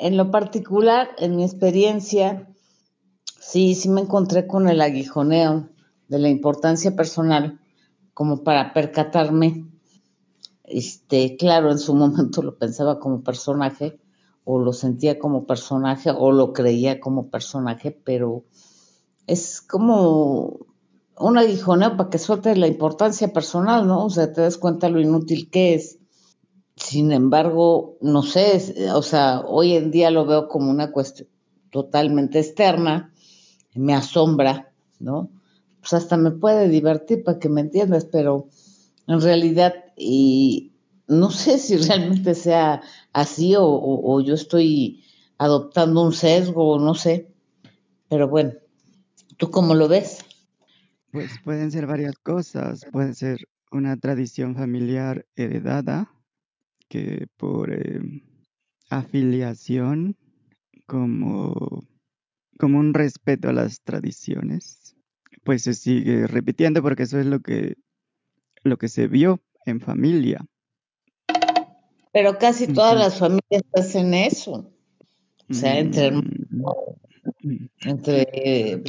[0.00, 2.48] en lo particular, en mi experiencia,
[3.38, 5.68] sí, sí me encontré con el aguijoneo
[6.08, 7.60] de la importancia personal
[8.14, 9.66] como para percatarme.
[10.64, 14.00] Este, claro, en su momento lo pensaba como personaje,
[14.44, 18.44] o lo sentía como personaje, o lo creía como personaje, pero
[19.26, 20.66] es como
[21.18, 24.06] un aguijoneo para que sueltes la importancia personal, ¿no?
[24.06, 25.99] O sea, te das cuenta lo inútil que es.
[26.80, 31.28] Sin embargo, no sé, o sea, hoy en día lo veo como una cuestión
[31.70, 33.12] totalmente externa,
[33.74, 35.30] me asombra, ¿no?
[35.80, 38.48] Pues hasta me puede divertir para que me entiendas, pero
[39.06, 40.72] en realidad, y
[41.06, 45.04] no sé si realmente sea así o, o yo estoy
[45.38, 47.30] adoptando un sesgo, no sé,
[48.08, 48.52] pero bueno,
[49.36, 50.24] ¿tú cómo lo ves?
[51.12, 56.10] Pues pueden ser varias cosas, puede ser una tradición familiar heredada
[56.90, 58.20] que por em,
[58.90, 60.16] afiliación
[60.86, 61.84] como,
[62.58, 64.96] como un respeto a las tradiciones,
[65.44, 67.76] pues se sigue repitiendo porque eso es lo que,
[68.64, 70.44] lo que se vio en familia.
[72.12, 74.72] Pero casi todas las familias hacen eso.
[75.48, 78.82] O sea, entre, mm, entre eh,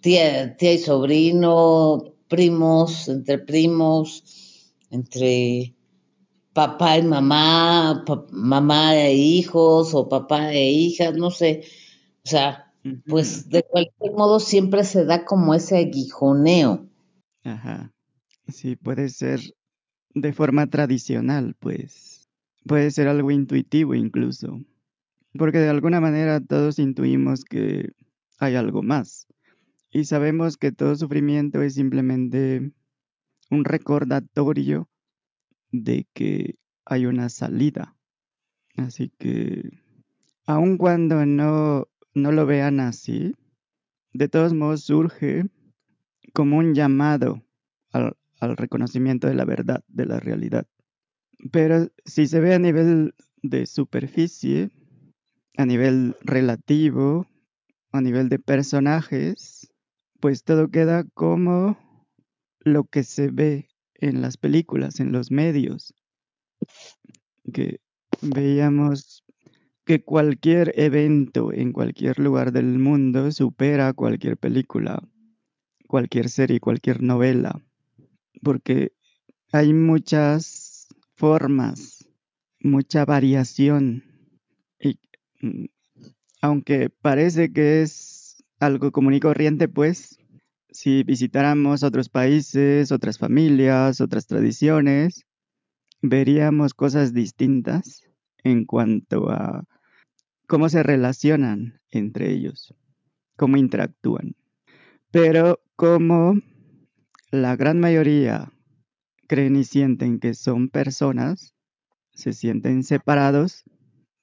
[0.00, 5.74] tía, tía y sobrino, primos, entre primos, entre
[6.54, 11.64] papá y mamá, mamá e hijos o papá e hijas, no sé.
[12.24, 12.72] O sea,
[13.06, 16.88] pues de cualquier modo siempre se da como ese aguijoneo.
[17.42, 17.92] Ajá.
[18.48, 19.40] Sí, puede ser
[20.14, 22.30] de forma tradicional, pues.
[22.66, 24.60] Puede ser algo intuitivo incluso.
[25.36, 27.90] Porque de alguna manera todos intuimos que
[28.38, 29.26] hay algo más.
[29.90, 32.70] Y sabemos que todo sufrimiento es simplemente
[33.50, 34.88] un recordatorio
[35.82, 37.96] de que hay una salida.
[38.76, 39.82] Así que,
[40.46, 43.34] aun cuando no, no lo vean así,
[44.12, 45.46] de todos modos surge
[46.32, 47.42] como un llamado
[47.90, 50.66] al, al reconocimiento de la verdad, de la realidad.
[51.50, 54.70] Pero si se ve a nivel de superficie,
[55.56, 57.26] a nivel relativo,
[57.90, 59.72] a nivel de personajes,
[60.20, 61.76] pues todo queda como
[62.60, 65.94] lo que se ve en las películas, en los medios,
[67.52, 67.80] que
[68.20, 69.24] veíamos
[69.84, 75.02] que cualquier evento en cualquier lugar del mundo supera cualquier película,
[75.86, 77.62] cualquier serie, cualquier novela,
[78.42, 78.92] porque
[79.52, 82.08] hay muchas formas,
[82.60, 84.04] mucha variación,
[84.80, 84.98] y
[85.40, 85.66] mm,
[86.40, 90.18] aunque parece que es algo común y corriente, pues
[90.74, 95.24] si visitáramos otros países, otras familias, otras tradiciones,
[96.02, 98.02] veríamos cosas distintas
[98.42, 99.64] en cuanto a
[100.48, 102.74] cómo se relacionan entre ellos,
[103.36, 104.34] cómo interactúan.
[105.12, 106.40] Pero como
[107.30, 108.52] la gran mayoría
[109.28, 111.54] creen y sienten que son personas,
[112.14, 113.62] se sienten separados,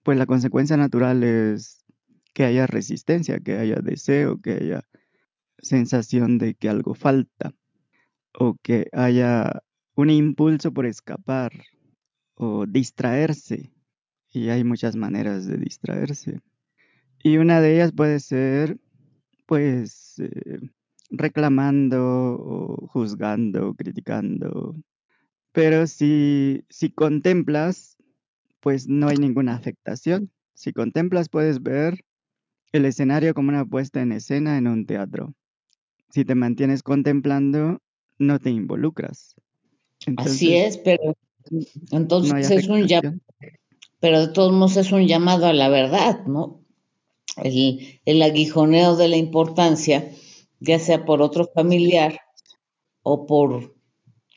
[0.03, 1.85] pues la consecuencia natural es
[2.33, 4.83] que haya resistencia, que haya deseo, que haya
[5.61, 7.53] sensación de que algo falta
[8.33, 9.63] o que haya
[9.95, 11.51] un impulso por escapar
[12.35, 13.71] o distraerse.
[14.33, 16.41] Y hay muchas maneras de distraerse.
[17.23, 18.79] Y una de ellas puede ser,
[19.45, 20.59] pues, eh,
[21.09, 21.99] reclamando
[22.39, 24.75] o juzgando, criticando.
[25.51, 27.97] Pero si, si contemplas,
[28.61, 30.31] pues no hay ninguna afectación.
[30.53, 32.05] Si contemplas, puedes ver
[32.71, 35.35] el escenario como una puesta en escena en un teatro
[36.11, 37.81] si te mantienes contemplando,
[38.19, 39.35] no te involucras.
[40.17, 41.15] Así es, pero
[41.91, 43.17] entonces es un llamado,
[43.99, 46.61] pero de todos modos es un llamado a la verdad, ¿no?
[47.37, 50.11] El, el aguijoneo de la importancia,
[50.59, 52.19] ya sea por otro familiar
[53.03, 53.75] o por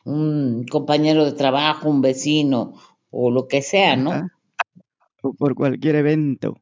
[0.05, 2.75] un compañero de trabajo, un vecino
[3.11, 4.29] o lo que sea, ¿no?
[5.23, 6.56] O por cualquier evento.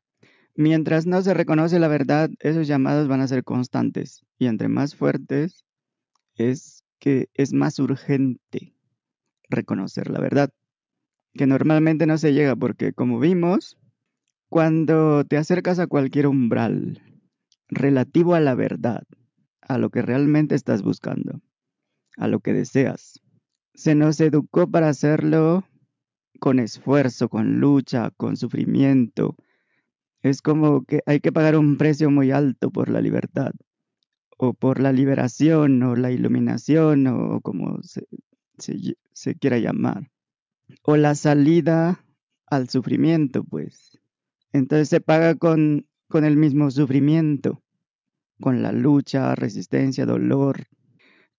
[0.55, 4.95] Mientras no se reconoce la verdad, esos llamados van a ser constantes y entre más
[4.95, 5.65] fuertes
[6.35, 8.75] es que es más urgente
[9.49, 10.51] reconocer la verdad,
[11.35, 13.79] que normalmente no se llega porque como vimos,
[14.51, 17.01] cuando te acercas a cualquier umbral
[17.69, 19.05] relativo a la verdad,
[19.63, 21.41] a lo que realmente estás buscando,
[22.19, 23.21] a lo que deseas,
[23.75, 25.65] se nos educó para hacerlo
[26.41, 29.37] con esfuerzo, con lucha, con sufrimiento,
[30.23, 33.53] es como que hay que pagar un precio muy alto por la libertad,
[34.39, 40.11] o por la liberación, o la iluminación, o como se, quiera llamar,
[40.83, 42.05] o la salida
[42.47, 43.99] al sufrimiento, pues.
[44.53, 47.63] Entonces se paga con, con el mismo sufrimiento,
[48.41, 50.67] con la lucha, resistencia, dolor.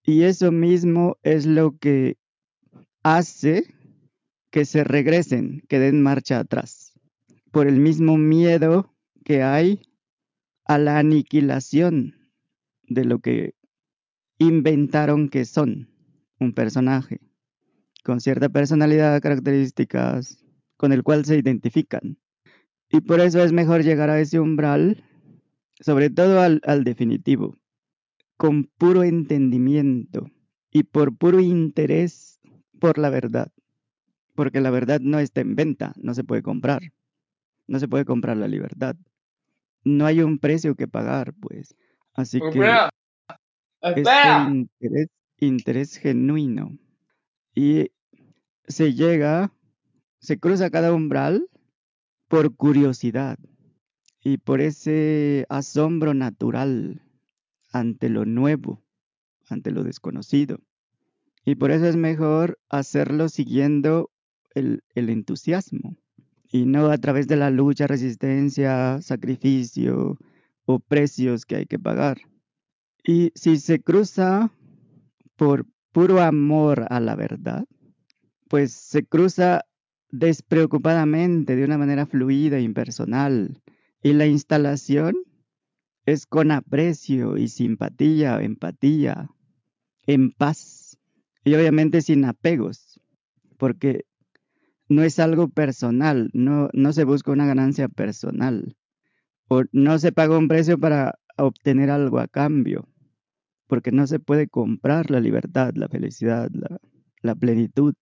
[0.04, 2.18] Y eso mismo es lo que
[3.04, 3.74] hace
[4.50, 6.83] que se regresen, que den marcha atrás,
[7.54, 8.92] por el mismo miedo
[9.24, 9.80] que hay
[10.66, 12.16] a la aniquilación
[12.82, 13.54] de lo que
[14.40, 15.88] inventaron que son
[16.40, 17.22] un personaje
[18.04, 20.44] con cierta personalidad, características,
[20.78, 22.18] con el cual se identifican.
[22.90, 25.04] Y por eso es mejor llegar a ese umbral,
[25.80, 27.56] sobre todo al, al definitivo,
[28.36, 30.28] con puro entendimiento
[30.72, 32.42] y por puro interés
[32.80, 33.52] por la verdad.
[34.34, 36.82] Porque la verdad no está en venta, no se puede comprar.
[37.68, 38.96] No se puede comprar la libertad.
[39.84, 41.76] No hay un precio que pagar, pues.
[42.14, 42.60] Así que
[43.82, 44.08] es
[44.50, 45.08] interés,
[45.40, 46.78] interés genuino.
[47.56, 47.92] Y
[48.68, 49.54] se llega,
[50.20, 51.48] se cruza cada umbral
[52.28, 53.38] por curiosidad
[54.22, 57.02] y por ese asombro natural
[57.72, 58.82] ante lo nuevo,
[59.50, 60.60] ante lo desconocido.
[61.46, 64.12] Y por eso es mejor hacerlo siguiendo
[64.56, 65.98] el, el entusiasmo
[66.54, 70.20] y no a través de la lucha, resistencia, sacrificio
[70.66, 72.22] o precios que hay que pagar.
[73.04, 74.52] Y si se cruza
[75.36, 77.66] por puro amor a la verdad,
[78.50, 79.66] pues se cruza
[80.12, 83.60] despreocupadamente, de una manera fluida, impersonal.
[84.04, 85.16] Y la instalación
[86.06, 89.28] es con aprecio y simpatía, empatía,
[90.06, 91.00] en paz.
[91.44, 93.02] Y obviamente sin apegos,
[93.58, 94.06] porque
[94.90, 98.76] no es algo personal, no, no se busca una ganancia personal.
[99.48, 102.88] O no se paga un precio para obtener algo a cambio,
[103.68, 106.80] porque no se puede comprar la libertad, la felicidad, la,
[107.22, 107.94] la plenitud.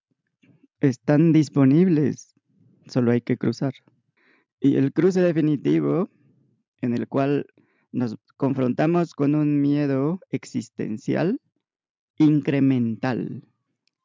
[0.80, 2.34] Están disponibles,
[2.88, 3.74] solo hay que cruzar.
[4.60, 6.10] Y el cruce definitivo,
[6.82, 7.48] en el cual
[7.92, 11.40] nos confrontamos con un miedo existencial
[12.18, 13.51] incremental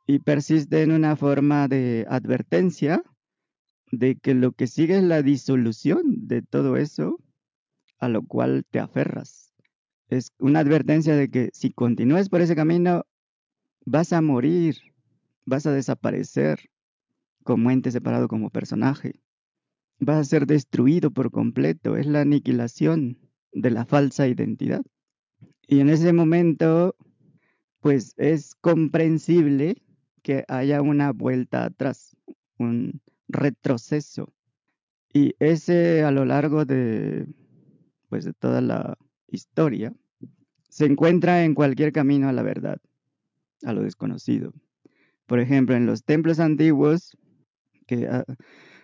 [0.07, 3.03] y persiste en una forma de advertencia
[3.91, 7.19] de que lo que sigue es la disolución de todo eso
[7.99, 9.53] a lo cual te aferras.
[10.09, 13.05] Es una advertencia de que si continúas por ese camino,
[13.85, 14.77] vas a morir,
[15.45, 16.71] vas a desaparecer
[17.43, 19.21] como ente separado como personaje.
[19.99, 23.19] Vas a ser destruido por completo, es la aniquilación
[23.53, 24.83] de la falsa identidad.
[25.67, 26.95] Y en ese momento,
[27.81, 29.83] pues es comprensible
[30.27, 32.17] que haya una vuelta atrás,
[32.59, 34.33] un retroceso.
[35.13, 37.29] Y ese a lo largo de,
[38.09, 39.95] pues, de toda la historia,
[40.69, 42.79] se encuentra en cualquier camino a la verdad,
[43.63, 44.53] a lo desconocido.
[45.27, 47.17] Por ejemplo, en los templos antiguos,
[47.87, 48.25] que uh,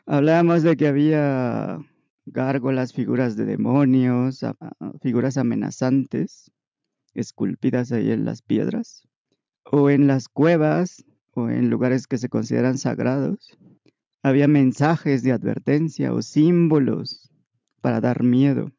[0.07, 1.81] hablábamos de que había
[2.25, 4.47] gárgolas, figuras de demonios,
[5.01, 6.53] figuras amenazantes,
[7.15, 9.09] esculpidas ahí en las piedras,
[9.65, 11.05] o en las cuevas,
[11.35, 13.57] o en lugares que se consideran sagrados,
[14.23, 17.31] había mensajes de advertencia o símbolos
[17.81, 18.73] para dar miedo,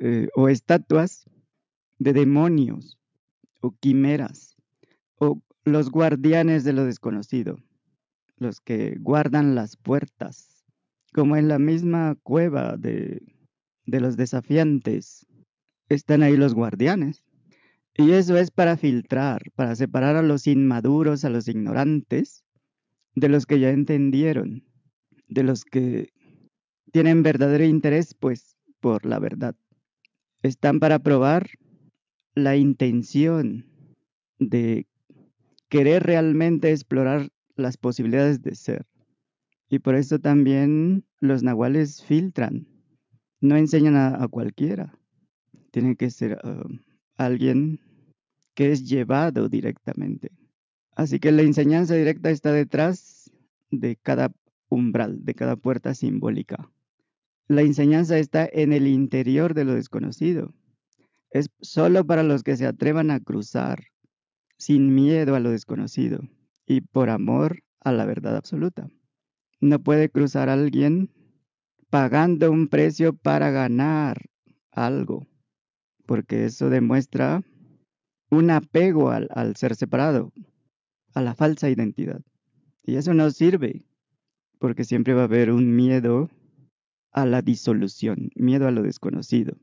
[0.00, 1.24] eh, o estatuas
[1.98, 2.98] de demonios,
[3.60, 4.56] o quimeras,
[5.16, 7.56] o los guardianes de lo desconocido,
[8.36, 10.64] los que guardan las puertas,
[11.12, 13.22] como en la misma cueva de,
[13.86, 15.26] de los desafiantes,
[15.88, 17.24] están ahí los guardianes.
[17.96, 22.44] Y eso es para filtrar, para separar a los inmaduros, a los ignorantes,
[23.14, 24.64] de los que ya entendieron,
[25.28, 26.12] de los que
[26.92, 29.54] tienen verdadero interés, pues, por la verdad.
[30.42, 31.50] Están para probar
[32.34, 33.66] la intención
[34.38, 34.86] de
[35.68, 38.86] querer realmente explorar las posibilidades de ser.
[39.68, 42.66] Y por eso también los nahuales filtran,
[43.40, 44.98] no enseñan a, cualquiera.
[45.70, 46.76] Tiene que ser uh,
[47.24, 47.80] alguien
[48.54, 50.30] que es llevado directamente.
[50.96, 53.30] Así que la enseñanza directa está detrás
[53.70, 54.32] de cada
[54.68, 56.70] umbral, de cada puerta simbólica.
[57.46, 60.54] La enseñanza está en el interior de lo desconocido.
[61.30, 63.84] Es solo para los que se atrevan a cruzar
[64.56, 66.20] sin miedo a lo desconocido
[66.66, 68.88] y por amor a la verdad absoluta.
[69.60, 71.10] No puede cruzar alguien
[71.88, 74.30] pagando un precio para ganar
[74.70, 75.26] algo,
[76.10, 77.40] porque eso demuestra
[78.32, 80.32] un apego al, ser separado,
[81.14, 82.20] a la falsa identidad.
[82.82, 83.84] Y eso no sirve,
[84.58, 86.28] porque siempre va a haber un miedo
[87.12, 89.56] a la disolución, miedo a lo desconocido.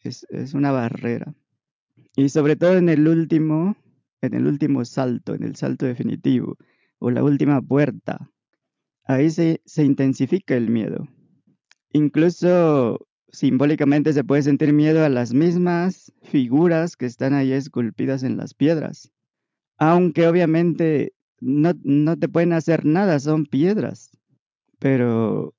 [0.00, 1.34] Es, es una barrera.
[2.16, 3.74] Y sobre todo en el último
[4.20, 6.58] en el último salto, en el salto definitivo,
[6.98, 8.30] o la última puerta,
[9.04, 11.08] ahí se, se intensifica el miedo.
[11.94, 18.36] incluso simbólicamente se puede sentir miedo a las mismas figuras que están ahí esculpidas en
[18.36, 19.10] las piedras.
[19.78, 24.10] Aunque obviamente no, no te pueden hacer nada, son piedras.
[24.78, 25.54] Pero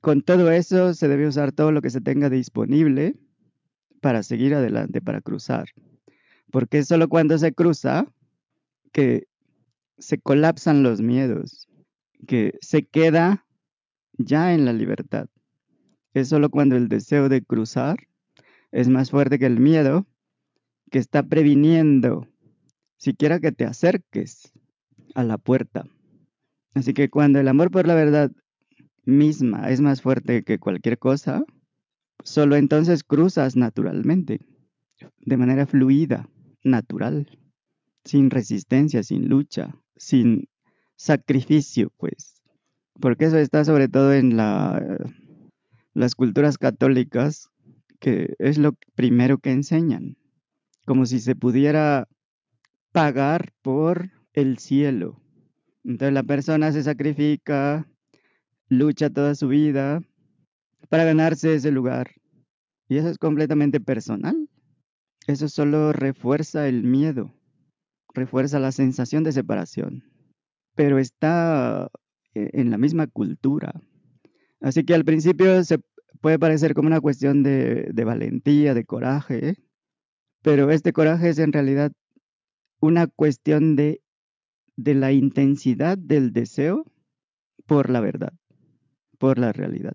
[0.00, 3.16] con todo eso se debe usar todo lo que se tenga disponible
[4.00, 5.68] para seguir adelante, para cruzar.
[6.50, 8.06] Porque es solo cuando se cruza
[8.92, 9.28] que
[9.98, 11.68] se colapsan los miedos,
[12.26, 13.44] que se queda
[14.18, 15.28] ya en la libertad.
[16.18, 17.96] Es solo cuando el deseo de cruzar
[18.72, 20.04] es más fuerte que el miedo,
[20.90, 22.26] que está previniendo
[22.96, 24.52] siquiera que te acerques
[25.14, 25.86] a la puerta.
[26.74, 28.32] Así que cuando el amor por la verdad
[29.04, 31.44] misma es más fuerte que cualquier cosa,
[32.24, 34.40] solo entonces cruzas naturalmente,
[35.20, 36.28] de manera fluida,
[36.64, 37.38] natural,
[38.04, 40.48] sin resistencia, sin lucha, sin
[40.96, 42.42] sacrificio, pues.
[43.00, 44.98] Porque eso está sobre todo en la,
[45.94, 47.50] las culturas católicas,
[48.00, 50.16] que es lo primero que enseñan,
[50.86, 52.08] como si se pudiera
[52.92, 55.20] pagar por el cielo.
[55.84, 57.88] Entonces la persona se sacrifica,
[58.68, 60.02] lucha toda su vida
[60.88, 62.12] para ganarse ese lugar.
[62.88, 64.48] Y eso es completamente personal.
[65.26, 67.34] Eso solo refuerza el miedo,
[68.14, 70.04] refuerza la sensación de separación,
[70.74, 71.90] pero está
[72.34, 73.74] eh, en la misma cultura.
[74.60, 75.80] Así que al principio se
[76.20, 79.56] puede parecer como una cuestión de, valentía, de coraje,
[80.42, 81.92] pero este coraje es en realidad
[82.80, 84.02] una cuestión de,
[84.76, 86.84] de la intensidad del deseo
[87.66, 88.32] por la verdad,
[89.18, 89.94] por la realidad.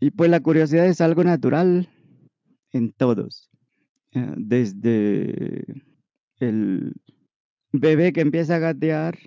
[0.00, 1.88] Y pues la curiosidad es algo natural
[2.72, 3.50] en todos.
[4.12, 5.64] Eh, desde
[6.38, 6.92] el
[7.72, 9.18] bebé que empieza a gatear,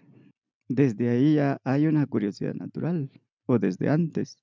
[0.67, 3.11] desde ahí ya hay una curiosidad natural,
[3.49, 4.37] o desde antes,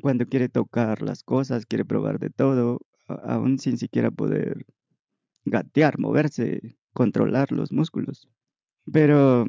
[0.00, 4.64] cuando quiere tocar las cosas, quiere probar de todo, aún sin siquiera poder
[5.44, 8.28] gatear, moverse, controlar los músculos.
[8.90, 9.46] Pero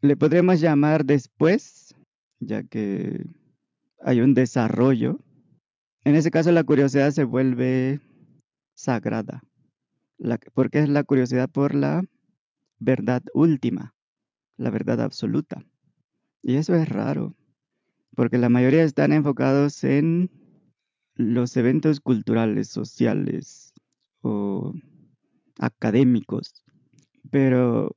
[0.00, 1.94] le podríamos llamar después,
[2.40, 3.24] ya que
[4.00, 5.20] hay un desarrollo.
[6.04, 8.00] En ese caso la curiosidad se vuelve
[8.74, 9.44] sagrada,
[10.54, 12.02] porque es la curiosidad por la
[12.80, 13.94] verdad última,
[14.56, 15.64] la verdad absoluta.
[16.42, 17.36] Y eso es raro,
[18.14, 20.30] porque la mayoría están enfocados en
[21.14, 23.72] los eventos culturales, sociales
[24.20, 24.74] o
[25.58, 26.64] académicos.
[27.30, 27.94] Pero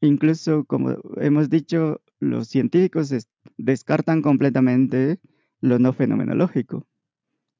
[0.00, 3.12] incluso, como hemos dicho, los científicos
[3.56, 5.20] descartan completamente
[5.60, 6.86] lo no fenomenológico.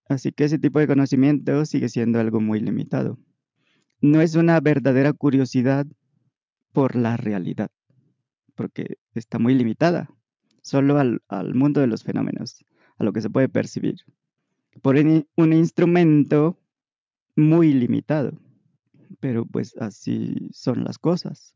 [0.08, 3.18] Así que ese tipo de conocimiento sigue siendo algo muy limitado.
[4.00, 5.86] No es una verdadera curiosidad
[6.72, 7.70] por la realidad,
[8.54, 10.10] porque está muy limitada,
[10.66, 12.64] solo al, mundo de los fenómenos,
[12.98, 14.00] a lo que se puede percibir,
[14.82, 16.58] por un instrumento
[17.36, 18.32] muy limitado.
[19.20, 21.54] Pero pues así son las cosas.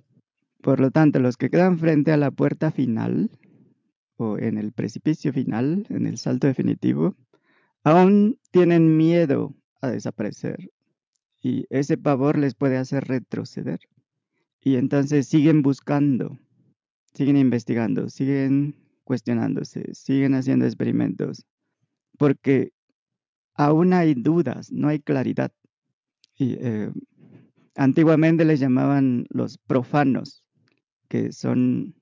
[0.62, 3.30] Por lo tanto, los que quedan frente a la puerta final,
[4.16, 7.16] o en el precipicio final, en el salto definitivo,
[7.82, 10.70] aún tienen miedo a desaparecer
[11.42, 13.80] y ese pavor les puede hacer retroceder.
[14.62, 16.38] Y entonces siguen buscando,
[17.12, 18.76] siguen investigando, siguen
[19.10, 21.44] cuestionándose, siguen haciendo experimentos,
[22.16, 22.70] porque
[23.54, 25.50] aún hay dudas, no hay claridad.
[26.38, 26.92] Y, eh,
[27.74, 30.44] antiguamente les llamaban los profanos,
[31.08, 31.96] que son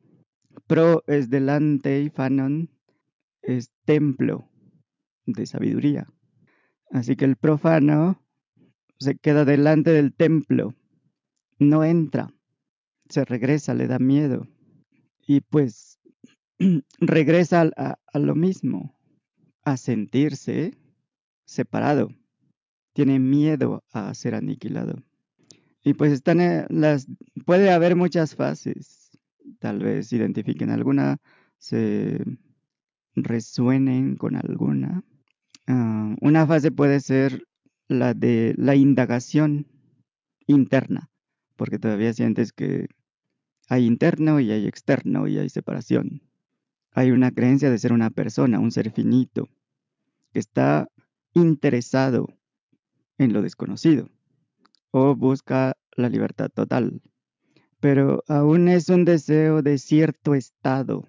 [0.67, 2.69] pro es delante y fanon
[3.41, 4.47] es templo
[5.25, 6.13] de sabiduría.
[6.91, 8.23] Así que el profano
[8.99, 10.75] se queda delante del templo,
[11.59, 12.35] no entra,
[13.09, 14.47] se regresa, le da miedo
[15.27, 15.88] y pues
[17.01, 18.99] regresa a, lo mismo,
[19.65, 20.77] a sentirse
[21.45, 22.11] separado,
[22.93, 25.03] tiene miedo a ser aniquilado.
[25.85, 27.07] Y pues están eh, las,
[27.47, 29.11] puede haber muchas fases,
[29.59, 31.19] tal vez identifiquen alguna,
[31.59, 32.23] se
[33.15, 35.05] resuenen con alguna.
[35.67, 37.45] Ah, una fase puede ser
[37.89, 39.67] la de la indagación
[40.47, 41.11] interna,
[41.57, 42.89] porque todavía sientes que
[43.69, 46.28] hay interno y hay externo y hay separación.
[46.93, 49.49] Hay una creencia de ser una persona, un ser finito,
[50.33, 50.89] que está
[51.35, 52.29] interesado
[53.19, 54.09] en lo desconocido
[54.91, 57.03] o busca la libertad total.
[57.81, 61.07] Pero aún es un deseo de cierto estado.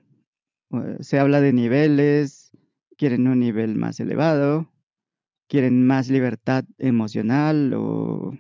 [0.71, 2.51] Eh, se habla de niveles,
[2.97, 4.71] quieren un nivel más elevado,
[5.47, 8.37] quieren más libertad emocional o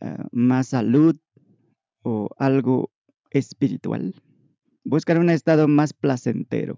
[0.00, 1.16] eh, más salud
[2.02, 2.90] o algo
[3.30, 4.14] espiritual.
[4.84, 6.76] Buscan un estado más placentero,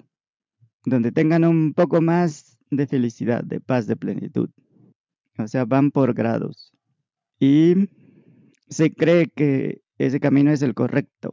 [0.85, 4.51] donde tengan un poco más de felicidad, de paz, de plenitud.
[5.39, 6.73] O sea, van por grados.
[7.39, 7.89] Y
[8.69, 11.33] se cree que ese camino es el correcto,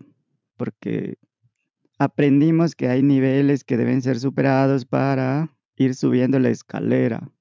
[0.57, 1.17] porque
[2.00, 7.31] aprendimos que hay niveles que deben ser superados para ir subiendo la escalera,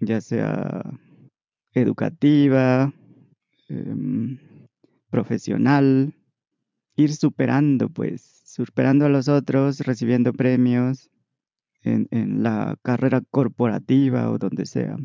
[0.00, 0.82] ya sea
[1.74, 2.92] educativa,
[3.68, 4.38] em,
[5.10, 6.14] profesional,
[6.98, 11.08] ir superando, pues, superando a los otros, recibiendo premios
[11.82, 12.08] en,
[12.42, 14.96] la carrera corporativa o donde sea.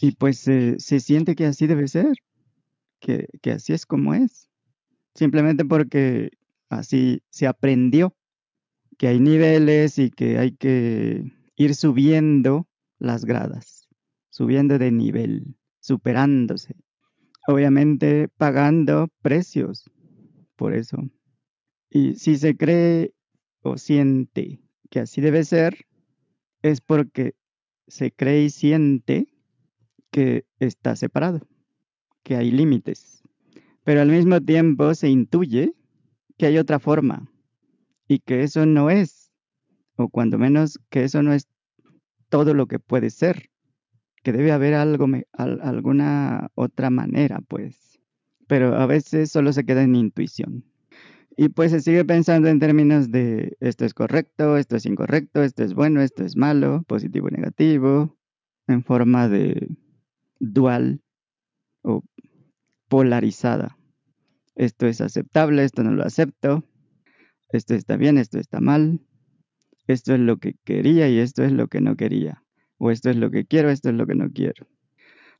[0.00, 2.16] Y pues se siente que así debe ser,
[3.00, 4.48] que, que así es como es,
[5.14, 6.30] simplemente porque
[6.70, 8.14] así se aprendió
[8.96, 12.66] que hay niveles y que hay que ir subiendo
[12.98, 13.88] las gradas,
[14.30, 16.76] subiendo de nivel, superándose.
[17.46, 19.90] Obviamente pagando precios
[20.60, 20.98] por eso.
[21.88, 23.14] Y si se cree
[23.62, 25.86] o siente que así debe ser,
[26.60, 27.34] es porque
[27.88, 29.32] se cree y siente
[30.10, 31.48] que está separado,
[32.22, 33.22] que hay límites.
[33.84, 35.72] Pero al mismo tiempo se intuye
[36.36, 37.32] que hay otra forma
[38.06, 39.32] y que eso no es,
[39.96, 41.48] o cuando menos que eso no es
[42.28, 43.48] todo lo que puede ser,
[44.22, 47.89] que debe haber algo, alguna otra manera, pues.
[48.50, 50.64] Pero a veces solo se queda en intuición.
[51.36, 55.62] Y pues se sigue pensando en términos de esto es correcto, esto es incorrecto, esto
[55.62, 58.18] es bueno, esto es malo, positivo y negativo,
[58.66, 59.68] en forma de
[60.40, 61.00] dual
[61.82, 62.02] o
[62.88, 63.78] polarizada.
[64.56, 66.64] Esto es aceptable, esto no lo acepto,
[67.50, 69.00] esto está bien, esto está mal,
[69.86, 72.42] esto es lo que quería y esto es lo que no quería,
[72.78, 74.66] o esto es lo que quiero, esto es lo que no quiero.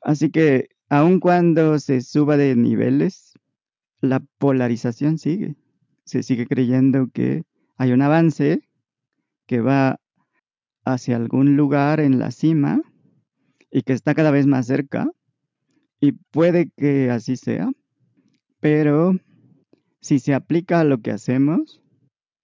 [0.00, 3.32] Así que aun cuando se suba de niveles,
[4.00, 5.56] la polarización sigue.
[6.04, 7.44] Se sigue creyendo que
[7.76, 8.68] hay un avance
[9.46, 10.00] que va
[10.84, 12.82] hacia algún lugar en la cima
[13.70, 15.10] y que está cada vez más cerca.
[16.00, 17.70] Y puede que así sea,
[18.60, 19.14] pero
[20.00, 21.80] si se aplica a lo que hacemos,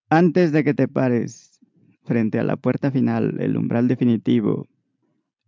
[0.09, 1.59] antes de que te pares
[2.05, 4.69] frente a la puerta final, el umbral definitivo,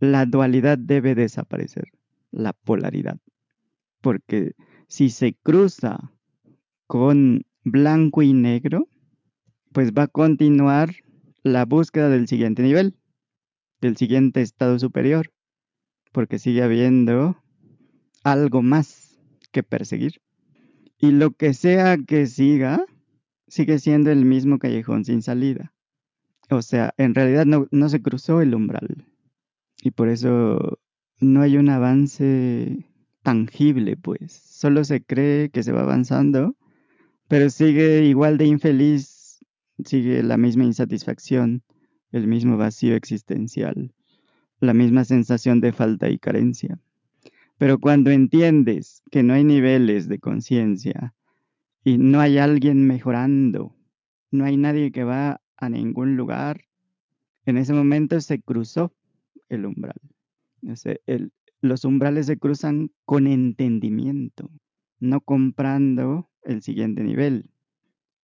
[0.01, 1.93] la dualidad debe desaparecer,
[2.31, 3.19] la polaridad.
[4.01, 4.55] Porque
[4.89, 6.13] si se cruza
[6.87, 8.89] con blanco y negro,
[9.73, 10.91] pues va a continuar
[11.43, 12.97] la búsqueda del siguiente nivel,
[13.81, 15.33] del siguiente estado superior,
[16.13, 17.43] porque sigue habiendo
[18.25, 19.19] algo más
[19.53, 20.21] que perseguir.
[20.99, 22.85] Y lo que sea que siga,
[23.47, 25.73] sigue siendo el mismo callejón sin salida.
[26.51, 29.07] O sea, en realidad no, no se cruzó el umbral.
[29.83, 30.79] Y por eso
[31.21, 32.87] no hay un avance
[33.23, 34.33] tangible, pues.
[34.33, 36.57] Solo se cree que se va avanzando,
[37.29, 39.45] pero sigue igual de infeliz,
[39.85, 41.63] sigue la misma insatisfacción,
[42.13, 43.93] el mismo vacío existencial,
[44.61, 46.79] la misma sensación de falta y carencia.
[47.59, 51.15] Pero cuando entiendes que no hay niveles de conciencia
[51.85, 53.75] y no hay alguien mejorando,
[54.31, 56.65] no hay nadie que va a ningún lugar,
[57.45, 58.93] en ese momento se cruzó
[59.49, 60.01] el umbral.
[61.61, 64.51] Los umbrales se cruzan con entendimiento,
[65.01, 67.51] no comprando el siguiente nivel,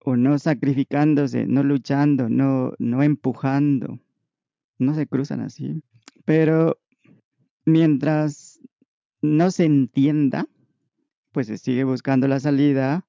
[0.04, 3.98] o no sacrificándose, no luchando, no, no empujando.
[4.78, 5.82] No se cruzan así.
[6.26, 6.78] Pero
[7.64, 8.60] mientras
[9.22, 10.46] no se entienda,
[11.32, 13.06] pues se sigue buscando la salida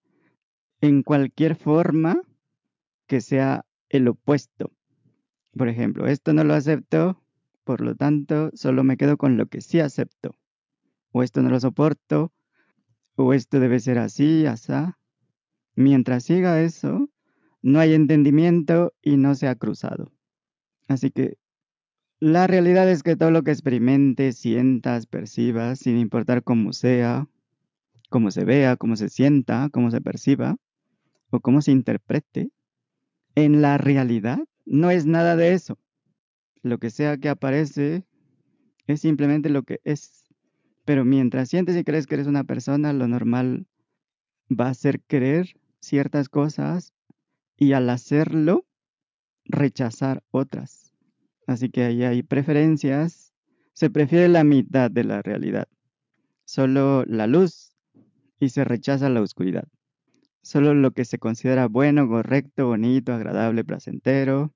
[0.79, 2.21] en cualquier forma
[3.07, 4.71] que sea el opuesto.
[5.57, 7.21] Por ejemplo, esto no lo acepto,
[7.65, 10.37] por lo tanto, solo me quedo con lo que sí acepto.
[11.11, 12.31] O esto no lo soporto,
[13.15, 14.97] o esto debe ser así, asá.
[15.75, 17.09] Mientras siga eso,
[17.61, 20.13] no hay entendimiento y no se ha cruzado.
[20.87, 21.37] Así que
[22.19, 27.27] la realidad es que todo lo que experimentes, sientas, percibas, sin importar cómo sea,
[28.09, 30.57] cómo se vea, cómo se sienta, cómo se perciba
[31.31, 32.51] o cómo se interprete,
[33.35, 35.77] en la realidad no es nada de eso.
[36.65, 38.05] Lo que sea que aparece
[38.87, 40.23] es simplemente lo que es.
[40.83, 43.67] Pero mientras sientes y crees que eres una persona, lo normal
[44.49, 46.91] va a ser creer ciertas cosas
[47.55, 48.65] y al hacerlo,
[49.43, 50.91] rechazar otras.
[51.45, 53.31] Así que ahí hay preferencias.
[53.73, 55.67] Se prefiere la mitad de la realidad.
[56.45, 57.75] Solo la luz
[58.39, 59.67] y se rechaza la oscuridad.
[60.41, 64.51] Solo lo que se considera bueno, correcto, bonito, agradable, placentero.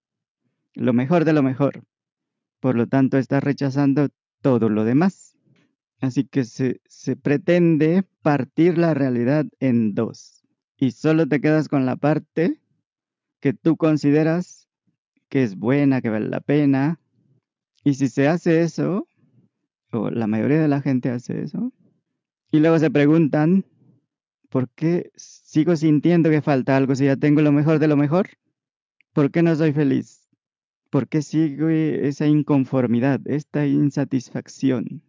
[0.73, 1.83] Lo mejor de lo mejor.
[2.59, 4.09] Por lo tanto, está rechazando
[4.41, 5.37] todo lo demás.
[6.01, 10.43] Así que se, se pretende partir la realidad en dos.
[10.77, 12.61] Y solo te quedas con la parte
[13.41, 14.69] que tú consideras
[15.29, 16.99] que es buena, que vale la pena,
[17.83, 19.07] Y si se hace eso,
[19.91, 21.73] o la mayoría de la gente hace eso,
[22.51, 23.65] y luego se preguntan,
[24.49, 28.29] ¿por qué sigo sintiendo que falta algo si ya tengo lo mejor de lo mejor?
[29.13, 30.28] ¿Por qué no soy feliz?
[30.89, 35.03] ¿Por qué sigue esa inconformidad, esta insatisfacción?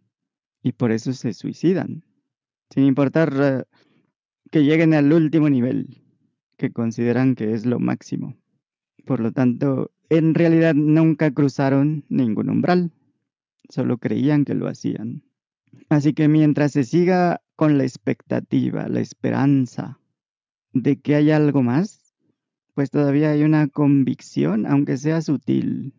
[0.61, 2.03] Y por eso se suicidan,
[2.69, 3.63] sin importar eh,
[4.51, 6.03] que lleguen al último nivel,
[6.57, 8.37] que consideran que es lo máximo.
[9.05, 12.91] Por lo tanto, en realidad nunca cruzaron ningún umbral,
[13.69, 15.23] solo creían que lo hacían.
[15.89, 19.99] Así que mientras se siga con la expectativa, la esperanza
[20.73, 22.00] de que hay algo más,
[22.73, 25.93] pues todavía hay una convicción, aunque sea sutil,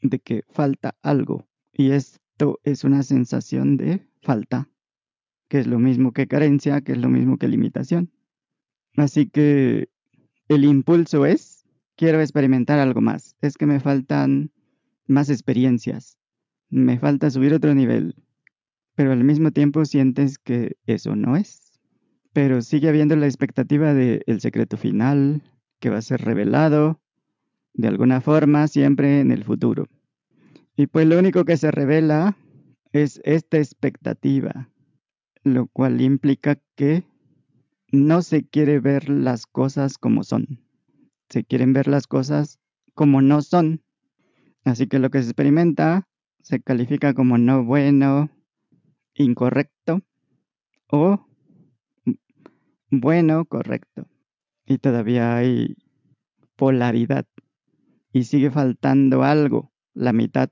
[0.00, 1.46] de que falta algo.
[1.72, 4.68] Y esto es una sensación de falta,
[5.48, 8.10] que es lo mismo que carencia, que es lo mismo que limitación.
[8.96, 9.88] Así que
[10.48, 11.66] el impulso es,
[11.96, 14.50] quiero experimentar algo más, es que me faltan
[15.06, 16.18] más experiencias,
[16.70, 18.14] me falta subir otro nivel,
[18.94, 21.80] pero al mismo tiempo sientes que eso no es.
[22.32, 25.42] Pero sigue habiendo la expectativa del el secreto final,
[25.80, 27.00] que va a ser revelado,
[27.74, 29.86] de alguna forma, siempre en el futuro.
[30.76, 32.36] Y pues lo único que se revela
[32.92, 34.70] es esta expectativa,
[35.42, 37.04] lo cual implica que
[37.90, 40.60] no se quiere ver las cosas como son,
[41.28, 42.58] se quieren ver las cosas
[42.94, 43.82] como no son.
[44.64, 46.08] Así que lo que se experimenta
[46.42, 48.30] se califica como no bueno,
[49.14, 50.02] incorrecto
[50.88, 51.26] o
[52.90, 54.06] bueno, correcto.
[54.68, 55.76] Y todavía hay
[56.54, 57.24] polaridad
[58.12, 60.50] y sigue faltando algo, la mitad,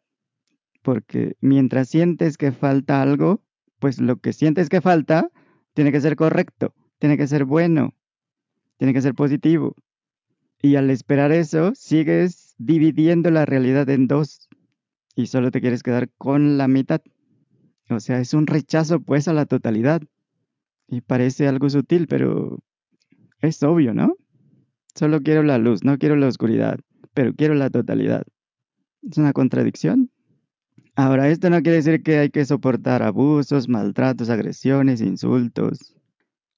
[0.83, 3.43] porque mientras sientes que falta algo,
[3.79, 5.31] pues lo que sientes que falta
[5.75, 7.95] tiene que ser correcto, tiene que ser bueno,
[8.79, 9.77] tiene que ser positivo.
[10.63, 14.49] Y al esperar eso, sigues dividiendo la realidad en dos
[15.15, 17.03] y solo te quieres quedar con la mitad.
[17.91, 20.01] O sea, es un rechazo pues a la totalidad.
[20.89, 22.61] Y parece algo sutil, pero
[23.41, 24.17] es obvio, ¿no?
[24.95, 26.79] Solo quiero la luz, no quiero la oscuridad,
[27.13, 28.25] pero quiero la totalidad.
[29.03, 30.11] ¿Es una contradicción?
[30.95, 35.95] Ahora, esto no quiere decir que hay que soportar abusos, maltratos, agresiones, insultos.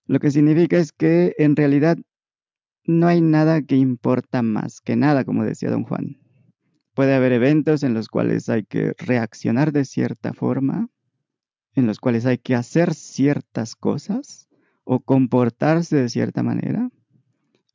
[0.07, 1.99] Lo que significa es que en realidad
[2.85, 6.19] no hay nada que importa más que nada, como decía don Juan.
[6.95, 10.88] Puede haber eventos en los cuales hay que reaccionar de cierta forma,
[11.75, 14.48] en los cuales hay que hacer ciertas cosas
[14.90, 16.88] o comportarse de cierta manera.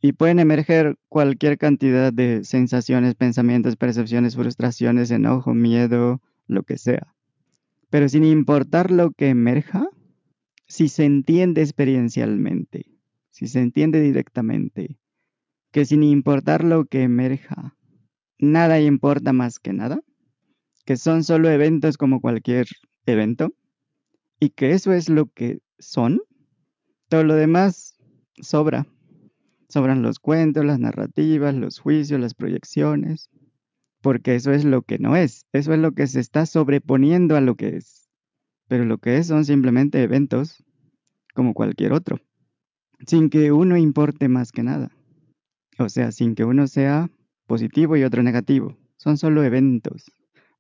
[0.01, 7.13] Y pueden emerger cualquier cantidad de sensaciones, pensamientos, percepciones, frustraciones, enojo, miedo, lo que sea.
[7.91, 9.87] Pero sin importar lo que emerja,
[10.67, 12.87] si se entiende experiencialmente,
[13.29, 14.97] si se entiende directamente,
[15.71, 17.77] que sin importar lo que emerja,
[18.39, 20.01] nada importa más que nada,
[20.83, 22.65] que son solo eventos como cualquier
[23.05, 23.53] evento,
[24.39, 26.19] y que eso es lo que son,
[27.13, 27.95] todo lo demás
[28.41, 28.87] sobra.
[29.69, 33.29] Sobran los cuentos, las narrativas, los juicios, las proyecciones,
[34.01, 37.41] porque eso es lo que no es, eso es lo que se está sobreponiendo a
[37.41, 38.09] lo que es.
[38.67, 40.63] Pero lo que es son simplemente eventos
[41.35, 42.19] como cualquier otro,
[43.05, 44.89] sin que uno importe más que nada.
[45.77, 47.11] O sea, sin que uno sea
[47.45, 48.75] positivo y otro negativo.
[48.97, 50.11] Son solo eventos.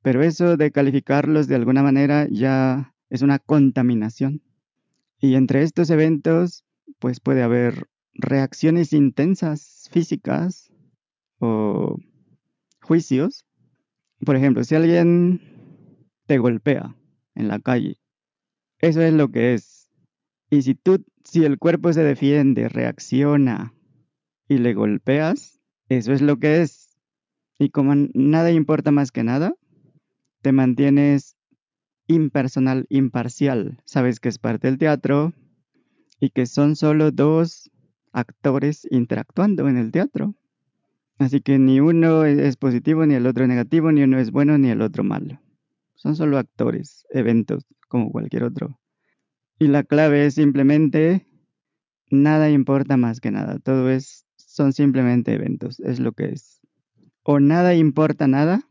[0.03, 4.43] Pero eso de calificarlos de alguna manera ya es una contaminación.
[5.23, 6.65] Y entre estos eventos,
[6.99, 10.69] pues puede haber reacciones intensas físicas
[11.39, 11.95] o
[12.81, 13.45] juicios.
[14.25, 15.39] Por ejemplo, si alguien
[16.25, 16.97] te golpea
[17.35, 18.01] en la calle,
[18.79, 19.89] eso es lo que es.
[20.49, 23.73] Y si tú, si el cuerpo se defiende, reacciona
[24.49, 26.97] y le golpeas, eso es lo que es.
[27.57, 29.55] Y como nada importa más que nada,
[30.41, 31.37] te mantienes
[32.13, 33.81] impersonal, imparcial.
[33.85, 35.33] Sabes que es parte del teatro
[36.19, 37.69] y que son solo dos
[38.11, 40.35] actores interactuando en el teatro.
[41.17, 44.69] Así que ni uno es positivo, ni el otro negativo, ni uno es bueno, ni
[44.69, 45.39] el otro malo.
[45.95, 48.79] Son solo actores, eventos, como cualquier otro.
[49.59, 51.27] Y la clave es simplemente,
[52.09, 53.59] nada importa más que nada.
[53.59, 56.61] Todo es, son simplemente eventos, es lo que es.
[57.23, 58.67] O nada importa nada,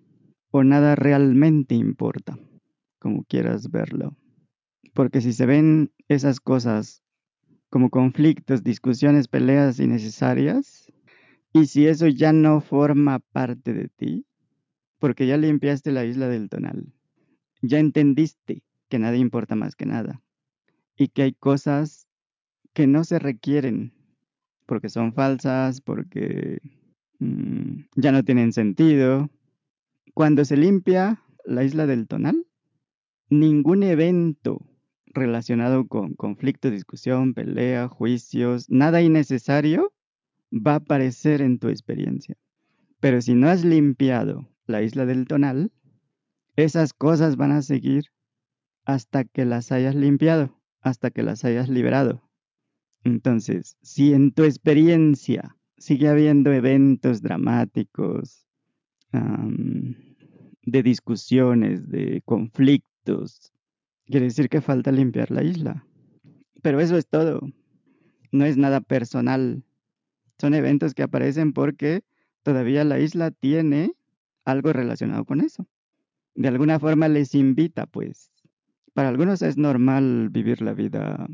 [0.50, 2.38] o nada realmente importa
[3.02, 4.16] como quieras verlo.
[4.94, 7.02] Porque si se ven esas cosas
[7.68, 10.86] como conflictos, discusiones, peleas innecesarias,
[11.52, 14.24] y si eso ya no forma parte de ti,
[15.00, 16.92] porque ya limpiaste la isla del tonal,
[17.60, 20.22] ya entendiste que nada importa más que nada,
[20.96, 22.06] y que hay cosas
[22.72, 23.92] que no se requieren,
[24.66, 26.60] porque son falsas, porque
[27.18, 29.28] mm, ya no tienen sentido.
[30.14, 32.46] Cuando se limpia la isla del tonal,
[33.32, 34.66] ningún evento
[35.06, 39.92] relacionado con conflicto, discusión, pelea, juicios, nada innecesario
[40.52, 42.36] va a aparecer en tu experiencia.
[43.00, 45.72] Pero si no has limpiado la isla del tonal,
[46.56, 48.04] esas cosas van a seguir
[48.84, 52.28] hasta que las hayas limpiado, hasta que las hayas liberado.
[53.04, 58.46] Entonces, si en tu experiencia sigue habiendo eventos dramáticos,
[60.64, 62.91] de discusiones, de conflictos,
[64.06, 65.86] quiere decir que falta limpiar la isla.
[66.62, 67.40] Pero eso es todo.
[68.30, 69.64] No es nada personal.
[70.38, 72.02] Son eventos que aparecen porque
[72.42, 73.94] todavía la isla tiene
[74.44, 75.66] algo relacionado con eso.
[76.34, 78.30] De alguna forma les invita, pues.
[78.94, 81.26] Para algunos es normal vivir la vida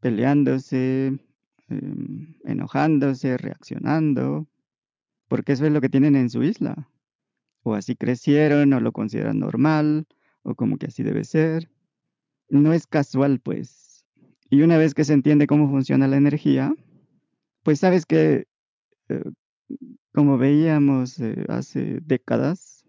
[0.00, 1.18] peleándose,
[1.68, 4.46] em, enojándose, reaccionando,
[5.28, 6.88] porque eso es lo que tienen en su isla.
[7.62, 10.06] O así crecieron, o lo consideran normal,
[10.46, 11.68] o como que así debe ser.
[12.48, 14.06] No es casual, pues.
[14.48, 16.72] Y una vez que se entiende cómo funciona la energía,
[17.64, 18.46] pues sabes que,
[19.08, 19.24] eh,
[20.12, 22.84] como veíamos eh, hace décadas,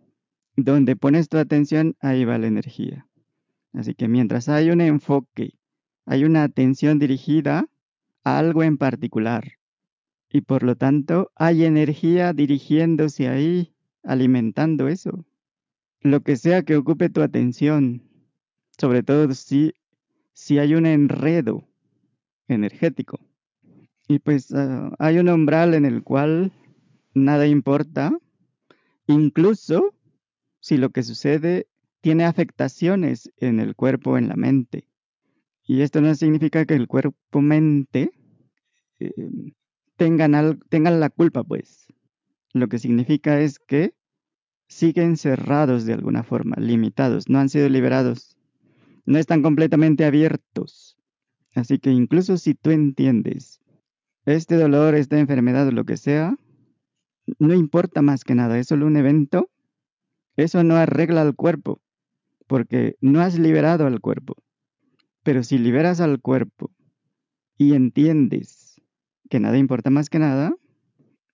[0.56, 3.08] donde pones tu atención, ahí va la energía.
[3.74, 5.58] Así que mientras hay un enfoque,
[6.06, 7.67] hay una atención dirigida
[8.24, 9.54] a algo en particular,
[10.30, 15.26] y por lo tanto hay energía dirigiéndose ahí, alimentando eso.
[16.02, 18.04] Lo que sea que ocupe tu atención,
[18.78, 19.74] sobre todo si,
[20.34, 21.68] si hay un enredo
[22.48, 23.20] energético.
[24.08, 26.52] Y pues ah, hay un umbral en el cual
[27.14, 28.12] nada importa,
[29.08, 29.94] incluso
[30.60, 31.68] si lo que sucede
[32.02, 34.88] tiene afectaciones en el cuerpo en la mente.
[35.66, 38.12] Y esto no significa que el cuerpo-mente
[39.00, 39.12] eh,
[39.98, 41.88] tengan, tengan la culpa, pues.
[42.54, 43.94] Lo que significa es que
[44.68, 48.38] siguen cerrados de alguna forma, limitados, no han sido liberados,
[49.06, 50.98] no están completamente abiertos.
[51.56, 53.62] Así que incluso si tú entiendes
[54.26, 56.36] este dolor, esta enfermedad lo que sea,
[57.40, 59.50] no importa más que nada, es solo un evento,
[60.36, 61.82] eso no arregla al cuerpo,
[62.46, 64.36] porque no has liberado al cuerpo.
[65.24, 66.72] Pero si liberas al cuerpo
[67.58, 68.82] y entiendes
[69.30, 70.56] que nada importa más que nada,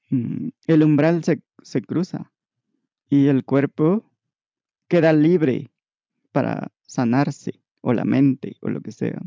[0.09, 2.31] mm, el umbral se, se cruza
[3.13, 4.09] y el cuerpo
[4.87, 5.71] queda libre
[6.31, 9.21] para sanarse o la mente o lo que sea.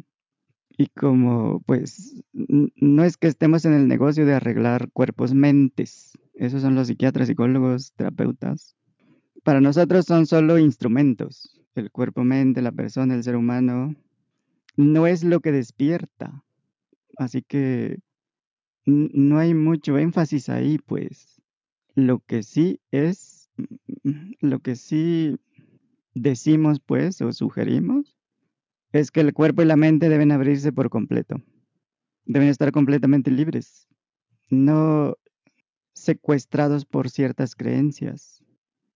[0.77, 6.62] Y como pues no es que estemos en el negocio de arreglar cuerpos mentes, esos
[6.62, 8.75] son los psiquiatras, psicólogos, terapeutas.
[9.44, 11.62] Para nosotros son solo instrumentos.
[11.77, 13.94] El cuerpo mente, la persona, el ser humano,
[14.77, 16.42] no es lo que despierta.
[17.18, 18.01] Así que
[18.85, 21.40] no hay mucho énfasis ahí, pues.
[21.94, 23.36] Lo que sí es,
[24.40, 25.37] lo que sí
[26.14, 28.16] decimos, pues, o sugerimos,
[28.92, 31.42] es que el cuerpo y la mente deben abrirse por completo.
[32.25, 33.88] Deben estar completamente libres,
[34.51, 35.16] no
[35.92, 38.42] secuestrados por ciertas creencias,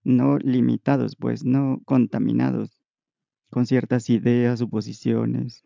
[0.03, 2.81] no limitados, pues, no contaminados
[3.49, 5.63] con ciertas ideas, suposiciones.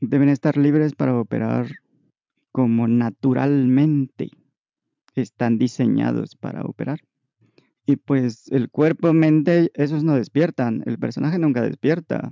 [0.00, 1.68] Deben estar libres para operar
[2.52, 4.30] como naturalmente
[5.14, 7.00] están diseñados para operar.
[7.90, 10.84] Y pues el cuerpo, mente, esos no despiertan.
[10.86, 12.30] El personaje nunca despierta.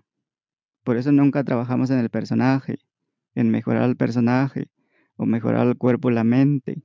[0.85, 2.79] Por eso nunca trabajamos en el personaje,
[3.35, 4.69] en mejorar al personaje
[5.17, 6.81] o mejorar el cuerpo la mente.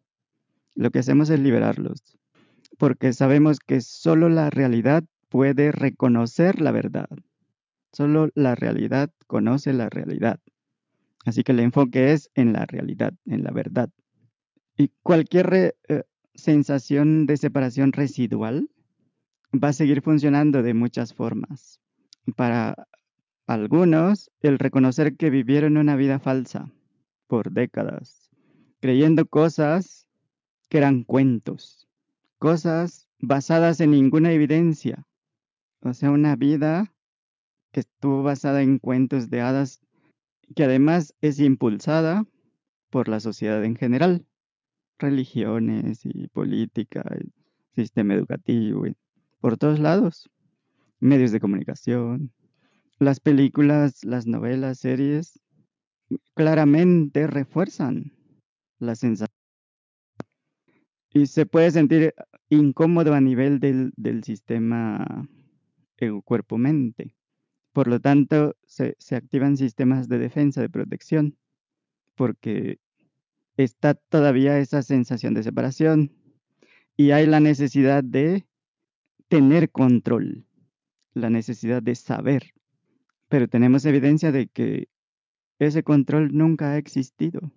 [0.73, 2.17] Lo que hacemos es liberarlos.
[2.79, 7.09] Porque sabemos que solo la realidad puede reconocer la verdad.
[7.91, 10.39] Solo la realidad conoce la realidad.
[11.25, 13.91] Así que el enfoque es en la realidad, en la verdad.
[14.77, 16.03] Y cualquier eh,
[16.35, 18.69] sensación de separación residual
[19.53, 21.79] va a seguir funcionando de muchas formas.
[22.35, 22.87] Para
[23.47, 26.71] algunos, el reconocer que vivieron una vida falsa
[27.27, 28.29] por décadas,
[28.79, 30.07] creyendo cosas
[30.69, 31.87] que eran cuentos,
[32.39, 35.05] cosas basadas en ninguna evidencia,
[35.81, 36.93] o sea, una vida
[37.71, 39.81] que estuvo basada en cuentos de hadas,
[40.55, 42.25] que además es impulsada
[42.89, 44.25] por la sociedad en general,
[44.99, 47.03] religiones y política,
[47.75, 48.85] sistema educativo,
[49.39, 50.29] por todos lados,
[50.99, 52.31] medios de comunicación,
[52.99, 55.39] las películas, las novelas, series,
[56.35, 58.13] claramente refuerzan
[58.79, 59.35] la sensación.
[61.11, 62.13] Y se puede sentir
[62.49, 65.27] incómodo a nivel del, del sistema
[66.23, 67.15] cuerpo-mente.
[67.71, 71.37] Por lo tanto, se, activan sistemas de defensa, de protección,
[72.15, 72.79] porque
[73.57, 76.11] está todavía esa sensación de separación
[76.97, 78.45] y hay la necesidad de
[79.27, 80.45] tener control.
[81.15, 82.53] la necesidad de saber,
[83.29, 84.89] pero tenemos evidencia de que
[85.59, 87.51] ese control nunca ha existido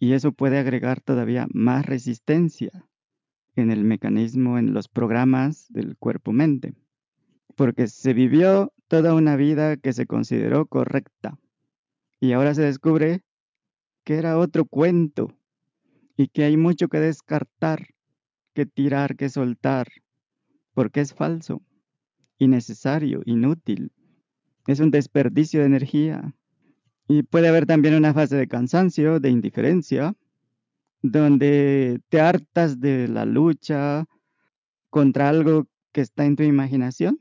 [0.00, 2.70] y eso puede agregar todavía más resistencia
[3.54, 6.74] en el mecanismo, en los programas del cuerpo-mente,
[7.54, 11.38] porque se vivió toda una vida que se consideró correcta
[12.18, 13.22] y ahora se descubre
[14.04, 15.36] que era otro cuento
[16.16, 17.88] y que hay mucho que descartar,
[18.54, 19.88] que tirar, que soltar,
[20.74, 21.62] porque es falso,
[22.38, 23.92] innecesario, inútil.
[24.66, 26.34] Es un desperdicio de energía.
[27.08, 30.14] Y puede haber también una fase de cansancio, de indiferencia,
[31.02, 34.06] donde te hartas de la lucha
[34.88, 37.18] contra algo que está en tu imaginación.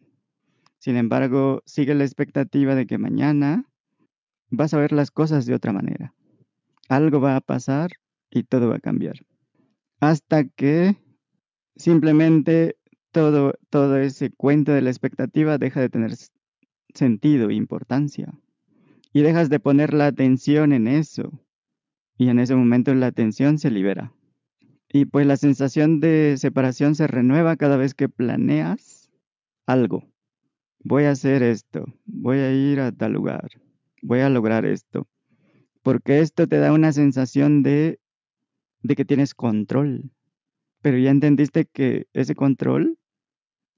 [0.77, 3.65] Sin embargo, sigue la expectativa de que mañana
[4.49, 6.13] vas a ver las cosas de otra manera.
[6.91, 7.91] Algo va a pasar
[8.29, 9.15] y todo va a cambiar.
[10.01, 10.97] Hasta que
[11.77, 12.75] simplemente
[13.13, 16.11] todo, todo ese cuento de la expectativa deja de tener
[16.93, 18.33] sentido e importancia.
[19.13, 21.31] Y dejas de poner la atención en eso.
[22.17, 24.13] Y en ese momento la atención se libera.
[24.89, 29.09] Y pues la sensación de separación se renueva cada vez que planeas
[29.65, 30.03] algo.
[30.83, 33.49] Voy a hacer esto, voy a ir a tal lugar,
[34.01, 35.07] voy a lograr esto.
[35.83, 37.99] Porque esto te da una sensación de,
[38.83, 40.11] de que tienes control.
[40.81, 42.97] Pero ya entendiste que ese control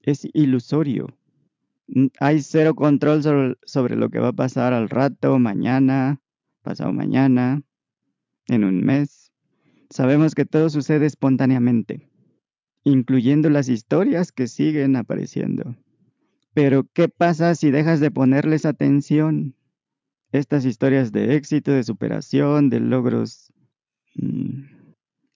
[0.00, 1.16] es ilusorio.
[2.18, 6.20] Hay cero control sobre, sobre, lo que va a pasar al rato, mañana,
[6.62, 7.62] pasado mañana,
[8.46, 9.32] en un mes.
[9.90, 12.08] Sabemos que todo sucede espontáneamente,
[12.84, 15.76] incluyendo las historias que siguen apareciendo.
[16.54, 19.54] Pero, ¿qué pasa si dejas de ponerles atención?
[20.34, 23.52] Estas historias de éxito, de superación, de logros
[24.16, 24.64] mmm,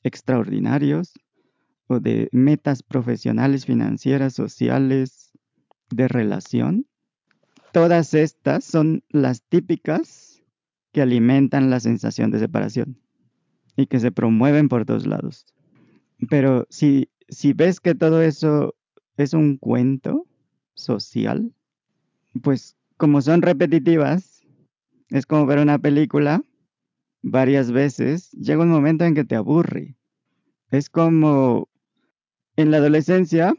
[0.02, 1.12] extraordinarios,
[1.86, 5.30] o de metas profesionales, financieras, sociales,
[5.90, 6.84] de relación.
[7.72, 10.42] Todas estas son las típicas
[10.90, 12.98] que alimentan la sensación de separación
[13.76, 15.46] y que se promueven por todos lados.
[16.28, 18.74] Pero si, si ves que todo eso
[19.16, 20.26] es un cuento
[20.74, 21.52] social,
[22.42, 24.37] pues como son repetitivas,
[25.10, 26.42] es como ver una película
[27.22, 29.96] varias veces, llega un momento en que te aburre.
[30.70, 31.68] Es como
[32.56, 33.54] en la adolescencia,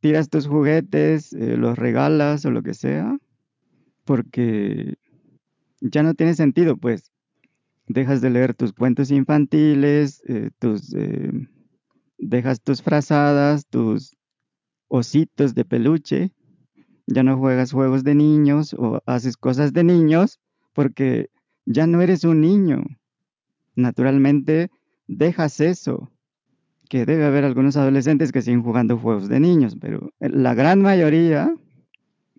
[0.00, 3.18] tiras tus juguetes, eh, los regalas o lo que sea,
[4.04, 4.94] porque
[5.80, 7.10] ya no tiene sentido, pues.
[7.86, 11.30] Dejas de leer tus cuentos infantiles, eh, tus, eh,
[12.16, 14.16] dejas tus frazadas, tus
[14.88, 16.32] ositos de peluche,
[17.06, 20.40] ya no juegas juegos de niños o haces cosas de niños
[20.74, 21.30] porque
[21.64, 22.84] ya no eres un niño.
[23.74, 24.70] Naturalmente,
[25.06, 26.10] dejas eso
[26.88, 31.54] que debe haber algunos adolescentes que siguen jugando juegos de niños, pero la gran mayoría,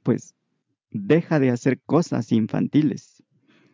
[0.04, 0.36] pues,
[0.92, 3.24] deja de hacer cosas infantiles.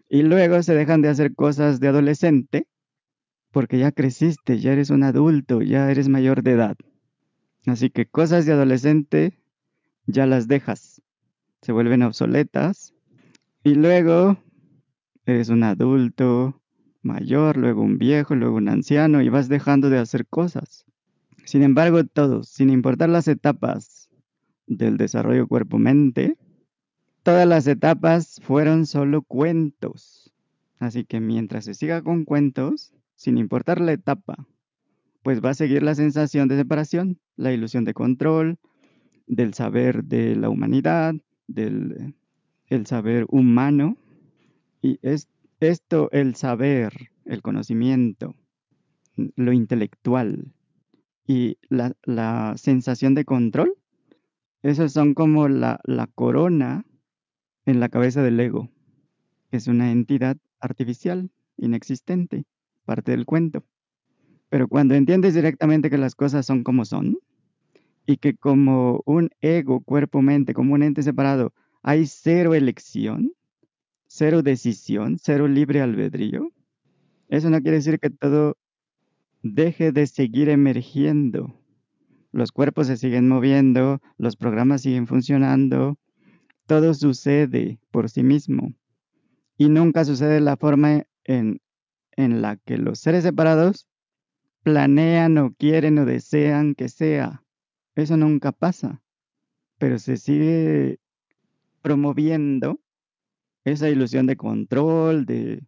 [0.08, 2.68] Y luego se dejan de hacer cosas de adolescente
[3.52, 6.78] porque ya creciste, ya eres un adulto, ya eres mayor de edad.
[7.66, 9.38] Así que cosas de adolescente
[10.08, 11.02] ya las dejas,
[11.62, 12.94] se vuelven obsoletas.
[13.64, 14.38] Y luego
[15.26, 16.62] eres un adulto,
[17.02, 20.86] mayor, luego un viejo, luego un anciano y vas dejando de hacer cosas.
[21.46, 24.10] Sin embargo, todos, sin importar las etapas
[24.68, 26.38] del desarrollo cuerpo-mente,
[27.24, 30.34] todas las etapas fueron solo cuentos.
[30.80, 34.48] Así que mientras se siga con cuentos, sin importar la etapa,
[35.24, 38.58] pues va a seguir la sensación de separación, la ilusión de control,
[39.28, 41.14] del saber de la humanidad,
[41.48, 42.16] del
[42.68, 43.98] el saber humano.
[44.82, 45.28] Y es
[45.60, 48.36] esto, el saber, el conocimiento,
[49.16, 50.54] lo intelectual
[51.28, 53.78] y la, la sensación de control,
[54.64, 56.86] esos son como la, la corona
[57.66, 58.70] en la cabeza del ego.
[59.52, 62.46] Es una entidad artificial, inexistente,
[62.86, 63.64] parte del cuento.
[64.50, 67.20] Pero cuando entiendes directamente que las cosas son como son
[68.06, 71.54] y que como un ego, cuerpo, mente, como un ente separado,
[71.84, 73.34] hay cero elección,
[74.22, 76.52] cero decisión, cero libre albedrío,
[77.28, 78.56] eso no quiere decir que todo
[79.42, 81.60] deje de seguir emergiendo.
[82.32, 85.98] Los cuerpos se siguen moviendo, los programas siguen funcionando,
[86.68, 88.76] todo sucede por sí mismo.
[89.58, 91.60] Y nunca sucede de la forma en,
[92.16, 93.88] en la que los seres separados
[94.62, 97.44] planean o quieren o desean que sea.
[97.96, 99.02] Eso nunca pasa.
[99.80, 101.00] Pero se sigue
[101.82, 102.81] promoviendo
[103.64, 105.64] esa ilusión de control, de,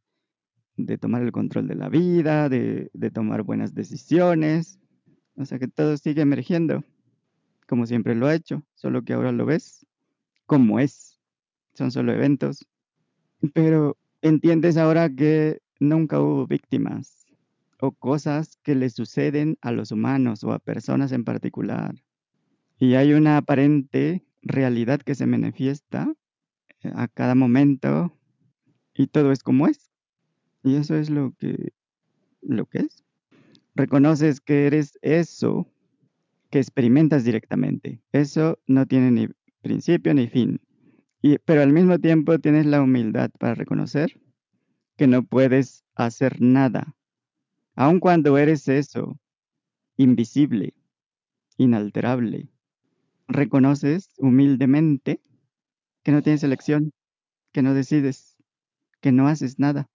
[0.77, 4.79] de tomar el control de la vida, de, de, tomar buenas decisiones.
[5.35, 6.83] O sea que todo sigue emergiendo,
[7.67, 9.85] como siempre lo ha hecho, solo que ahora lo ves
[10.45, 11.19] como es,
[11.73, 12.67] son solo eventos.
[13.53, 17.25] Pero entiendes ahora que nunca hubo víctimas
[17.79, 21.95] o cosas que le suceden a los humanos o a personas en particular.
[22.79, 26.13] Y hay una aparente realidad que se manifiesta
[26.93, 28.17] a cada momento
[28.93, 29.91] y todo es como es.
[30.63, 31.73] Y eso es lo que,
[32.41, 33.03] lo que es.
[33.75, 35.67] Reconoces que eres eso
[36.49, 38.01] que experimentas directamente.
[38.11, 39.27] Eso no tiene ni
[39.61, 40.61] principio ni fin.
[41.21, 44.19] Y, pero al mismo tiempo tienes la humildad para reconocer
[44.97, 46.95] que no puedes hacer nada,
[47.75, 49.19] aun cuando eres eso,
[49.97, 50.75] invisible,
[51.57, 52.49] inalterable.
[53.27, 55.21] Reconoces humildemente
[56.03, 56.91] que no tienes elección,
[57.51, 58.35] que no decides,
[59.01, 59.87] que no haces nada,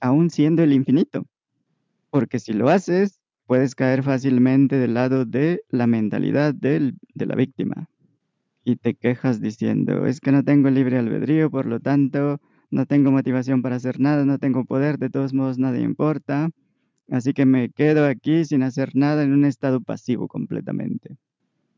[0.00, 1.26] aun siendo el infinito.
[2.10, 7.88] Porque si lo haces, puedes caer fácilmente del lado de la mentalidad de la víctima.
[8.64, 13.10] Y te quejas diciendo, es que no tengo libre albedrío, por lo tanto, no tengo
[13.10, 16.50] motivación para hacer nada, no tengo poder, de todos modos nada importa.
[17.10, 21.16] Así que me quedo aquí sin hacer nada en un estado pasivo completamente.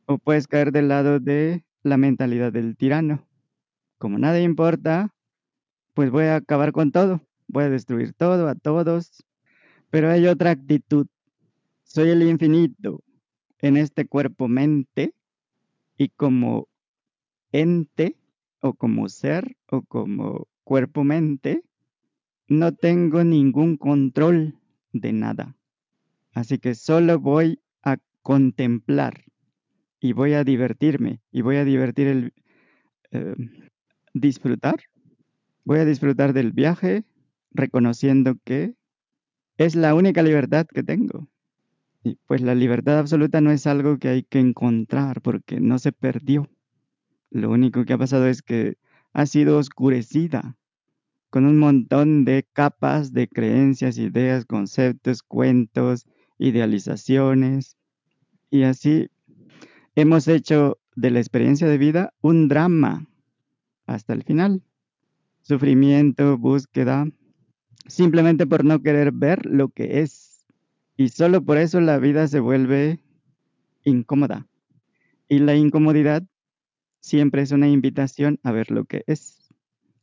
[0.07, 3.27] O puedes caer del lado de la mentalidad del tirano.
[4.03, 5.15] Como nada importa,
[5.95, 9.25] pues voy a acabar con todo, voy a destruir todo, a todos.
[9.91, 11.07] Pero hay otra actitud.
[11.85, 13.05] Soy el infinito
[13.61, 15.15] en este cuerpo-mente
[15.97, 16.67] y como
[17.53, 18.17] ente
[18.61, 21.63] o como ser o como cuerpo-mente,
[22.49, 24.59] no tengo ningún control
[24.93, 25.57] de nada.
[26.33, 29.27] Así que solo voy a contemplar
[30.01, 32.33] y voy a divertirme y voy a divertir el
[33.13, 33.37] eh,
[34.15, 34.81] disfrutar.
[35.65, 37.05] Voy a disfrutar del viaje
[37.51, 38.75] reconociendo que
[39.57, 41.29] es la única libertad que tengo.
[42.05, 45.93] Y pues la libertad absoluta no es algo que hay que encontrar porque no se
[45.93, 46.51] perdió.
[47.31, 48.77] Lo único que ha pasado es que
[49.13, 50.57] ha sido oscurecida
[51.31, 56.07] con un montón de capas de creencias, ideas, conceptos, cuentos,
[56.39, 57.77] idealizaciones.
[58.51, 59.09] Y así
[59.95, 63.07] hemos hecho de la experiencia de vida un drama
[63.87, 64.63] hasta el final.
[65.43, 67.07] Sufrimiento, búsqueda,
[67.87, 70.47] simplemente por no querer ver lo que es.
[70.97, 73.01] Y solo por eso la vida se vuelve
[73.85, 74.47] incómoda.
[75.29, 76.23] Y la incomodidad
[77.01, 79.49] siempre es una invitación a ver lo que es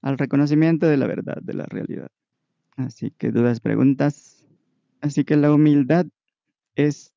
[0.01, 2.09] al reconocimiento de la verdad, de la realidad.
[2.75, 4.45] Así que dudas, preguntas.
[5.01, 6.05] Así que la humildad
[6.75, 7.13] es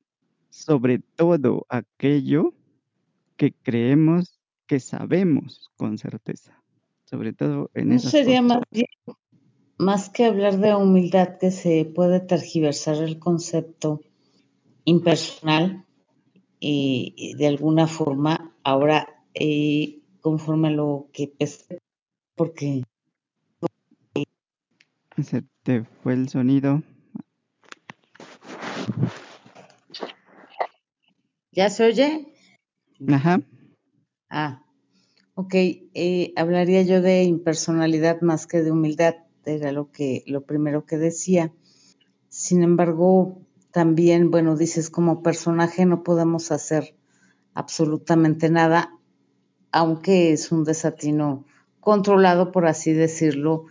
[0.49, 2.53] sobre todo aquello
[3.37, 4.32] que creemos
[4.67, 6.61] que sabemos con certeza.
[7.05, 8.57] Sobre todo en ¿No sería cosas.
[8.57, 8.87] más, bien-
[9.77, 14.01] más que hablar de humildad que se puede tergiversar el concepto
[14.85, 15.85] impersonal
[16.59, 21.79] y, y de alguna forma ahora eh, conforme a lo que pensé,
[22.35, 22.83] porque
[25.21, 26.81] Se te fue el sonido.
[31.51, 32.33] ¿ya se oye?
[33.09, 33.39] Ajá.
[34.35, 34.63] Ah,
[35.35, 35.53] ok.
[35.53, 39.13] eh, hablaría yo de impersonalidad más que de humildad,
[39.45, 41.53] era lo que, lo primero que decía.
[42.29, 46.95] Sin embargo, también, bueno, dices como personaje no podemos hacer
[47.53, 48.97] absolutamente nada,
[49.71, 51.45] aunque es un desatino
[51.79, 53.65] controlado, por así decirlo,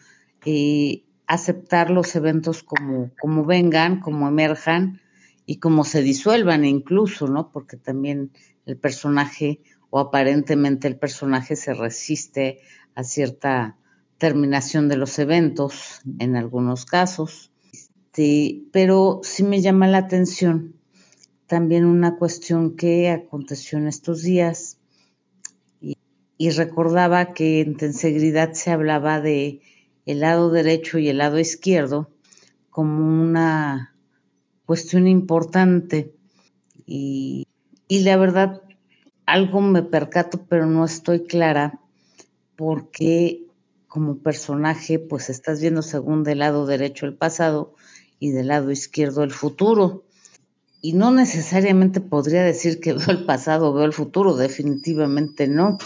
[1.26, 5.00] aceptar los eventos como, como vengan, como emerjan
[5.44, 7.50] y como se disuelvan incluso, ¿no?
[7.50, 8.30] Porque también
[8.64, 9.60] el personaje
[9.95, 12.61] o aparentemente el personaje se resiste
[12.95, 13.76] a cierta
[14.16, 17.53] terminación de los eventos en algunos casos.
[17.74, 20.76] Este, pero sí me llama la atención
[21.47, 24.78] también una cuestión que aconteció en estos días
[25.78, 29.61] y, recordaba que en Tensegridad se hablaba de
[30.07, 32.11] el lado derecho y el lado izquierdo
[32.70, 33.95] como una
[34.64, 36.14] cuestión importante
[36.86, 37.47] y
[37.88, 38.62] la verdad
[39.33, 41.80] algo me percato pero no estoy clara
[42.55, 43.47] porque
[43.89, 47.74] como personaje pues estás viendo según del lado derecho el pasado
[48.18, 50.05] y del lado izquierdo el futuro
[50.83, 55.78] y no necesariamente podría decir que veo el pasado o veo el futuro, definitivamente no.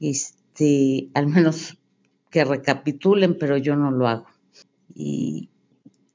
[0.00, 1.78] Este, al menos
[2.28, 4.26] que recapitulen, pero yo no lo hago.
[4.94, 5.48] Y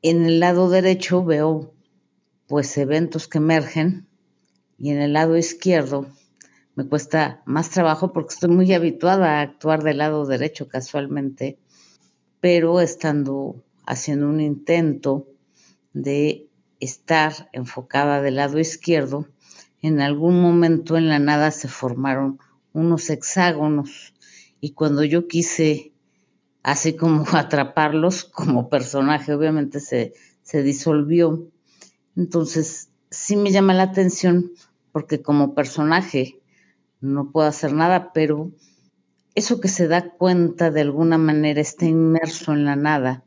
[0.02, 1.74] en el lado derecho veo
[2.48, 4.06] pues eventos que emergen
[4.78, 6.08] y en el lado izquierdo
[6.76, 11.60] me cuesta más trabajo porque estoy muy habituada a actuar del lado derecho casualmente,
[12.40, 15.28] pero estando haciendo un intento
[15.94, 16.48] de
[16.80, 19.28] estar enfocada del lado izquierdo,
[19.82, 22.40] en algún momento en la nada se formaron
[22.74, 24.14] unos hexágonos
[24.60, 25.94] y cuando yo quise
[26.64, 31.48] así como atraparlos como personaje, obviamente se, se disolvió.
[32.16, 34.52] Entonces, sí me llama la atención
[34.92, 36.40] porque como personaje
[37.04, 38.52] no puedo hacer nada, pero
[39.36, 43.26] eso que se da cuenta de alguna manera está inmerso en la nada,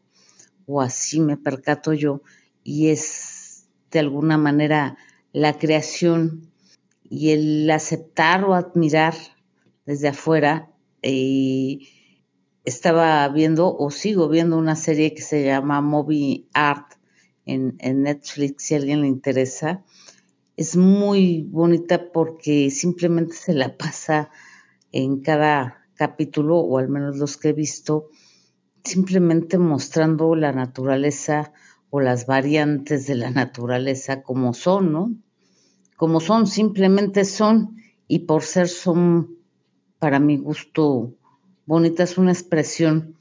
[0.66, 2.22] o así me percato yo,
[2.64, 4.97] y es de alguna manera
[5.33, 6.51] la creación
[7.05, 9.14] y el aceptar o admirar
[9.85, 10.70] desde afuera.
[11.03, 11.81] Eh,
[12.64, 16.95] estaba viendo o sigo viendo una serie que se llama Movie Art
[17.45, 19.85] en, en Netflix, si a alguien le interesa.
[20.57, 24.30] Es muy bonita porque simplemente se la pasa
[24.90, 28.09] en cada capítulo, o al menos los que he visto,
[28.82, 31.52] simplemente mostrando la naturaleza
[31.90, 35.14] o las variantes de la naturaleza como son, ¿no?
[35.96, 37.76] Como son, simplemente son,
[38.09, 39.36] y por ser son,
[39.98, 41.12] para mi gusto,
[41.66, 43.16] bonita es una expresión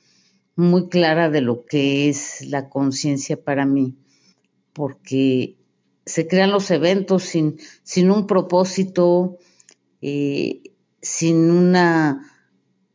[0.55, 3.97] muy clara de lo que es la conciencia para mí,
[4.71, 5.57] porque
[6.05, 9.37] se crean los eventos sin, sin un propósito,
[10.01, 10.61] eh,
[11.01, 12.31] sin una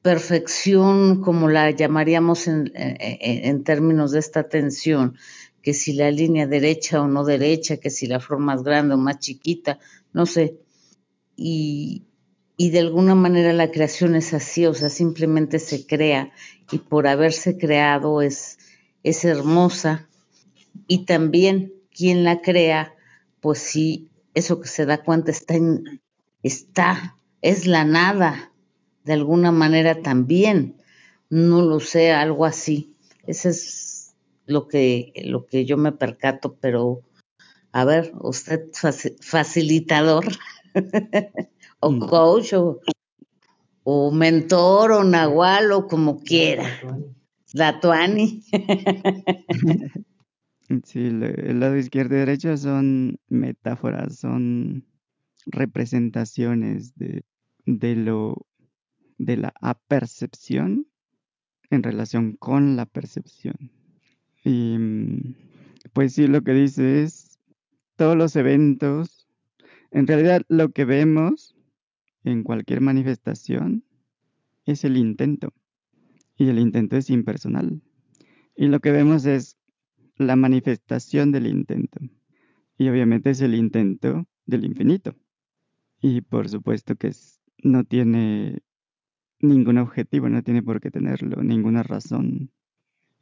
[0.02, 5.16] perfección como la llamaríamos en, en, términos de esta tensión,
[5.62, 8.98] que si la línea derecha o no derecha, que si la forma más grande o
[8.98, 9.78] más chiquita,
[10.12, 10.56] no sé.
[11.36, 12.04] Y,
[12.56, 16.32] y de alguna manera la creación es así, o sea, simplemente se crea
[16.70, 18.58] y por haberse creado es,
[19.02, 20.08] es hermosa.
[20.86, 22.94] Y también quien la crea,
[23.40, 26.00] pues sí, eso que se da cuenta está en,
[26.42, 28.52] está, es la nada,
[29.04, 30.76] de alguna manera también,
[31.30, 32.94] no lo sé, algo así.
[33.26, 34.14] Ese es
[34.46, 37.02] lo que, lo que yo me percato, pero
[37.72, 38.68] a ver, usted
[39.20, 40.26] facilitador
[41.80, 42.80] o coach o,
[43.84, 46.80] o, mentor o nahual o como quiera.
[47.52, 48.44] La tuani.
[50.84, 54.86] sí, el lado izquierdo y derecho son metáforas, son
[55.46, 57.24] representaciones de,
[57.66, 58.46] de lo
[59.18, 60.86] de la apercepción
[61.70, 63.70] en relación con la percepción.
[64.44, 64.78] Y
[65.92, 67.38] pues sí, lo que dice es
[67.96, 69.28] todos los eventos,
[69.90, 71.54] en realidad lo que vemos
[72.24, 73.84] en cualquier manifestación
[74.64, 75.52] es el intento.
[76.36, 77.82] Y el intento es impersonal.
[78.56, 79.58] Y lo que vemos es
[80.20, 81.98] la manifestación del intento.
[82.76, 85.16] Y obviamente es el intento del infinito.
[86.00, 88.60] Y por supuesto que es, no tiene
[89.40, 92.50] ningún objetivo, no tiene por qué tenerlo, ninguna razón.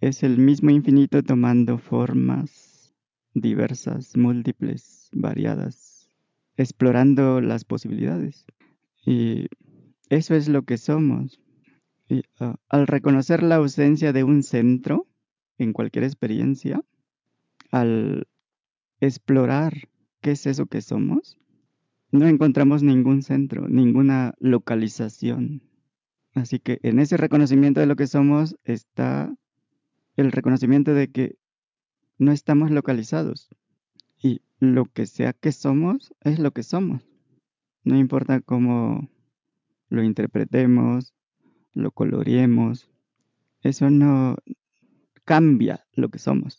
[0.01, 2.95] Es el mismo infinito tomando formas
[3.35, 6.11] diversas, múltiples, variadas,
[6.57, 8.45] explorando las posibilidades.
[9.07, 9.47] Y
[10.09, 11.41] eso es lo que somos.
[12.09, 15.07] Y, uh, al reconocer la ausencia de un centro
[15.59, 16.83] en cualquier experiencia,
[17.71, 18.27] al
[19.01, 19.89] explorar
[20.21, 21.39] qué es eso que somos,
[22.11, 25.63] no encontramos ningún centro, ninguna localización.
[26.35, 29.35] Así que en ese reconocimiento de lo que somos está
[30.17, 31.37] el reconocimiento de que
[32.19, 33.49] no estamos localizados.
[34.21, 37.07] Y lo que sea que somos es lo que somos.
[37.85, 39.09] No importa cómo
[39.89, 41.15] lo interpretemos,
[41.73, 42.91] lo coloriemos,
[43.63, 44.37] eso no
[45.29, 46.59] cambia lo que somos.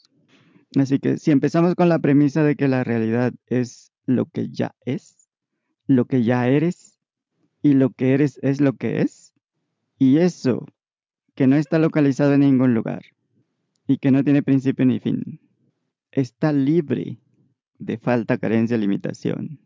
[0.75, 4.75] Así que si empezamos con la premisa de que la realidad es lo que ya
[4.85, 5.27] es,
[5.87, 6.99] lo que ya eres,
[7.63, 9.33] y lo que eres es lo que es,
[9.97, 10.67] y eso
[11.33, 13.01] que no está localizado en ningún lugar,
[13.87, 15.41] y que no tiene principio ni fin,
[16.11, 17.17] está libre
[17.79, 19.59] de falta, carencia, limitación.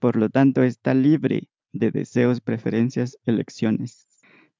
[0.00, 4.06] Por lo tanto, está libre de deseos, preferencias, elecciones.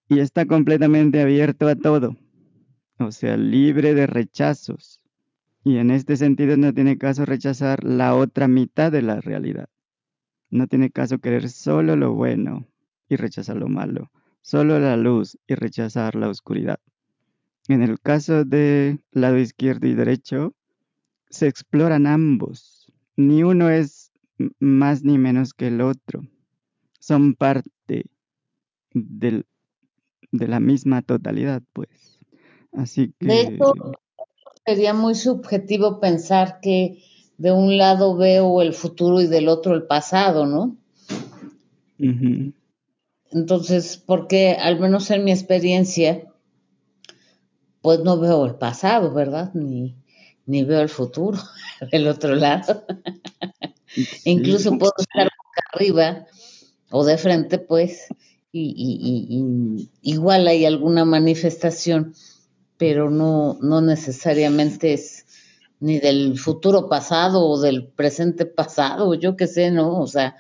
[0.09, 2.16] Y está completamente abierto a todo,
[2.99, 5.01] o sea, libre de rechazos.
[5.64, 9.68] Y en este sentido no tiene caso rechazar la otra mitad de la realidad.
[10.51, 12.66] No tiene caso querer solo lo bueno
[13.09, 14.11] y rechazar lo malo,
[14.42, 16.78] solo la luz y rechazar la oscuridad.
[17.68, 20.55] En el caso de lado izquierdo y derecho,
[21.30, 22.92] se exploran ambos.
[23.16, 24.12] Ni uno es
[24.61, 26.28] más ni menos que el otro.
[27.01, 28.05] Son parte
[28.92, 29.45] de
[30.30, 32.13] la misma totalidad, pues.
[32.74, 33.26] Así que...
[33.26, 33.72] De hecho,
[34.66, 37.02] sería muy subjetivo pensar que
[37.38, 40.76] de un lado veo el futuro y del otro el pasado, ¿no?
[41.98, 42.52] Uh -huh.
[43.32, 46.32] Entonces, porque al menos en mi experiencia,
[47.82, 49.52] pues no veo el pasado, ¿verdad?
[49.54, 49.96] Ni,
[50.46, 51.38] ni veo el futuro
[51.92, 52.84] del otro lado.
[53.86, 54.06] Sí.
[54.24, 56.26] Incluso puedo estar boca arriba
[56.90, 58.06] o de frente, pues,
[58.52, 62.14] y, igual hay alguna manifestación,
[62.87, 65.24] pero no, no necesariamente es
[65.80, 70.01] ni del futuro pasado o del presente pasado, yo qué sé, ¿no?
[70.01, 70.37] O sea,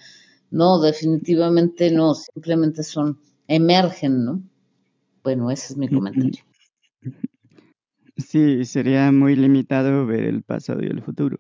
[0.50, 3.18] no, definitivamente no, simplemente son,
[3.48, 4.42] emergen, ¿no?
[5.22, 6.44] Bueno, ese es mi comentario.
[8.18, 11.38] Sí, sería muy limitado ver el pasado y el futuro,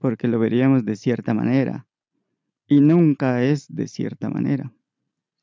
[0.00, 1.86] porque lo veríamos de cierta manera,
[2.66, 4.72] y nunca es de cierta manera.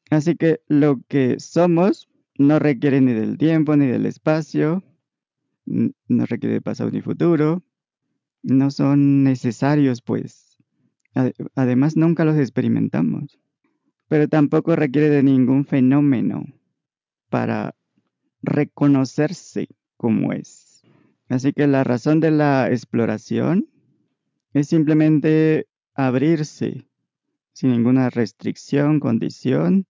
[0.09, 4.83] Así que lo que somos no requiere ni del tiempo ni del espacio,
[5.65, 7.63] no requiere pasado ni futuro,
[8.43, 10.57] no son necesarios pues.
[11.55, 13.39] Además nunca los experimentamos,
[14.07, 16.45] pero tampoco requiere de ningún fenómeno
[17.29, 17.75] para
[18.41, 20.83] reconocerse como es.
[21.29, 23.67] Así que la razón de la exploración
[24.53, 26.87] es simplemente abrirse
[27.53, 29.87] sin ninguna restricción, condición,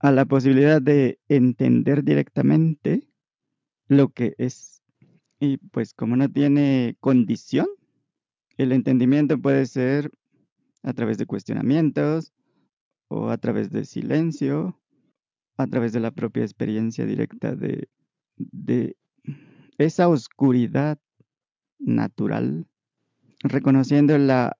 [0.00, 3.06] a la posibilidad de entender directamente
[3.86, 4.82] lo que es.
[5.38, 7.66] Y pues como no tiene condición,
[8.56, 10.10] el entendimiento puede ser
[10.82, 12.32] a través de cuestionamientos
[13.08, 14.80] o a través de silencio,
[15.56, 17.88] a través de la propia experiencia directa de,
[18.36, 18.96] de
[19.76, 20.98] esa oscuridad
[21.78, 22.66] natural,
[23.42, 24.56] reconociendo la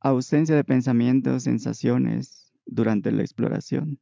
[0.00, 4.00] ausencia de pensamientos, sensaciones durante la exploración.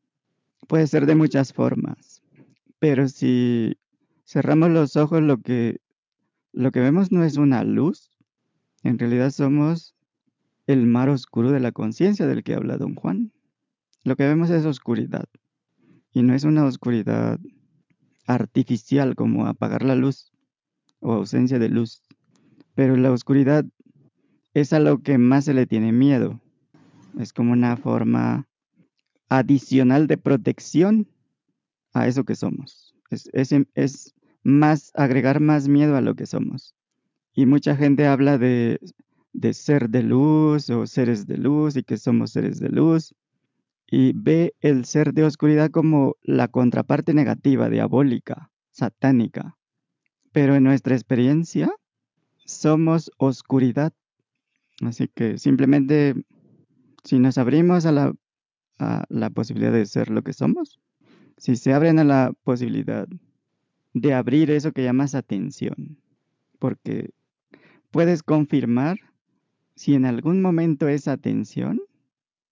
[0.68, 2.22] Puede ser de muchas formas,
[2.78, 3.76] pero si
[4.24, 5.80] cerramos los ojos lo que,
[6.52, 8.10] lo que vemos no es una luz,
[8.82, 9.94] en realidad somos
[10.66, 13.32] el mar oscuro de la conciencia del que habla don Juan.
[14.02, 15.26] Lo que vemos es oscuridad,
[16.12, 17.38] y no es una oscuridad
[18.26, 20.32] artificial como apagar la luz
[21.00, 22.02] o ausencia de luz,
[22.74, 23.64] pero la oscuridad
[24.54, 26.40] es a lo que más se le tiene miedo.
[27.18, 28.48] Es como una forma
[29.28, 31.08] adicional de protección
[31.92, 32.94] a eso que somos.
[33.10, 33.28] Es,
[33.74, 36.74] es, más agregar más miedo a lo que somos.
[37.34, 38.78] Y mucha gente habla de,
[39.32, 43.12] de ser de luz o seres de luz y que somos seres de luz
[43.88, 49.56] y ve el ser de oscuridad como la contraparte negativa, diabólica, satánica.
[50.32, 51.70] Pero en nuestra experiencia
[52.44, 53.92] somos oscuridad.
[54.82, 56.14] Así que simplemente
[57.04, 58.14] si nos abrimos a la
[58.78, 60.80] a la posibilidad de ser lo que somos,
[61.36, 63.08] si se abren a la posibilidad
[63.94, 65.98] de abrir eso que llamas atención,
[66.58, 67.10] porque
[67.90, 68.98] puedes confirmar
[69.74, 71.80] si en algún momento esa atención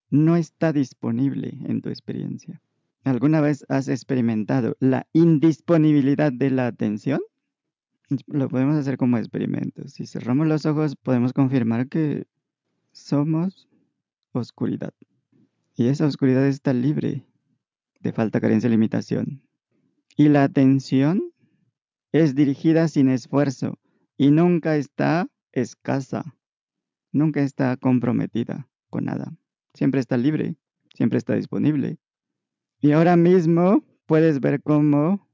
[0.09, 2.61] no está disponible en tu experiencia.
[3.03, 7.21] ¿Alguna vez has experimentado la indisponibilidad de la atención?
[8.27, 9.87] Lo podemos hacer como experimento.
[9.87, 12.25] Si cerramos los ojos podemos confirmar que
[12.91, 13.67] somos
[14.31, 14.93] oscuridad.
[15.75, 17.25] Y esa oscuridad está libre
[17.99, 19.43] de falta, carencia, limitación.
[20.15, 21.33] Y la atención
[22.13, 23.77] es dirigida sin esfuerzo
[24.17, 26.35] y nunca está escasa,
[27.11, 29.37] nunca está comprometida con nada.
[29.73, 30.55] Siempre está libre,
[30.93, 31.97] siempre está disponible.
[32.79, 35.27] Y ahora mismo puedes ver cómo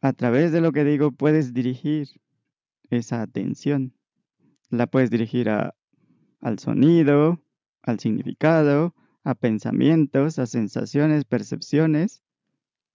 [0.00, 2.08] a través de lo que digo puedes dirigir
[2.90, 3.94] esa atención.
[4.70, 7.40] La puedes dirigir al sonido,
[7.82, 8.94] al significado,
[9.24, 12.22] a pensamientos, a sensaciones, percepciones,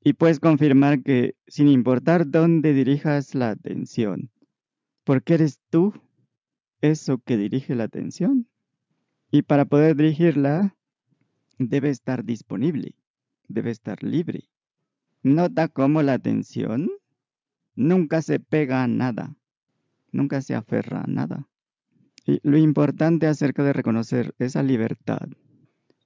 [0.04, 4.30] y puedes confirmar que sin importar dónde dirijas la atención,
[5.04, 5.94] porque eres tú
[6.82, 8.48] eso que dirige la atención.
[9.32, 10.76] Y para poder dirigirla,
[11.58, 12.96] debe estar disponible,
[13.48, 14.50] debe estar libre.
[15.24, 16.92] Nota cómo la atención
[17.76, 19.36] nunca se pega a nada,
[20.12, 21.48] nunca se aferra a nada.
[22.28, 25.28] Y lo importante acerca de reconocer esa libertad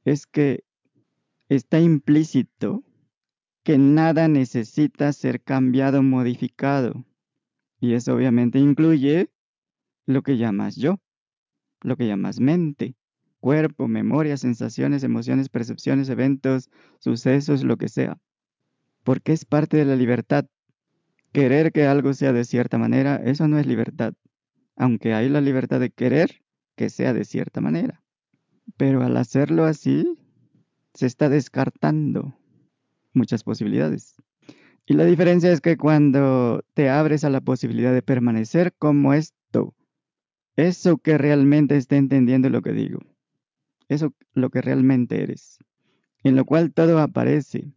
[0.09, 0.63] es que
[1.49, 2.83] está implícito
[3.63, 7.05] que nada necesita ser cambiado, modificado.
[7.79, 9.29] Y eso obviamente incluye
[10.07, 10.99] lo que llamas yo,
[11.81, 12.95] lo que llamas mente,
[13.39, 18.17] cuerpo, memoria, sensaciones, emociones, percepciones, eventos, sucesos, lo que sea.
[19.03, 20.45] Porque es parte de la libertad.
[21.31, 24.15] Querer que algo sea de cierta manera, eso no es libertad.
[24.75, 26.41] Aunque hay la libertad de querer
[26.75, 28.01] que sea de cierta manera.
[28.77, 30.17] Pero al hacerlo así,
[30.93, 32.35] se está descartando
[33.13, 34.15] muchas posibilidades.
[34.85, 39.75] Y la diferencia es que cuando te abres a la posibilidad de permanecer como esto,
[40.55, 42.99] eso que realmente está entendiendo lo que digo,
[43.87, 45.59] eso lo que realmente eres,
[46.23, 47.71] en lo cual todo aparece,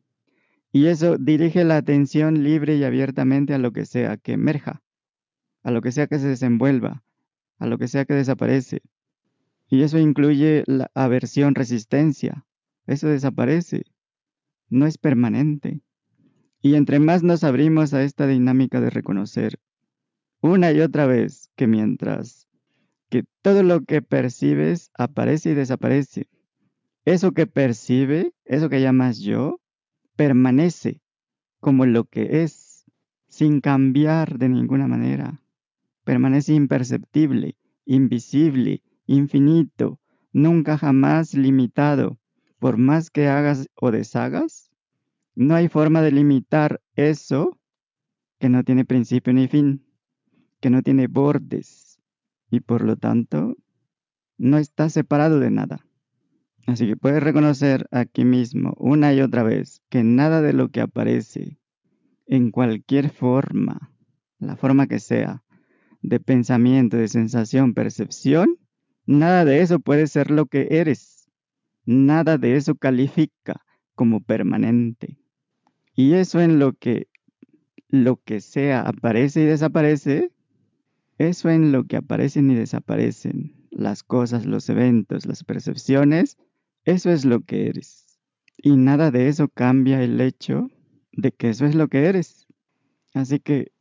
[0.72, 4.82] y eso dirige la atención libre y abiertamente a lo que sea que emerja,
[5.62, 7.04] a lo que sea que se desenvuelva,
[7.58, 8.80] a lo que sea que desaparece,
[9.72, 12.44] y eso incluye la aversión, resistencia.
[12.86, 13.84] Eso desaparece.
[14.68, 15.80] no es permanente.
[16.60, 19.58] Y entre más nos abrimos a esta dinámica de reconocer
[20.42, 22.46] una y otra vez que mientras
[23.08, 26.28] que todo lo que percibes aparece y desaparece,
[27.06, 29.58] eso que percibe, eso que llamas yo,
[30.16, 31.00] permanece
[31.60, 32.84] como lo que es,
[33.26, 35.40] sin cambiar de ninguna manera.
[36.04, 37.56] Permanece imperceptible,
[37.86, 40.00] invisible, infinito,
[40.32, 42.18] nunca jamás limitado.
[42.58, 44.70] Por más que hagas o deshagas,
[45.34, 47.58] no hay forma de limitar eso
[48.38, 49.84] que no tiene principio ni fin,
[50.60, 51.98] que no tiene bordes
[52.50, 53.56] y por lo tanto
[54.38, 55.86] no está separado de nada.
[56.66, 60.80] Así que puedes reconocer aquí mismo una y otra vez que nada de lo que
[60.80, 61.58] aparece
[62.26, 63.92] en cualquier forma,
[64.38, 65.42] la forma que sea,
[66.02, 68.58] de pensamiento, de sensación, percepción,
[69.12, 71.30] nada de eso puede ser lo que eres.
[71.84, 75.18] Nada de eso califica como permanente.
[75.94, 77.08] Y eso en lo que
[77.88, 80.32] lo que sea aparece y desaparece,
[81.18, 86.38] eso en lo que aparecen y desaparecen las cosas, los eventos, las percepciones,
[86.84, 88.18] eso es lo que eres.
[88.56, 90.70] Y nada de eso cambia el hecho
[91.12, 92.46] de que eso es lo que eres.
[93.12, 93.72] Así que,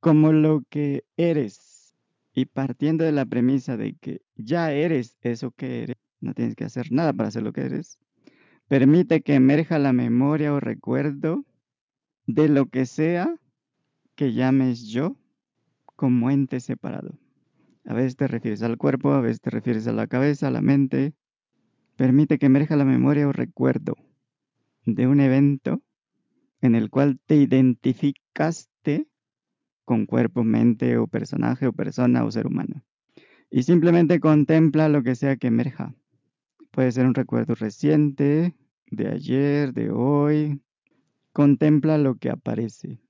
[0.00, 1.94] como lo que eres,
[2.34, 6.64] y partiendo de la premisa de que ya eres eso que eres, no tienes que
[6.64, 7.98] hacer nada para ser lo que eres,
[8.68, 11.44] permite que emerja la memoria o recuerdo
[12.26, 13.36] de lo que sea
[14.14, 15.16] que llames yo
[15.96, 17.18] como ente separado.
[17.84, 20.62] A veces te refieres al cuerpo, a veces te refieres a la cabeza, a la
[20.62, 21.14] mente,
[21.96, 23.96] Permite que emerja la memoria o recuerdo
[24.84, 25.82] de un evento
[26.60, 29.08] en el cual te identificaste
[29.86, 32.84] con cuerpo, mente o personaje o persona o ser humano.
[33.50, 35.94] Y simplemente contempla lo que sea que emerja.
[36.70, 38.54] Puede ser un recuerdo reciente,
[38.90, 40.60] de ayer, de hoy.
[41.32, 43.00] Contempla lo que aparece.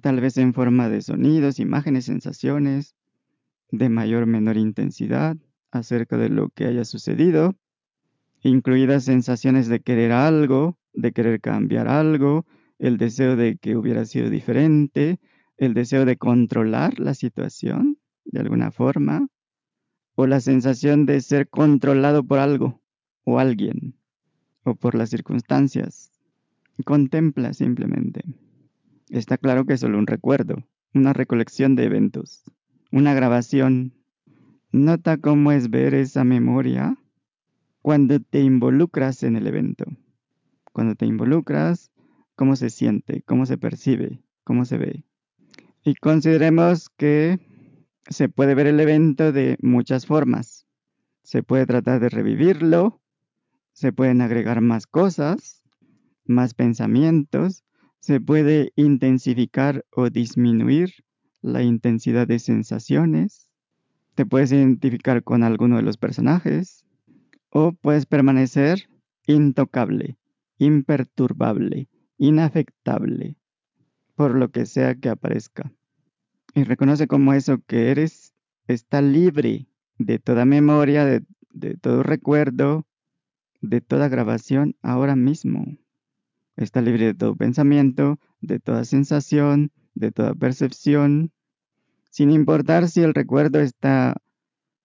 [0.00, 2.94] Tal vez en forma de sonidos, imágenes, sensaciones,
[3.70, 5.36] de mayor o menor intensidad
[5.70, 7.56] acerca de lo que haya sucedido
[8.42, 12.44] incluidas sensaciones de querer algo, de querer cambiar algo,
[12.78, 15.20] el deseo de que hubiera sido diferente,
[15.56, 19.28] el deseo de controlar la situación de alguna forma,
[20.14, 22.80] o la sensación de ser controlado por algo
[23.24, 23.94] o alguien,
[24.64, 26.10] o por las circunstancias.
[26.84, 28.22] Contempla simplemente.
[29.08, 32.42] Está claro que es solo un recuerdo, una recolección de eventos,
[32.90, 33.92] una grabación.
[34.72, 36.96] Nota cómo es ver esa memoria
[37.82, 39.84] cuando te involucras en el evento.
[40.72, 41.90] Cuando te involucras,
[42.36, 45.04] cómo se siente, cómo se percibe, cómo se ve.
[45.84, 47.38] Y consideremos que
[48.08, 50.66] se puede ver el evento de muchas formas.
[51.22, 53.00] Se puede tratar de revivirlo,
[53.72, 55.62] se pueden agregar más cosas,
[56.24, 57.64] más pensamientos,
[58.00, 61.04] se puede intensificar o disminuir
[61.40, 63.48] la intensidad de sensaciones,
[64.14, 66.84] te puedes identificar con alguno de los personajes,
[67.50, 68.88] o puedes permanecer
[69.26, 70.16] intocable,
[70.58, 71.88] imperturbable,
[72.18, 73.36] inafectable,
[74.14, 75.72] por lo que sea que aparezca.
[76.54, 78.34] Y reconoce como eso que eres
[78.66, 79.66] está libre
[79.98, 82.86] de toda memoria, de, de todo recuerdo,
[83.60, 85.64] de toda grabación ahora mismo.
[86.56, 91.32] Está libre de todo pensamiento, de toda sensación, de toda percepción,
[92.10, 94.16] sin importar si el recuerdo está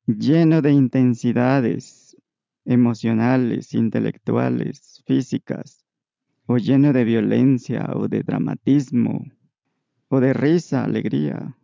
[0.05, 2.15] lleno de intensidades,
[2.63, 5.85] emocionales, intelectuales, físicas,
[6.45, 9.25] o lleno de violencia o de dramatismo,
[10.07, 11.56] o de risa, alegría.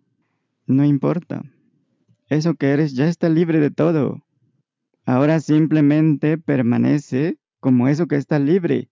[0.65, 1.43] No importa.
[2.29, 4.23] Eso que eres ya está libre de todo.
[5.05, 8.89] Ahora simplemente permanece como eso que está libre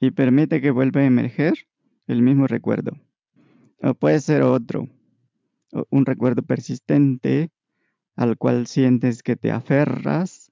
[0.00, 1.54] y permite que vuelva a emerger
[2.06, 2.98] el mismo recuerdo.
[3.82, 4.88] O puede ser otro,
[5.90, 7.50] un recuerdo persistente
[8.16, 10.50] al cual sientes que te aferras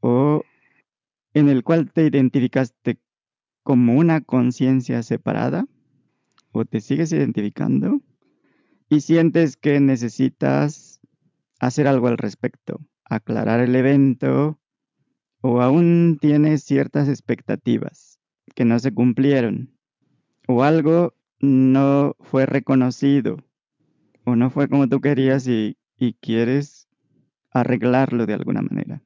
[0.00, 0.42] o
[1.34, 2.98] en el cual te identificaste
[3.62, 5.66] como una conciencia separada
[6.52, 8.00] o te sigues identificando
[8.88, 11.00] y sientes que necesitas
[11.58, 14.58] hacer algo al respecto, aclarar el evento
[15.40, 18.18] o aún tienes ciertas expectativas
[18.54, 19.70] que no se cumplieron
[20.46, 23.38] o algo no fue reconocido
[24.24, 26.88] o no fue como tú querías y, y quieres
[27.50, 29.02] arreglarlo de alguna manera.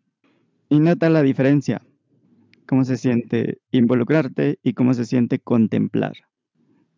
[0.68, 1.82] Y nota la diferencia,
[2.66, 6.12] cómo se siente involucrarte y cómo se siente contemplar.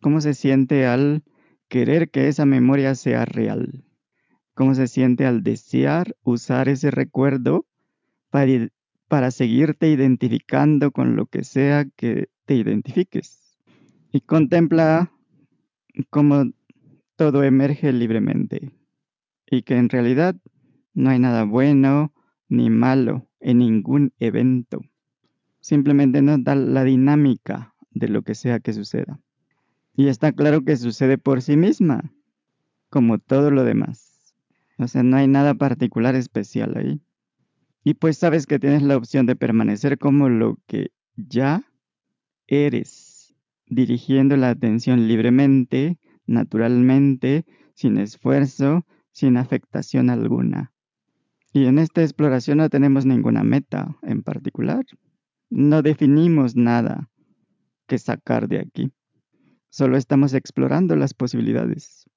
[0.01, 1.23] Cómo se siente al
[1.73, 3.83] querer que esa memoria sea real.
[4.53, 7.65] Cómo se siente al desear usar ese recuerdo
[8.29, 8.69] para,
[9.07, 13.57] para seguirte identificando con lo que sea que te identifiques.
[14.11, 15.11] Y contempla
[16.11, 16.45] cómo
[17.15, 18.71] todo emerge libremente
[19.49, 20.35] y que en realidad
[20.93, 22.13] no hay nada bueno
[22.49, 24.81] ni malo en ningún evento.
[25.59, 29.19] Simplemente nota la dinámica de lo que sea que suceda.
[29.95, 32.13] Y está claro que sucede por sí misma,
[32.89, 34.33] como todo lo demás.
[34.77, 37.01] O sea, no hay nada particular especial ahí.
[37.83, 41.63] Y pues sabes que tienes la opción de permanecer como lo que ya
[42.47, 43.35] eres,
[43.67, 50.73] dirigiendo la atención libremente, naturalmente, sin esfuerzo, sin afectación alguna.
[51.51, 54.83] Y en esta exploración no tenemos ninguna meta en particular.
[55.51, 57.11] No definimos nada
[57.85, 58.91] que sacar de aquí.
[59.73, 62.07] Solo estamos explorando las posibilidades.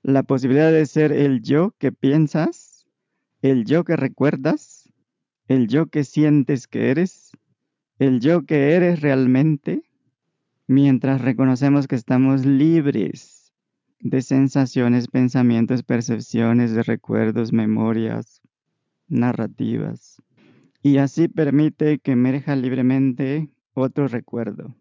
[0.00, 2.86] La posibilidad de ser el yo que piensas,
[3.42, 4.88] el yo que recuerdas,
[5.48, 7.32] el yo que sientes que eres,
[7.98, 9.82] el yo que eres realmente,
[10.68, 13.52] mientras reconocemos que estamos libres
[13.98, 18.40] de sensaciones, pensamientos, percepciones, de recuerdos, memorias,
[19.08, 20.22] narrativas.
[20.80, 24.76] Y así permite que emerja libremente otro recuerdo,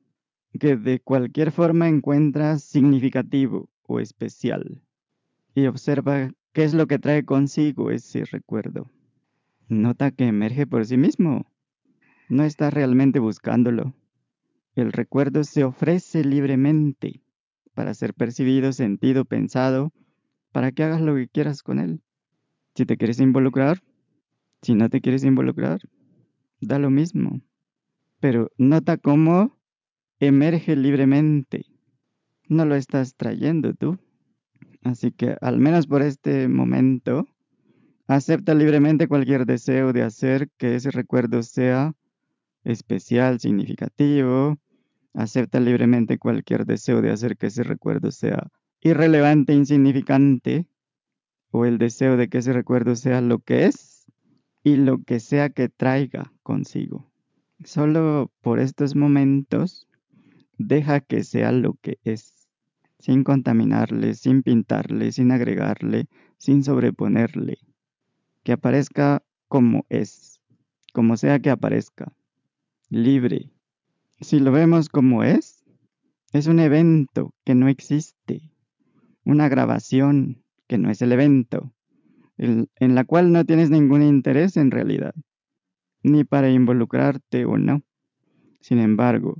[0.58, 4.82] que de cualquier forma encuentras significativo o especial.
[5.54, 8.89] Y observa qué es lo que trae consigo ese recuerdo.
[9.68, 11.45] Nota que emerge por sí mismo.
[12.30, 13.93] No estás realmente buscándolo.
[14.76, 17.22] El recuerdo se ofrece libremente
[17.74, 19.93] para ser percibido, sentido, pensado,
[20.52, 22.02] para que hagas lo que quieras con él.
[22.76, 23.84] Si te quieres involucrar,
[24.62, 25.82] si no te quieres involucrar,
[26.62, 27.41] da lo mismo.
[28.20, 29.59] Pero nota cómo
[30.20, 31.66] emerge libremente.
[32.48, 34.00] No lo estás trayendo tú.
[34.84, 37.28] Así que al menos por este momento,
[38.10, 41.94] Acepta libremente cualquier deseo de hacer que ese recuerdo sea
[42.64, 44.58] especial, significativo.
[45.14, 48.50] Acepta libremente cualquier deseo de hacer que ese recuerdo sea
[48.82, 50.66] irrelevante, insignificante.
[51.52, 54.08] O el deseo de que ese recuerdo sea lo que es
[54.64, 57.12] y lo que sea que traiga consigo.
[57.64, 59.88] Solo por estos momentos
[60.60, 62.47] deja que sea lo que es,
[62.99, 66.05] sin contaminarle, sin pintarle, sin agregarle,
[66.38, 67.57] sin sobreponerle
[68.43, 70.41] que aparezca como es,
[70.93, 72.14] como sea que aparezca,
[72.89, 73.51] libre.
[74.22, 75.64] Si lo vemos como es,
[76.34, 78.51] es un evento que no existe,
[79.24, 81.74] una grabación que no es el evento,
[82.38, 85.14] en la cual no tienes ningún interés en realidad,
[86.03, 87.84] ni para involucrarte o no.
[88.62, 89.38] Sin embargo,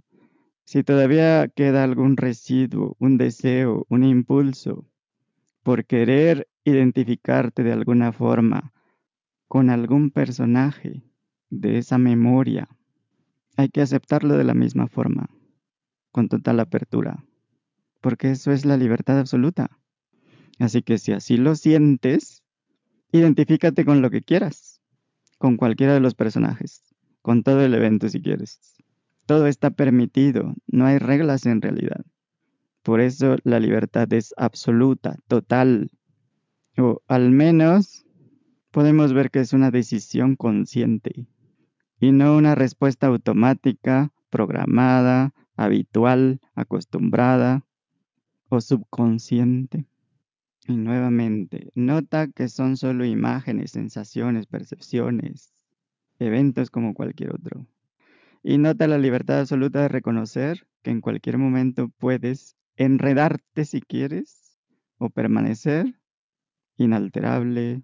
[0.70, 4.86] si todavía queda algún residuo, un deseo, un impulso,
[5.64, 8.72] por querer identificarte de alguna forma
[9.48, 11.02] con algún personaje
[11.50, 12.68] de esa memoria,
[13.58, 15.32] hay que aceptarlo de la misma forma,
[16.12, 17.26] con total apertura,
[18.00, 19.72] porque eso es la libertad absoluta.
[20.60, 22.44] Así que si así lo sientes,
[23.12, 24.80] identifícate con lo que quieras,
[25.40, 26.84] con cualquiera de los personajes,
[27.24, 28.79] con todo el evento si quieres.
[29.30, 32.04] Todo está permitido, no hay reglas en realidad.
[32.82, 35.92] Por eso la libertad es absoluta, total,
[36.80, 38.08] o al menos
[38.72, 41.28] podemos ver que es una decisión consciente
[42.00, 47.68] y no una respuesta automática, programada, habitual, acostumbrada
[48.50, 49.86] o subconsciente.
[50.68, 55.54] Y nuevamente, nota que son solo imágenes, sensaciones, percepciones,
[56.18, 57.68] eventos como cualquier otro.
[58.42, 64.58] Y nota la libertad absoluta de reconocer que en cualquier momento puedes enredarte si quieres
[64.98, 66.00] o permanecer
[66.78, 67.84] inalterable,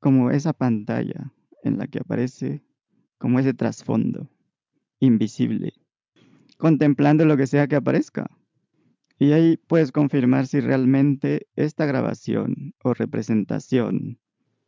[0.00, 2.62] como esa pantalla en la que aparece
[3.18, 4.30] como ese trasfondo
[5.00, 5.72] invisible,
[6.56, 8.30] contemplando lo que sea que aparezca.
[9.18, 14.20] Y ahí puedes confirmar si realmente esta grabación o representación,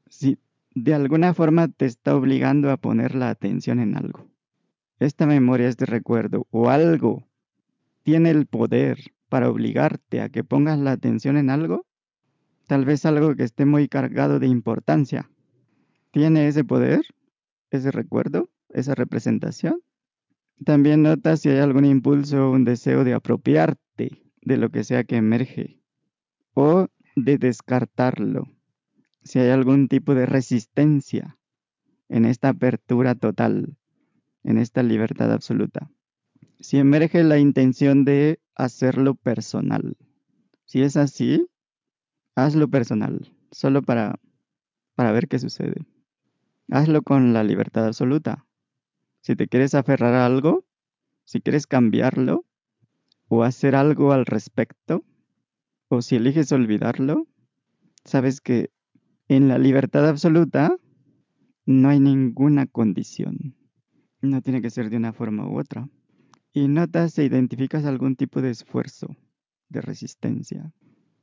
[0.08, 0.38] si
[0.74, 4.28] de alguna forma te está obligando a poner la atención en algo.
[5.00, 7.26] Esta memoria, este recuerdo o algo
[8.02, 8.98] tiene el poder
[9.28, 11.86] para obligarte a que pongas la atención en algo
[12.70, 15.28] tal vez algo que esté muy cargado de importancia.
[16.12, 17.00] ¿Tiene ese poder?
[17.72, 18.48] ¿Ese recuerdo?
[18.68, 19.82] ¿Esa representación?
[20.64, 25.02] También nota si hay algún impulso o un deseo de apropiarte de lo que sea
[25.02, 25.80] que emerge
[26.54, 26.86] o
[27.16, 28.46] de descartarlo.
[29.22, 31.38] Si hay algún tipo de resistencia
[32.08, 33.76] en esta apertura total,
[34.44, 35.90] en esta libertad absoluta.
[36.60, 39.96] Si emerge la intención de hacerlo personal.
[40.66, 41.46] Si es así,
[42.34, 44.20] hazlo personal, solo para,
[44.94, 45.86] para ver qué sucede.
[46.70, 48.46] Hazlo con la libertad absoluta.
[49.22, 50.64] Si te quieres aferrar a algo,
[51.24, 52.44] si quieres cambiarlo
[53.28, 55.04] o hacer algo al respecto,
[55.88, 57.26] o si eliges olvidarlo,
[58.04, 58.70] sabes que
[59.28, 60.76] en la libertad absoluta
[61.66, 63.56] no hay ninguna condición.
[64.22, 65.88] No tiene que ser de una forma u otra.
[66.52, 69.16] Y notas e identificas algún tipo de esfuerzo,
[69.68, 70.72] de resistencia.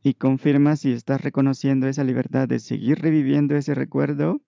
[0.01, 4.41] Y confirmas si estás reconociendo esa libertad de seguir reviviendo ese recuerdo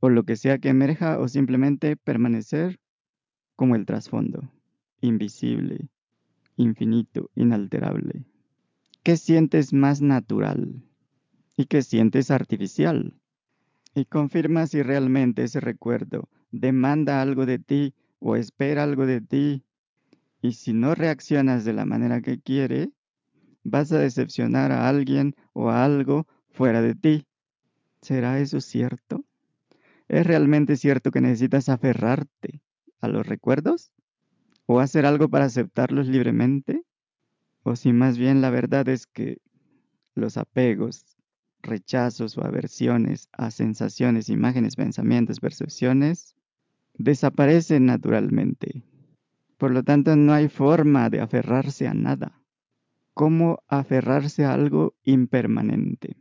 [0.00, 2.80] o lo que sea que emerja o simplemente permanecer
[3.56, 4.50] como el trasfondo,
[5.00, 5.88] invisible,
[6.56, 8.24] infinito, inalterable.
[9.02, 10.82] ¿Qué sientes más natural?
[11.56, 13.14] ¿Y qué sientes artificial?
[13.94, 19.64] Y confirma si realmente ese recuerdo demanda algo de ti o espera algo de ti.
[20.42, 22.90] Y si no reaccionas de la manera que quiere,
[23.62, 27.26] vas a decepcionar a alguien o a algo fuera de ti.
[28.00, 29.24] ¿Será eso cierto?
[30.08, 32.62] ¿Es realmente cierto que necesitas aferrarte
[33.00, 33.92] a los recuerdos?
[34.66, 36.84] ¿O hacer algo para aceptarlos libremente?
[37.62, 39.38] ¿O si más bien la verdad es que
[40.14, 41.04] los apegos,
[41.62, 46.34] rechazos o aversiones a sensaciones, imágenes, pensamientos, percepciones,
[47.02, 48.82] desaparecen naturalmente.
[49.56, 52.42] Por lo tanto, no hay forma de aferrarse a nada.
[53.14, 56.16] ¿Cómo aferrarse a algo impermanente?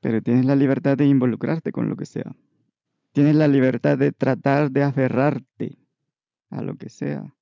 [0.00, 2.36] Pero tienes la libertad de involucrarte con lo que sea.
[3.12, 5.78] Tienes la libertad de tratar de aferrarte
[6.50, 7.34] a lo que sea.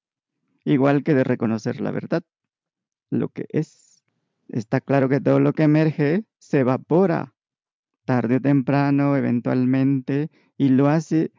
[0.65, 2.23] Igual que de reconocer la verdad,
[3.11, 4.05] lo que es.
[4.49, 7.35] Está claro que todo lo que emerge se evapora
[8.05, 11.33] tarde o temprano, eventualmente, y lo hace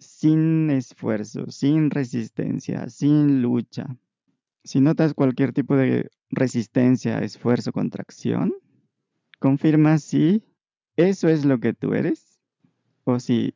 [0.00, 3.96] sin esfuerzo, sin resistencia, sin lucha.
[4.64, 8.54] Si notas cualquier tipo de resistencia, esfuerzo, contracción,
[9.38, 10.42] confirma si
[10.96, 12.40] eso es lo que tú eres
[13.04, 13.54] o si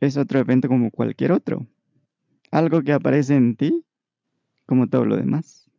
[0.00, 1.66] es otro evento como cualquier otro.
[2.50, 3.84] Algo que aparece en ti
[4.66, 5.70] como todo lo demás.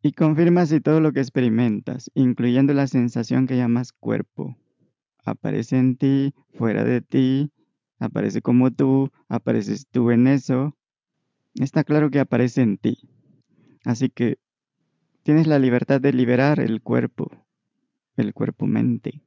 [0.00, 4.56] Y confirma si todo lo que experimentas, incluyendo la sensación que llamas cuerpo,
[5.24, 7.50] aparece en ti, fuera de ti,
[7.98, 10.76] aparece como tú, apareces tú en eso.
[11.54, 12.98] Está claro que aparece en ti.
[13.84, 14.38] Así que
[15.22, 17.30] tienes la libertad de liberar el cuerpo,
[18.16, 19.22] el cuerpo-mente.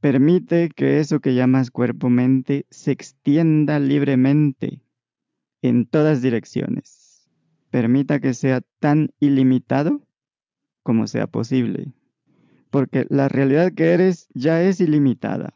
[0.00, 4.82] Permite que eso que llamas cuerpo-mente se extienda libremente
[5.62, 7.28] en todas direcciones.
[7.70, 10.00] Permita que sea tan ilimitado
[10.82, 11.92] como sea posible.
[12.70, 15.54] Porque la realidad que eres ya es ilimitada.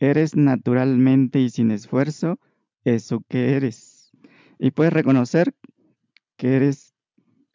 [0.00, 2.38] Eres naturalmente y sin esfuerzo
[2.84, 4.12] eso que eres.
[4.58, 5.54] Y puedes reconocer
[6.36, 6.94] que eres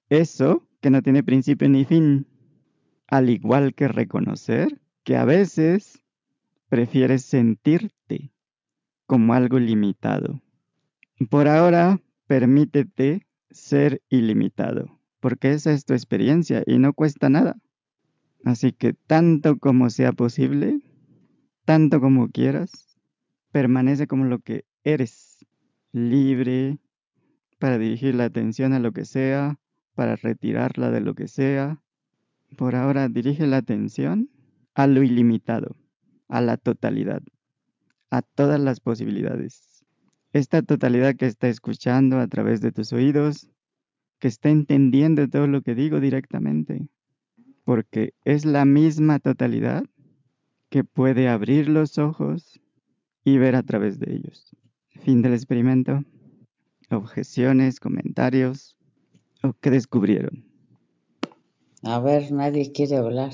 [0.09, 2.27] eso que no tiene principio ni fin.
[3.07, 6.03] Al igual que reconocer que a veces
[6.69, 8.31] prefieres sentirte
[9.05, 10.41] como algo limitado.
[11.29, 17.57] Por ahora, permítete ser ilimitado, porque esa es tu experiencia y no cuesta nada.
[18.43, 20.81] Así que tanto como sea posible,
[21.65, 22.97] tanto como quieras,
[23.51, 25.45] permanece como lo que eres,
[25.91, 26.79] libre
[27.59, 29.59] para dirigir la atención a lo que sea,
[29.95, 31.81] para retirarla de lo que sea.
[32.57, 34.29] Por ahora dirige la atención
[34.73, 35.77] a lo ilimitado,
[36.27, 37.21] a la totalidad,
[38.09, 39.85] a todas las posibilidades.
[40.33, 43.49] Esta totalidad que está escuchando a través de tus oídos,
[44.19, 46.87] que está entendiendo todo lo que digo directamente,
[47.63, 49.83] porque es la misma totalidad
[50.73, 52.59] que puede abrir los ojos
[53.23, 54.55] y ver a través de ellos.
[55.03, 56.03] Fin del experimento.
[56.89, 58.75] Objeciones, comentarios.
[59.43, 60.43] ¿O qué descubrieron?
[61.83, 63.33] A ver, nadie quiere hablar.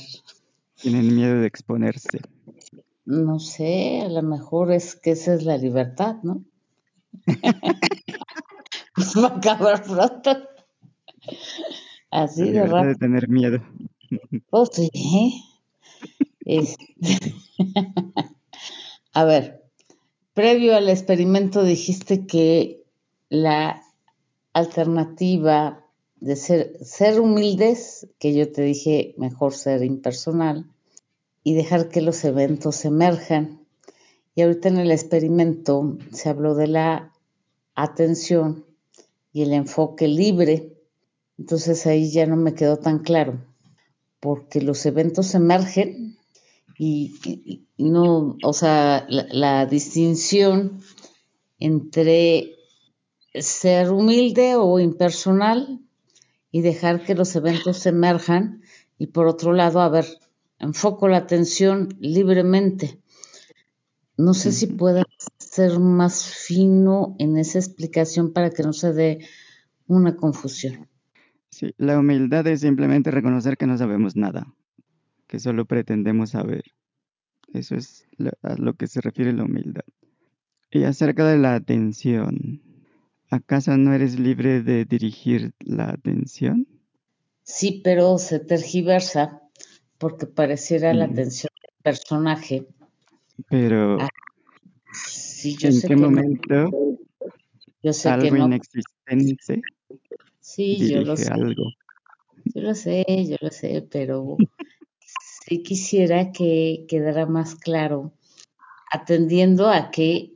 [0.75, 2.19] Tienen miedo de exponerse.
[3.05, 6.43] No sé, a lo mejor es que esa es la libertad, ¿no?
[9.17, 10.31] Va a acabar pronto.
[12.11, 13.63] Así La de libertad de tener miedo.
[14.49, 14.91] Oh, sí.
[16.45, 16.95] Este,
[19.13, 19.63] A ver,
[20.33, 22.83] previo al experimento dijiste que
[23.29, 23.81] la
[24.53, 25.85] alternativa
[26.19, 30.69] de ser, ser humildes, que yo te dije mejor ser impersonal,
[31.43, 33.65] y dejar que los eventos emerjan.
[34.35, 37.13] Y ahorita en el experimento se habló de la
[37.75, 38.65] atención
[39.33, 40.77] y el enfoque libre.
[41.37, 43.43] Entonces ahí ya no me quedó tan claro,
[44.19, 46.18] porque los eventos emergen
[46.79, 50.81] y, y- no, o sea, la, la distinción
[51.59, 52.55] entre
[53.35, 55.81] ser humilde o impersonal
[56.51, 58.63] y dejar que los eventos emerjan
[58.97, 60.05] y por otro lado, a ver,
[60.59, 62.99] enfoco la atención libremente.
[64.17, 65.03] No sé si pueda
[65.37, 69.19] ser más fino en esa explicación para que no se dé
[69.87, 70.87] una confusión.
[71.49, 74.53] Sí, la humildad es simplemente reconocer que no sabemos nada,
[75.29, 76.63] que solo pretendemos saber.
[77.53, 78.07] Eso es
[78.41, 79.85] a lo que se refiere la humildad.
[80.71, 82.61] Y acerca de la atención,
[83.29, 86.67] ¿acaso no eres libre de dirigir la atención?
[87.43, 89.41] Sí, pero se tergiversa
[89.99, 92.67] porque pareciera la atención del personaje.
[93.49, 94.09] Pero, ah,
[94.93, 96.71] sí, yo ¿en sé qué que momento
[97.81, 98.45] yo sé algo que no.
[98.47, 99.61] inexistente
[100.39, 101.31] sí, yo lo sé.
[101.31, 101.71] algo?
[102.55, 104.37] Yo lo sé, yo lo sé, pero
[105.57, 108.13] quisiera que quedara más claro,
[108.91, 110.33] atendiendo a que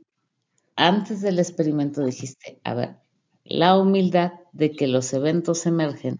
[0.76, 2.96] antes del experimento dijiste, a ver,
[3.44, 6.18] la humildad de que los eventos emergen,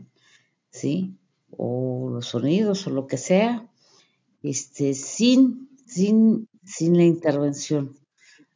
[0.70, 1.16] ¿sí?
[1.56, 3.68] O los sonidos o lo que sea,
[4.42, 7.98] este, sin, sin, sin la intervención.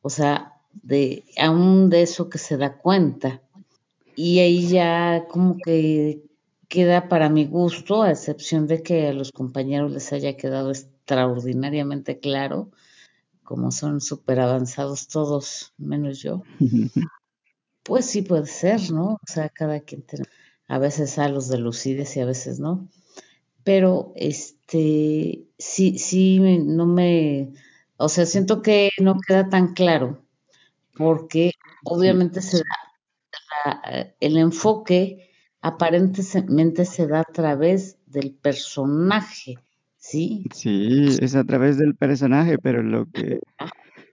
[0.03, 3.43] O sea, de, aún de eso que se da cuenta.
[4.15, 6.28] Y ahí ya como que
[6.69, 12.21] queda para mi gusto, a excepción de que a los compañeros les haya quedado extraordinariamente
[12.21, 12.71] claro,
[13.43, 16.43] como son súper avanzados todos, menos yo,
[17.83, 19.15] pues sí puede ser, ¿no?
[19.15, 20.27] O sea, cada quien tiene,
[20.69, 22.87] a veces a los de lucides y a veces no.
[23.65, 27.55] Pero, este, sí, sí, no me,
[27.97, 30.23] o sea, siento que no queda tan claro,
[30.97, 31.53] porque
[31.85, 35.28] obviamente se da el enfoque
[35.61, 39.57] aparentemente se da a través del personaje,
[39.97, 40.45] ¿sí?
[40.55, 43.41] Sí, es a través del personaje, pero lo que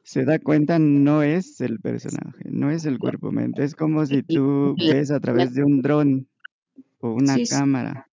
[0.04, 3.64] se da cuenta no es el personaje, no es el cuerpo-mente.
[3.64, 6.28] Es como si tú ves a través de un dron
[7.00, 8.08] o una cámara.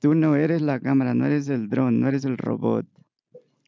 [0.00, 2.86] Tú no eres la cámara, no eres el dron, no eres el robot.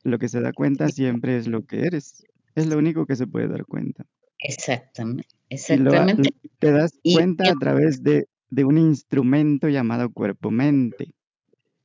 [0.02, 2.24] Lo que se da cuenta siempre es lo que eres.
[2.54, 4.04] Es lo único que se puede dar cuenta.
[4.38, 6.30] Exactamente, exactamente.
[6.42, 11.12] Y te das cuenta a través de, de un instrumento llamado cuerpo-mente.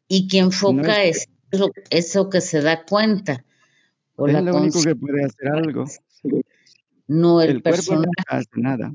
[0.08, 1.28] Y quien enfoca es,
[1.90, 3.46] eso que se da cuenta.
[4.16, 5.86] O es lo único que puede hacer algo.
[7.08, 8.94] No el, el cuerpo no hace nada.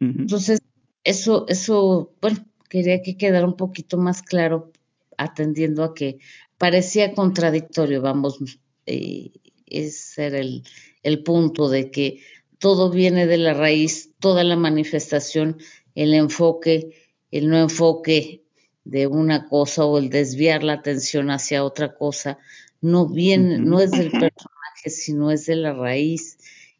[0.00, 0.60] Entonces,
[1.04, 4.72] eso, eso, bueno, quería que quedara un poquito más claro,
[5.16, 6.18] atendiendo a que
[6.58, 8.38] parecía contradictorio, vamos,
[8.86, 9.32] eh,
[9.66, 10.62] ese era el,
[11.02, 12.20] el punto de que
[12.58, 15.58] todo viene de la raíz, toda la manifestación,
[16.02, 16.96] el enfoque,
[17.30, 18.42] el no enfoque
[18.84, 22.38] de una cosa o el desviar la atención hacia otra cosa,
[22.80, 26.38] no viene, no es del personaje, sino es de la raíz.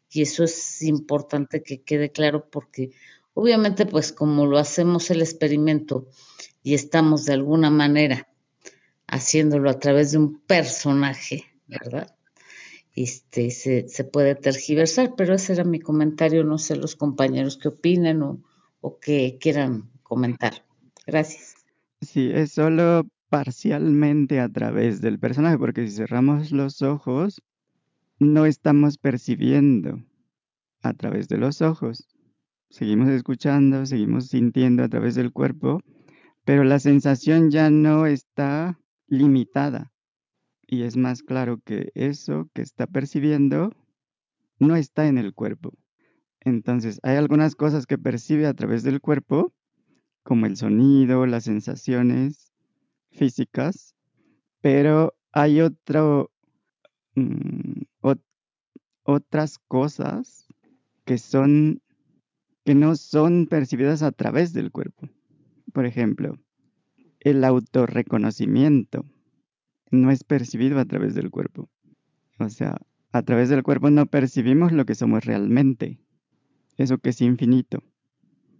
[0.09, 2.91] Y eso es importante que quede claro porque
[3.35, 6.07] obviamente pues como lo hacemos el experimento
[6.63, 8.27] y estamos de alguna manera
[9.05, 12.15] haciéndolo a través de un personaje, ¿verdad?
[12.95, 17.69] este, se, se, puede tergiversar, pero ese era mi comentario, no sé los compañeros qué
[17.69, 18.41] opinan o,
[18.81, 20.65] o qué quieran comentar.
[21.07, 21.55] Gracias.
[22.01, 27.41] Sí, es solo parcialmente a través del personaje, porque si cerramos los ojos,
[28.19, 30.03] no estamos percibiendo
[30.81, 32.07] a través de los ojos.
[32.69, 35.81] Seguimos escuchando, seguimos sintiendo a través del cuerpo,
[36.43, 39.91] pero la sensación ya no está limitada
[40.71, 43.71] y es más claro que eso que está percibiendo
[44.57, 45.73] no está en el cuerpo.
[46.41, 49.53] Entonces, hay algunas cosas que percibe a través del cuerpo,
[50.23, 52.51] como el sonido, las sensaciones
[53.11, 53.95] físicas,
[54.61, 56.31] pero hay otro,
[57.15, 57.81] mm,
[59.03, 60.47] otras cosas
[61.05, 61.81] que son
[62.63, 65.09] que no son percibidas a través del cuerpo.
[65.73, 66.37] Por ejemplo,
[67.19, 69.05] el autorreconocimiento
[69.89, 71.69] no es percibido a través del cuerpo.
[72.39, 72.77] O sea,
[73.11, 75.99] a través del cuerpo no percibimos lo que somos realmente.
[76.77, 77.83] Eso que es infinito.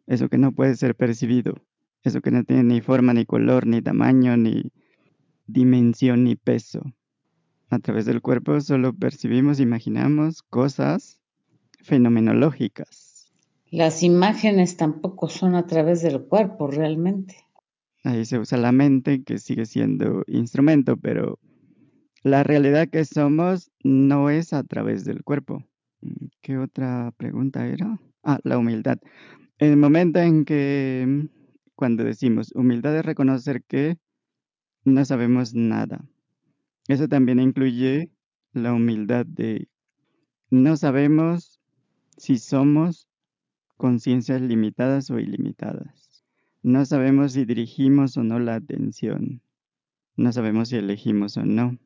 [0.07, 1.55] Eso que no puede ser percibido.
[2.03, 4.71] Eso que no tiene ni forma, ni color, ni tamaño, ni
[5.47, 6.81] dimensión, ni peso.
[7.69, 11.21] A través del cuerpo solo percibimos, imaginamos cosas
[11.79, 13.31] fenomenológicas.
[13.69, 17.37] Las imágenes tampoco son a través del cuerpo realmente.
[18.03, 21.39] Ahí se usa la mente, que sigue siendo instrumento, pero
[22.23, 25.63] la realidad que somos no es a través del cuerpo.
[26.01, 27.99] Mm, ¿Qué otra pregunta era?
[28.23, 28.97] Ah, la humildad.
[29.57, 31.27] El momento en que, mm,
[31.75, 33.97] cuando decimos humildad es reconocer que
[34.85, 36.05] no sabemos nada.
[36.87, 38.11] Eso también incluye
[38.53, 39.69] la humildad de
[40.49, 41.59] no sabemos
[42.17, 43.07] si somos
[43.77, 46.23] conciencias limitadas o ilimitadas.
[46.63, 49.41] No sabemos si dirigimos o no la atención.
[50.17, 51.77] No sabemos si elegimos o no.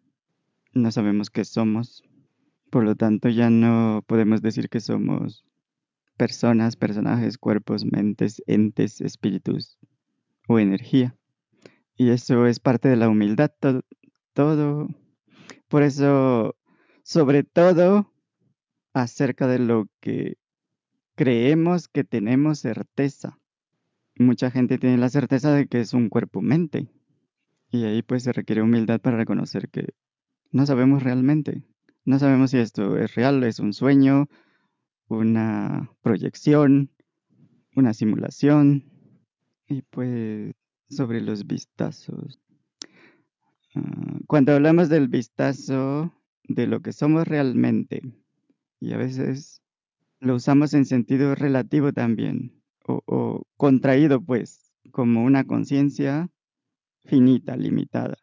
[0.73, 2.03] No sabemos qué somos.
[2.75, 5.45] Por lo tanto, ya no podemos decir que somos
[6.17, 9.79] personas, personajes, cuerpos, mentes, entes, espíritus
[10.49, 11.15] o energía.
[11.95, 13.49] Y eso es parte de la humildad,
[14.33, 14.89] todo.
[15.69, 16.57] Por eso,
[17.01, 18.11] sobre todo,
[18.91, 20.35] acerca de lo que
[21.15, 23.39] creemos que tenemos certeza.
[24.17, 26.89] Mucha gente tiene la certeza de que es un cuerpo-mente.
[27.71, 29.93] Y ahí pues se requiere humildad para reconocer que
[30.51, 31.63] no sabemos realmente.
[32.05, 34.27] No sabemos si esto es real, es un sueño,
[35.07, 36.91] una proyección,
[37.75, 38.85] una simulación.
[39.67, 40.53] Y pues
[40.87, 42.39] sobre los vistazos.
[43.73, 46.13] Ah, cuando hablamos del vistazo
[46.43, 48.01] de lo que somos realmente,
[48.79, 49.63] y a veces
[50.19, 56.29] lo usamos en sentido relativo también, o, o contraído pues, como una conciencia
[57.03, 58.17] finita, limitada.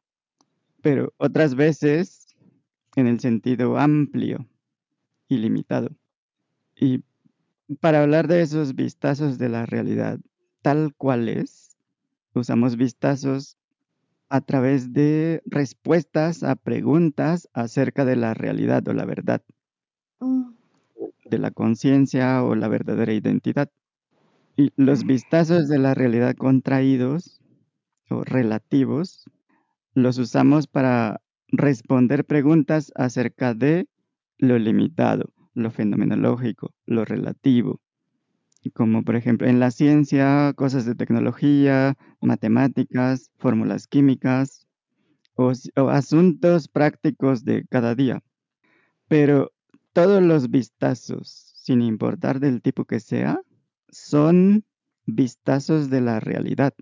[0.82, 2.21] Pero otras veces
[2.96, 4.46] en el sentido amplio,
[5.28, 5.90] ilimitado.
[6.76, 7.04] Y
[7.80, 10.18] para hablar de esos vistazos de la realidad
[10.62, 11.76] tal cual es,
[12.34, 13.56] usamos vistazos
[14.28, 19.42] a través de respuestas a preguntas acerca de la realidad o la verdad,
[21.24, 23.70] de la conciencia o la verdadera identidad.
[24.56, 27.40] Y los vistazos de la realidad contraídos
[28.08, 29.24] o relativos
[29.94, 31.20] los usamos para
[31.52, 33.86] responder preguntas acerca de
[34.38, 37.80] lo limitado, lo fenomenológico, lo relativo.
[38.74, 44.66] Como por ejemplo en la ciencia, cosas de tecnología, matemáticas, fórmulas químicas
[45.34, 48.22] o, o asuntos prácticos de cada día.
[49.08, 49.52] Pero
[49.92, 53.40] todos los vistazos, sin importar del tipo que sea,
[53.90, 54.64] son
[55.04, 56.72] vistazos de la realidad.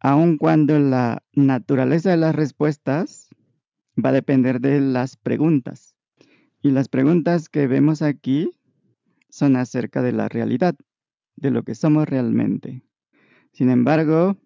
[0.00, 3.28] Aun cuando la naturaleza de las respuestas
[3.96, 5.94] va a depender de las preguntas.
[6.62, 8.50] Y las preguntas que vemos aquí
[9.28, 10.76] son acerca de la realidad,
[11.36, 12.82] de lo que somos realmente.
[13.52, 14.36] Sin embargo,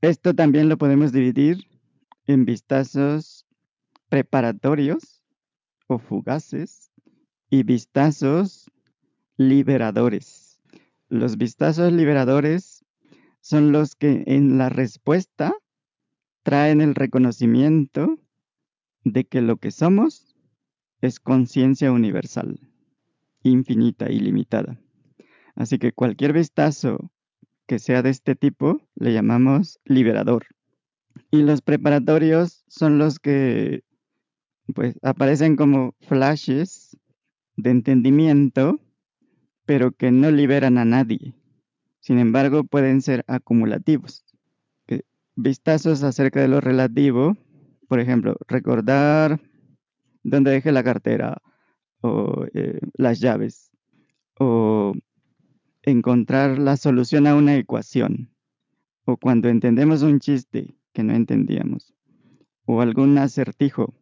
[0.00, 1.66] esto también lo podemos dividir
[2.26, 3.46] en vistazos
[4.08, 5.22] preparatorios
[5.86, 6.90] o fugaces
[7.50, 8.70] y vistazos
[9.36, 10.60] liberadores.
[11.08, 12.84] Los vistazos liberadores
[13.40, 15.54] son los que en la respuesta
[16.42, 18.18] traen el reconocimiento
[19.04, 20.34] de que lo que somos
[21.00, 22.60] es conciencia universal,
[23.42, 24.80] infinita, ilimitada.
[25.54, 27.10] Así que cualquier vistazo
[27.66, 30.46] que sea de este tipo le llamamos liberador.
[31.30, 33.82] Y los preparatorios son los que
[34.74, 36.96] pues aparecen como flashes
[37.56, 38.80] de entendimiento,
[39.64, 41.34] pero que no liberan a nadie.
[42.00, 44.24] Sin embargo, pueden ser acumulativos.
[45.36, 47.36] Vistazos acerca de lo relativo,
[47.88, 49.40] por ejemplo, recordar
[50.22, 51.42] dónde dejé la cartera
[52.02, 53.70] o eh, las llaves
[54.38, 54.94] o
[55.82, 58.30] encontrar la solución a una ecuación
[59.04, 61.94] o cuando entendemos un chiste que no entendíamos
[62.66, 63.94] o algún acertijo.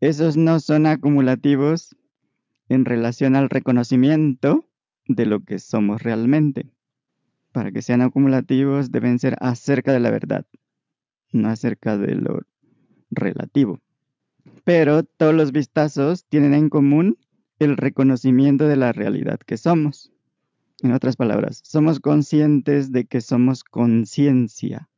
[0.00, 1.96] Esos no son acumulativos
[2.68, 4.64] en relación al reconocimiento
[5.08, 6.70] de lo que somos realmente.
[7.50, 10.46] Para que sean acumulativos deben ser acerca de la verdad,
[11.32, 12.42] no acerca de lo
[13.10, 13.80] relativo.
[14.64, 17.18] Pero todos los vistazos tienen en común
[17.58, 20.12] el reconocimiento de la realidad que somos.
[20.82, 24.88] En otras palabras, somos conscientes de que somos conciencia.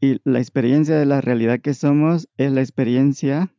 [0.00, 3.52] Y la experiencia de la realidad que somos es la experiencia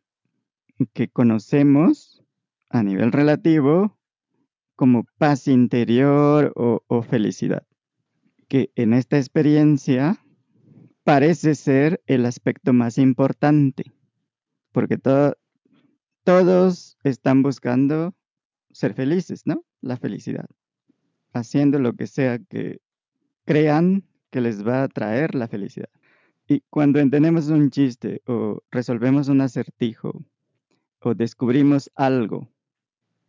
[0.93, 2.23] que conocemos
[2.69, 3.97] a nivel relativo
[4.75, 7.67] como paz interior o, felicidad.
[8.47, 10.17] Que en esta experiencia
[11.03, 13.91] parece ser el aspecto más importante,
[14.71, 15.37] porque todo,
[16.23, 18.15] todos están buscando
[18.71, 19.65] ser felices, ¿no?
[19.81, 20.47] La felicidad,
[21.33, 22.79] haciendo lo que sea que
[23.45, 25.89] crean que les va a traer la felicidad.
[26.47, 30.25] Y cuando entendemos un chiste o resolvemos un acertijo
[30.99, 32.49] o descubrimos algo,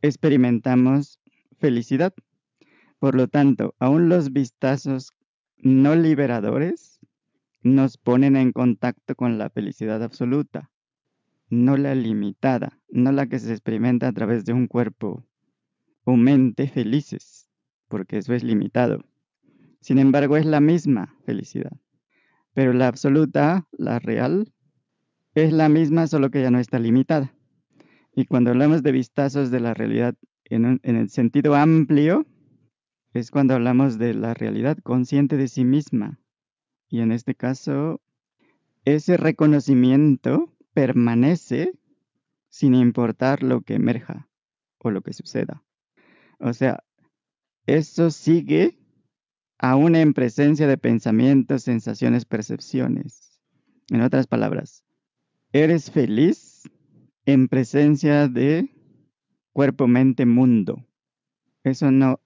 [0.02, 1.20] experimentamos
[1.58, 2.12] felicidad.
[2.98, 5.12] Por lo tanto, aún los vistazos
[5.56, 6.91] no liberadores
[7.62, 10.70] nos ponen en contacto con la felicidad absoluta,
[11.48, 15.26] no la limitada, no la que se experimenta a través de un cuerpo
[16.04, 17.48] o mente felices,
[17.88, 19.04] porque eso es limitado.
[19.80, 21.72] Sin embargo, es la misma felicidad.
[22.54, 24.52] Pero la absoluta, la real,
[25.34, 27.34] es la misma, solo que ya no está limitada.
[28.14, 30.14] Y cuando hablamos de vistazos de la realidad
[30.44, 32.26] en, en el sentido amplio,
[33.14, 36.21] es cuando hablamos de la realidad consciente de sí misma.
[36.92, 38.02] Y en este caso,
[38.84, 41.72] ese reconocimiento permanece
[42.50, 44.28] sin importar lo que emerja
[44.76, 45.64] o lo que suceda.
[46.38, 46.84] O sea,
[47.66, 48.78] eso sigue
[49.56, 53.40] aún en presencia de pensamientos, sensaciones, percepciones.
[53.88, 54.84] En otras palabras,
[55.54, 56.70] eres feliz
[57.24, 58.68] en presencia de
[59.54, 60.86] cuerpo, mente, mundo.
[61.64, 62.20] Eso no,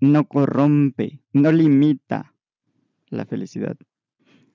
[0.00, 2.31] no corrompe, no limita
[3.12, 3.76] la felicidad.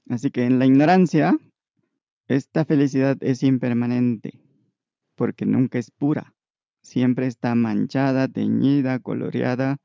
[0.09, 1.37] Así que en la ignorancia,
[2.27, 4.39] esta felicidad es impermanente,
[5.15, 6.33] porque nunca es pura.
[6.81, 9.77] Siempre está manchada, teñida, coloreada,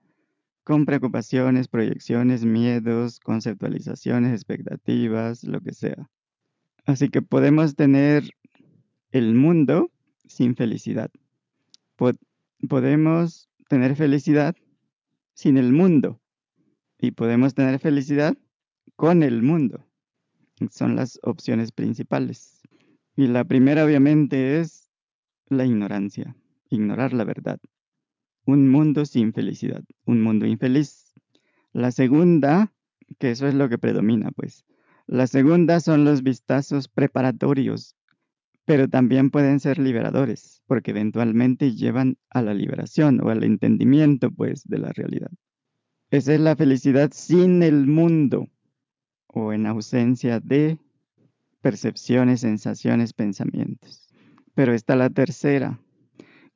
[0.65, 6.09] con preocupaciones, proyecciones, miedos, conceptualizaciones, expectativas, lo que sea.
[6.85, 8.25] Así que podemos tener
[9.11, 9.91] el mundo
[10.27, 11.11] sin felicidad.
[12.69, 14.55] podemos tener felicidad
[15.35, 16.21] sin el mundo
[16.99, 18.37] y podemos tener felicidad
[19.03, 19.85] con el mundo.
[20.71, 22.63] Son las opciones principales.
[23.17, 24.89] Y la primera obviamente es
[25.49, 26.37] la ignorancia,
[26.71, 27.59] ignorar la verdad.
[28.45, 31.15] Un mundo sin felicidad, un mundo infeliz.
[31.73, 32.73] La segunda,
[33.19, 34.65] que eso es lo que predomina, pues.
[35.09, 37.97] La segunda son los vistazos preparatorios,
[38.67, 44.63] pero también pueden ser liberadores, porque eventualmente llevan a la liberación o al entendimiento, pues,
[44.63, 45.33] de la realidad.
[46.13, 48.47] Esa es la felicidad sin el mundo
[49.33, 50.79] o en ausencia de
[51.61, 54.09] percepciones, sensaciones, pensamientos.
[54.55, 55.81] Pero está la tercera,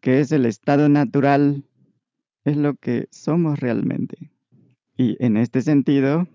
[0.01, 1.65] que es el estado natural,
[2.45, 4.31] es lo que somos realmente.
[4.97, 6.29] Y en este sentido,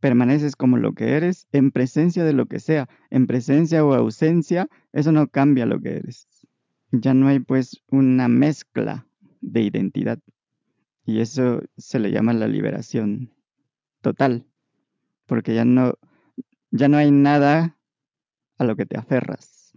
[0.00, 4.68] permaneces como lo que eres en presencia de lo que sea, en presencia o ausencia,
[4.92, 6.26] eso no cambia lo que eres.
[6.90, 9.06] Ya no hay pues una mezcla
[9.40, 10.18] de identidad.
[11.04, 13.32] Y eso se le llama la liberación
[14.00, 14.46] total,
[15.26, 15.94] porque ya no,
[16.70, 17.78] ya no hay nada
[18.58, 19.76] a lo que te aferras,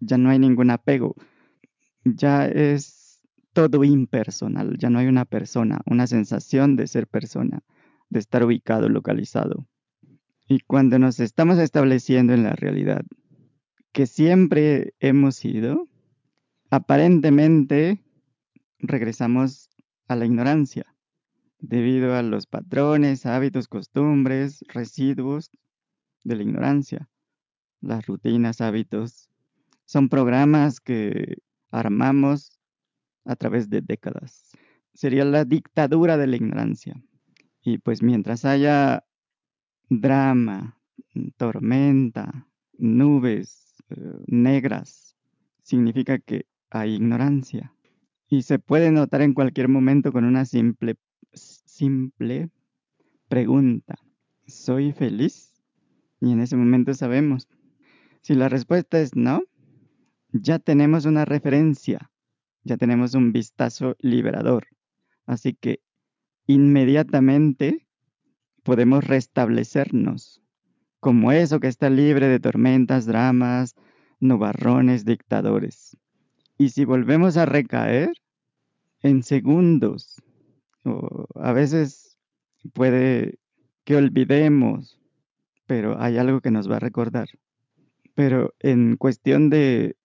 [0.00, 1.16] ya no hay ningún apego,
[2.04, 3.20] ya es
[3.52, 7.62] todo impersonal, ya no hay una persona, una sensación de ser persona,
[8.08, 9.66] de estar ubicado, localizado.
[10.48, 13.02] Y cuando nos estamos estableciendo en la realidad
[13.92, 15.88] que siempre hemos sido,
[16.70, 18.02] aparentemente
[18.78, 19.70] regresamos
[20.06, 20.94] a la ignorancia,
[21.58, 25.50] debido a los patrones, hábitos, costumbres, residuos
[26.24, 27.08] de la ignorancia.
[27.80, 29.28] Las rutinas, hábitos,
[29.84, 31.38] son programas que
[31.70, 32.58] armamos
[33.24, 34.52] a través de décadas.
[34.94, 37.02] Sería la dictadura de la ignorancia.
[37.62, 39.04] Y pues mientras haya
[39.88, 40.78] drama,
[41.36, 42.48] tormenta,
[42.78, 45.16] nubes eh, negras,
[45.62, 47.72] significa que hay ignorancia
[48.28, 50.96] y se puede notar en cualquier momento con una simple,
[51.78, 52.50] simple
[53.28, 53.94] pregunta.
[54.48, 55.62] ¿Soy feliz?
[56.20, 57.46] Y en ese momento sabemos.
[58.20, 59.42] Si la respuesta es no,
[60.32, 62.10] ya tenemos una referencia,
[62.64, 64.66] ya tenemos un vistazo liberador.
[65.24, 65.80] Así que
[66.48, 67.86] inmediatamente
[68.64, 70.42] podemos restablecernos
[70.98, 73.76] como eso que está libre de tormentas, dramas,
[74.18, 75.96] nubarrones, dictadores.
[76.58, 78.10] Y si volvemos a recaer
[79.00, 80.20] en segundos,
[80.84, 82.18] o a veces
[82.72, 83.38] puede
[83.84, 85.00] que olvidemos,
[85.66, 87.28] pero hay algo que nos va a recordar.
[88.14, 89.96] Pero en cuestión de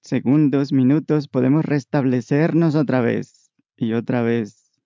[0.00, 4.80] segundos, minutos, podemos restablecernos otra vez y otra vez.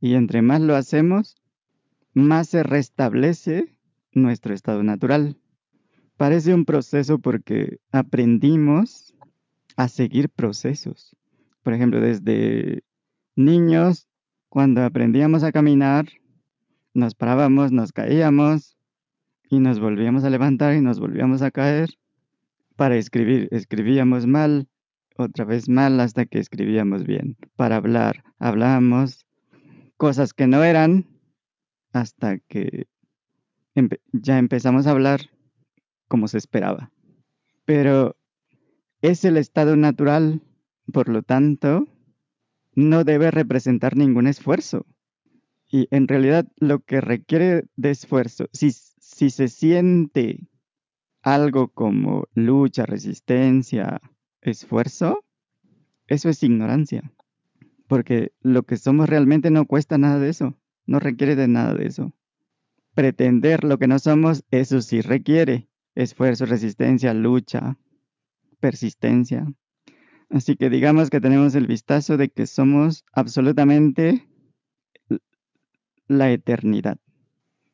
[0.00, 1.36] Y entre más lo hacemos,
[2.14, 3.78] más se restablece
[4.12, 5.36] nuestro estado natural.
[6.16, 9.14] Parece un proceso porque aprendimos
[9.76, 11.14] a seguir procesos.
[11.62, 12.82] Por ejemplo, desde
[13.34, 14.08] niños,
[14.56, 16.06] cuando aprendíamos a caminar,
[16.94, 18.78] nos parábamos, nos caíamos
[19.50, 21.90] y nos volvíamos a levantar y nos volvíamos a caer.
[22.74, 24.66] Para escribir, escribíamos mal,
[25.18, 27.36] otra vez mal hasta que escribíamos bien.
[27.56, 29.26] Para hablar, hablábamos
[29.98, 31.04] cosas que no eran
[31.92, 32.86] hasta que
[34.12, 35.20] ya empezamos a hablar
[36.08, 36.90] como se esperaba.
[37.66, 38.16] Pero
[39.02, 40.40] es el estado natural,
[40.94, 41.86] por lo tanto,
[42.76, 44.86] no debe representar ningún esfuerzo.
[45.68, 50.46] Y en realidad lo que requiere de esfuerzo, si, si se siente
[51.22, 54.00] algo como lucha, resistencia,
[54.42, 55.24] esfuerzo,
[56.06, 57.12] eso es ignorancia.
[57.88, 61.86] Porque lo que somos realmente no cuesta nada de eso, no requiere de nada de
[61.86, 62.12] eso.
[62.94, 67.78] Pretender lo que no somos, eso sí requiere esfuerzo, resistencia, lucha,
[68.60, 69.52] persistencia.
[70.30, 74.28] Así que digamos que tenemos el vistazo de que somos absolutamente
[76.08, 76.98] la eternidad.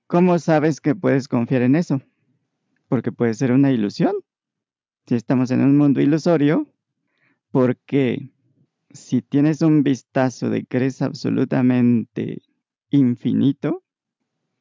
[0.06, 2.02] ¿Cómo sabes que puedes confiar en eso?
[2.88, 4.14] Porque puede ser una ilusión.
[5.06, 6.68] Si estamos en un mundo ilusorio,
[7.50, 8.30] ¿por qué
[8.90, 12.42] si tienes un vistazo de que eres absolutamente
[12.90, 13.82] infinito,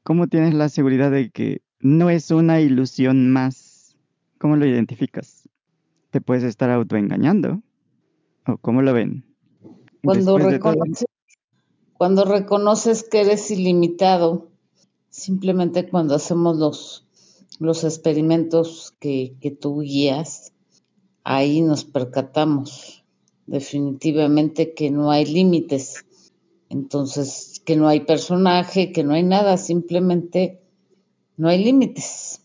[0.04, 3.98] ¿cómo tienes la seguridad de que no es una ilusión más?
[4.38, 5.50] ¿Cómo lo identificas?
[6.10, 7.62] ¿Te puedes estar autoengañando?
[8.48, 9.24] ¿O cómo lo ven?
[10.04, 11.06] Cuando reconoces,
[11.94, 14.50] cuando reconoces que eres ilimitado,
[15.10, 17.08] simplemente cuando hacemos los,
[17.60, 20.54] los experimentos que, que tú guías,
[21.24, 23.04] ahí nos percatamos
[23.46, 26.06] definitivamente que no hay límites.
[26.70, 30.62] Entonces, que no hay personaje, que no hay nada, simplemente
[31.38, 32.42] no hay límites.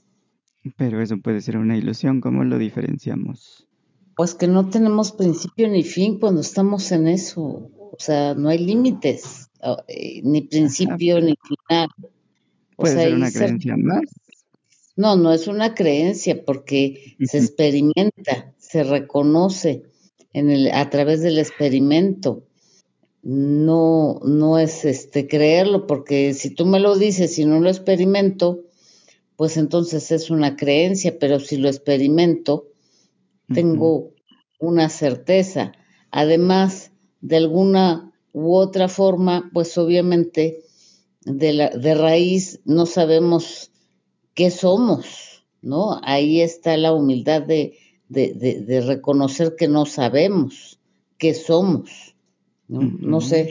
[0.77, 3.66] Pero eso puede ser una ilusión, ¿cómo lo diferenciamos?
[4.17, 7.43] Pues que no tenemos principio ni fin cuando estamos en eso.
[7.43, 9.51] O sea, no hay límites,
[9.89, 11.89] eh, ni principio ni final.
[12.77, 14.01] O Puede sea, ser una se- creencia más.
[14.97, 19.83] No, no es una creencia porque se experimenta, se reconoce
[20.33, 22.43] en el, a través del experimento.
[23.23, 28.61] No, no es este creerlo, porque si tú me lo dices y no lo experimento,
[29.37, 32.69] pues entonces es una creencia, pero si lo experimento,
[33.53, 34.13] tengo
[34.59, 35.73] una certeza.
[36.11, 40.63] Además, de alguna u otra forma, pues obviamente
[41.23, 43.73] de, la, de raíz no sabemos
[44.35, 46.01] qué somos, ¿no?
[46.03, 47.79] Ahí está la humildad de,
[48.09, 50.79] de, de, de reconocer que no sabemos
[51.19, 52.17] qué somos.
[52.69, 53.21] ¿no?
[53.21, 53.49] sé,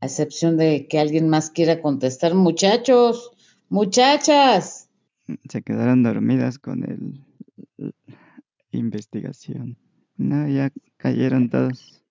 [0.00, 3.32] a excepción de que alguien más quiera contestar, muchachos,
[3.68, 4.88] muchachas.
[5.48, 7.94] Se quedaron dormidas con el
[8.70, 9.76] investigación.
[10.16, 12.02] No, ya cayeron todos.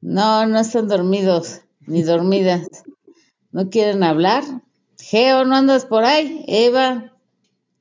[0.00, 2.66] No, no están dormidos ni dormidas.
[3.52, 4.44] ¿No quieren hablar?
[4.98, 6.44] Geo, ¿no andas por ahí?
[6.46, 7.12] Eva,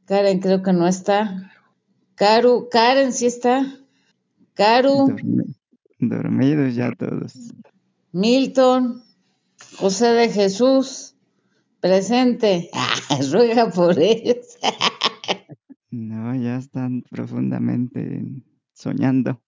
[0.06, 1.51] Karen creo que no está.
[2.15, 3.65] Caru, Karen sí está.
[5.07, 5.56] Dormi-
[5.99, 7.34] dormidos ya todos.
[8.11, 9.03] Milton,
[9.77, 11.15] José de Jesús,
[11.80, 12.69] presente.
[13.11, 14.38] Ah, ruega por ellos.
[15.91, 18.44] No, ya están profundamente
[18.74, 19.41] soñando.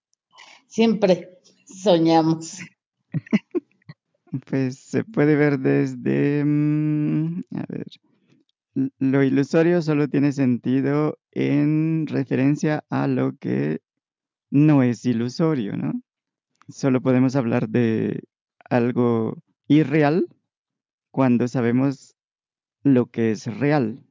[0.68, 2.60] Siempre soñamos.
[4.50, 6.44] Pues se puede ver desde...
[6.46, 7.88] mm, a ver.
[8.98, 13.82] Lo ilusorio solo tiene sentido en referencia a lo que
[14.50, 16.02] no es ilusorio, ¿no?
[16.70, 18.24] Solo podemos hablar de
[18.70, 20.28] algo irreal
[21.12, 22.16] cuando sabemos
[22.84, 24.02] lo que es real.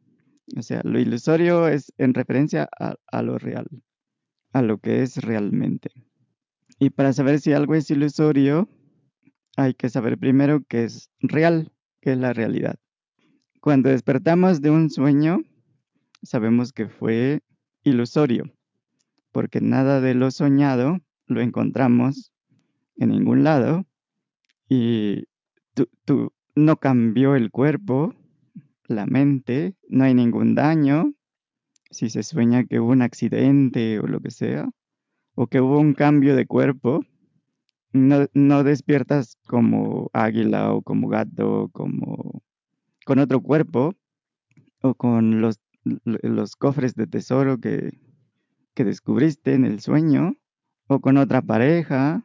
[0.56, 3.66] O sea, lo ilusorio es en referencia a, a lo real,
[4.52, 5.90] a lo que es realmente.
[6.78, 8.68] Y para saber si algo es ilusorio,
[9.56, 12.76] hay que saber primero qué es real, qué es la realidad.
[13.60, 15.42] Cuando despertamos de un sueño,
[16.22, 17.42] sabemos que fue
[17.84, 18.52] ilusorio,
[19.32, 22.32] porque nada de lo soñado lo encontramos
[22.96, 23.86] en ningún lado
[24.68, 25.24] y
[25.74, 28.14] tú, tú- no cambió el cuerpo,
[28.90, 31.14] la mente, no hay ningún daño.
[31.90, 34.68] Si se sueña que hubo un accidente o lo que sea,
[35.34, 37.00] o que hubo un cambio de cuerpo,
[37.92, 42.42] no, no despiertas como águila o como gato, como
[43.04, 43.94] con otro cuerpo,
[44.82, 47.98] o con los, los cofres de tesoro que,
[48.74, 50.36] que descubriste en el sueño,
[50.86, 52.24] o con otra pareja,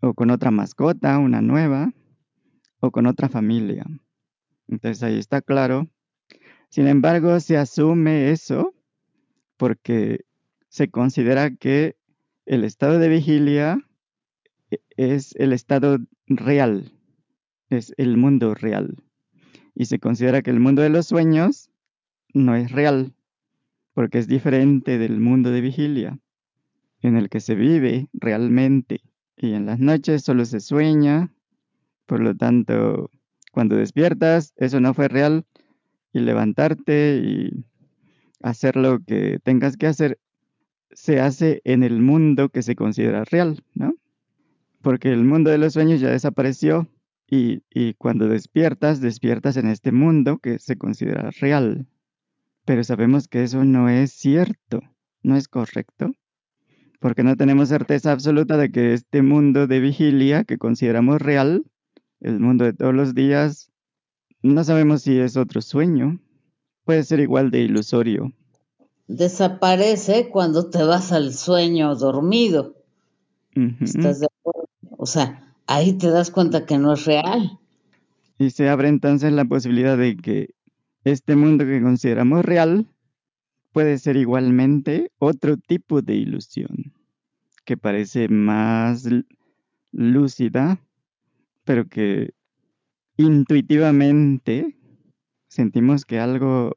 [0.00, 1.92] o con otra mascota, una nueva,
[2.80, 3.86] o con otra familia.
[4.68, 5.88] Entonces ahí está claro.
[6.68, 8.74] Sin embargo, se asume eso
[9.56, 10.24] porque
[10.68, 11.96] se considera que
[12.46, 13.78] el estado de vigilia
[14.70, 16.92] e- es el estado real,
[17.68, 18.96] es el mundo real.
[19.74, 21.70] Y se considera que el mundo de los sueños
[22.34, 23.14] no es real,
[23.94, 26.18] porque es diferente del mundo de vigilia,
[27.00, 29.00] en el que se vive realmente.
[29.36, 31.34] Y en las noches solo se sueña,
[32.06, 33.10] por lo tanto,
[33.52, 35.44] cuando despiertas, eso no fue real,
[36.12, 37.64] y levantarte y
[38.42, 40.18] hacer lo que tengas que hacer
[40.90, 43.94] se hace en el mundo que se considera real, ¿no?
[44.82, 46.88] Porque el mundo de los sueños ya desapareció
[47.34, 47.62] y,
[47.94, 51.86] cuando despiertas, despiertas en este mundo que se considera real.
[52.66, 54.82] Pero sabemos que eso no es cierto,
[55.22, 56.12] no es correcto,
[57.00, 61.64] porque no tenemos certeza absoluta de que este mundo de vigilia que consideramos real,
[62.22, 63.70] el mundo de todos los días,
[64.42, 66.20] no sabemos si es otro sueño,
[66.84, 68.32] puede ser igual de ilusorio.
[69.08, 72.76] Desaparece cuando te vas al sueño dormido.
[73.80, 74.68] ¿Estás de acuerdo?
[74.96, 77.58] O sea, ahí te das cuenta que no es real.
[78.38, 80.54] Y se abre entonces la posibilidad de que
[81.04, 82.86] este mundo que consideramos real
[83.72, 86.92] puede ser igualmente otro tipo de ilusión,
[87.64, 89.08] que parece más
[89.90, 90.78] lúcida,
[91.64, 92.34] pero que
[93.16, 94.76] intuitivamente
[95.48, 96.76] sentimos que algo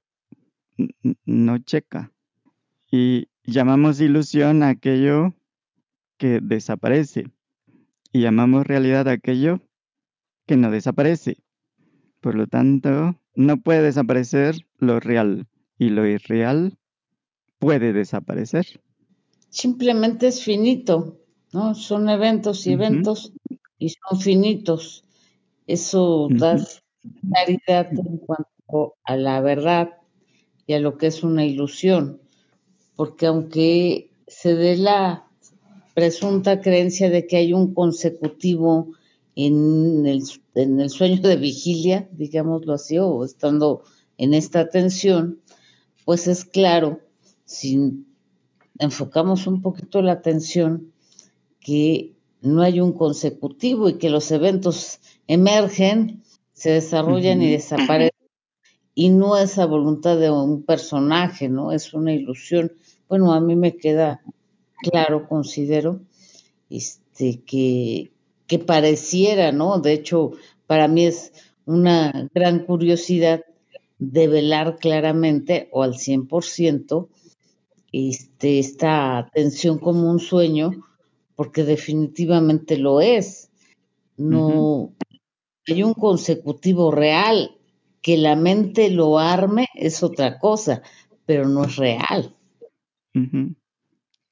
[1.25, 2.11] no checa.
[2.91, 5.33] Y llamamos ilusión a aquello
[6.17, 7.31] que desaparece.
[8.11, 9.61] Y llamamos realidad a aquello
[10.45, 11.37] que no desaparece.
[12.21, 15.47] Por lo tanto, no puede desaparecer lo real
[15.77, 16.77] y lo irreal
[17.59, 18.81] puede desaparecer.
[19.49, 21.19] Simplemente es finito,
[21.53, 21.75] ¿no?
[21.75, 23.33] Son eventos y eventos
[23.80, 25.03] y son finitos.
[25.68, 26.57] Eso da
[27.30, 29.89] claridad en cuanto a la verdad
[30.68, 32.19] y a lo que es una ilusión,
[32.95, 35.27] porque aunque se dé la
[35.93, 38.93] presunta creencia de que hay un consecutivo
[39.35, 40.23] en el,
[40.56, 43.84] en el sueño de vigilia, digámoslo así, o estando
[44.18, 45.39] en esta tensión,
[46.06, 47.02] pues es claro,
[47.45, 48.06] si
[48.80, 50.91] enfocamos un poquito la atención,
[51.60, 52.14] que
[52.45, 56.23] no hay un consecutivo y que los eventos emergen,
[56.53, 58.11] se desarrollan y desaparecen,
[58.93, 61.72] y no es a voluntad de un personaje, ¿no?
[61.72, 62.72] Es una ilusión.
[63.09, 64.22] Bueno, a mí me queda
[64.81, 65.99] claro, considero,
[66.69, 68.11] este, que,
[68.47, 69.80] que pareciera, ¿no?
[69.80, 70.31] De hecho,
[70.67, 71.34] para mí es
[71.65, 73.43] una gran curiosidad
[73.97, 77.07] develar claramente o al 100%
[77.91, 80.72] este, esta atención como un sueño,
[81.35, 83.51] porque definitivamente lo es.
[84.17, 84.93] No
[85.67, 87.51] hay un consecutivo real.
[88.01, 90.83] Que la mente lo arme es otra cosa,
[91.25, 92.35] pero no es real.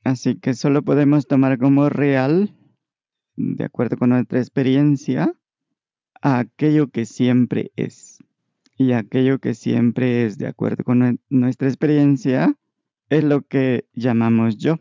[0.04, 2.54] Así que solo podemos tomar como real
[3.36, 5.34] de acuerdo con nuestra experiencia,
[6.22, 8.20] a aquello que siempre es.
[8.78, 12.56] Y aquello que siempre es de acuerdo con nuestra experiencia
[13.10, 14.80] es lo que llamamos yo.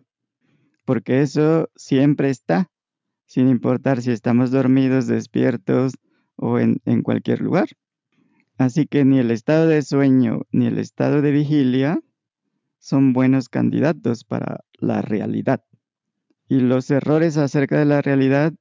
[0.93, 2.70] Porque eso siempre está,
[3.24, 5.94] sin importar si estamos dormidos, despiertos
[6.36, 7.69] o en, cualquier lugar.
[8.59, 11.98] Así que ni el estado de sueño ni el estado de vigilia
[12.78, 15.64] son buenos candidatos para la realidad.
[16.47, 18.52] Y los errores acerca de la realidad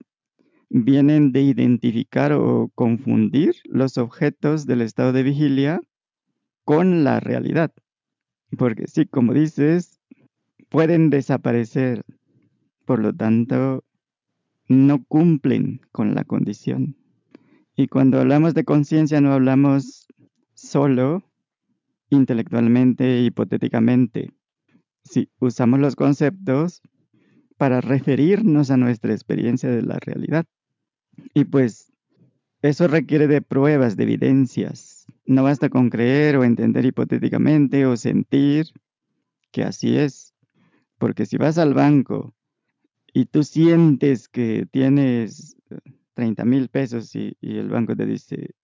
[0.70, 5.82] vienen de identificar o confundir los objetos del estado de vigilia
[6.64, 7.74] con la realidad.
[8.58, 10.02] Porque sí, como dices,
[10.72, 12.04] pueden desaparecer.
[12.86, 13.84] Por lo tanto,
[14.68, 16.96] no cumplen con la condición.
[17.76, 20.08] Y cuando hablamos de conciencia no hablamos
[20.54, 21.24] solo
[22.10, 24.32] intelectualmente, hipotéticamente.
[25.04, 26.82] Si usamos los conceptos
[27.62, 30.46] para referirnos a nuestra experiencia de la realidad.
[31.36, 31.94] Y pues
[32.64, 35.06] eso requiere de pruebas, de evidencias.
[35.26, 38.66] No basta con creer o entender hipotéticamente o sentir
[39.52, 40.34] que así es.
[40.98, 42.34] Porque si vas al banco
[43.14, 45.58] y tú sientes que tienes
[46.14, 48.56] 30 mil pesos y, y, el banco te dice,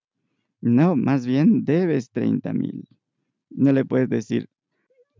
[0.62, 2.88] no, más bien debes 30 mil.
[3.50, 4.50] No le puedes decir,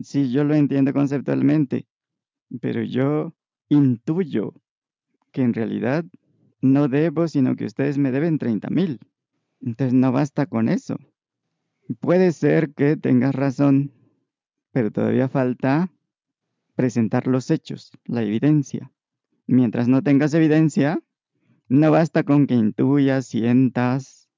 [0.00, 1.86] sí, yo lo entiendo conceptualmente,
[2.60, 3.34] pero yo
[3.68, 4.54] intuyo
[5.32, 6.04] que en realidad
[6.60, 9.00] no debo, sino que ustedes me deben 30 mil.
[9.60, 10.96] Entonces no basta con eso.
[12.00, 13.92] Puede ser que tengas razón,
[14.72, 15.90] pero todavía falta
[16.74, 18.92] presentar los hechos, la evidencia.
[19.48, 21.00] Mientras no tengas evidencia,
[21.70, 24.28] no basta con que intuyas, sientas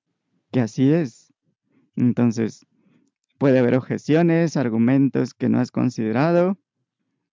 [0.52, 1.34] que así es.
[1.96, 2.64] Entonces,
[3.36, 6.58] puede haber objeciones, argumentos que no has considerado,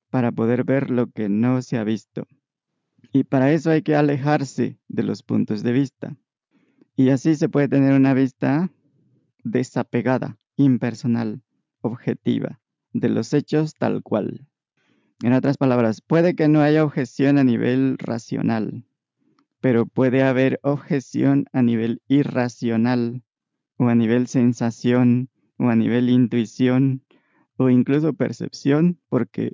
[0.10, 2.26] para poder ver lo que no se ha visto.
[3.14, 6.18] Y para eso hay que alejarse de los puntos de vista.
[6.96, 8.72] Y así se puede tener una vista
[9.44, 11.44] desapegada, impersonal,
[11.82, 12.60] objetiva,
[12.92, 14.47] de los hechos tal cual.
[15.24, 18.86] En otras palabras, puede que no haya objeción a nivel racional,
[19.62, 23.24] pero puede haber objeción a nivel irracional,
[23.78, 27.04] o a nivel sensación, o a nivel intuición,
[27.58, 29.54] o incluso percepción, porque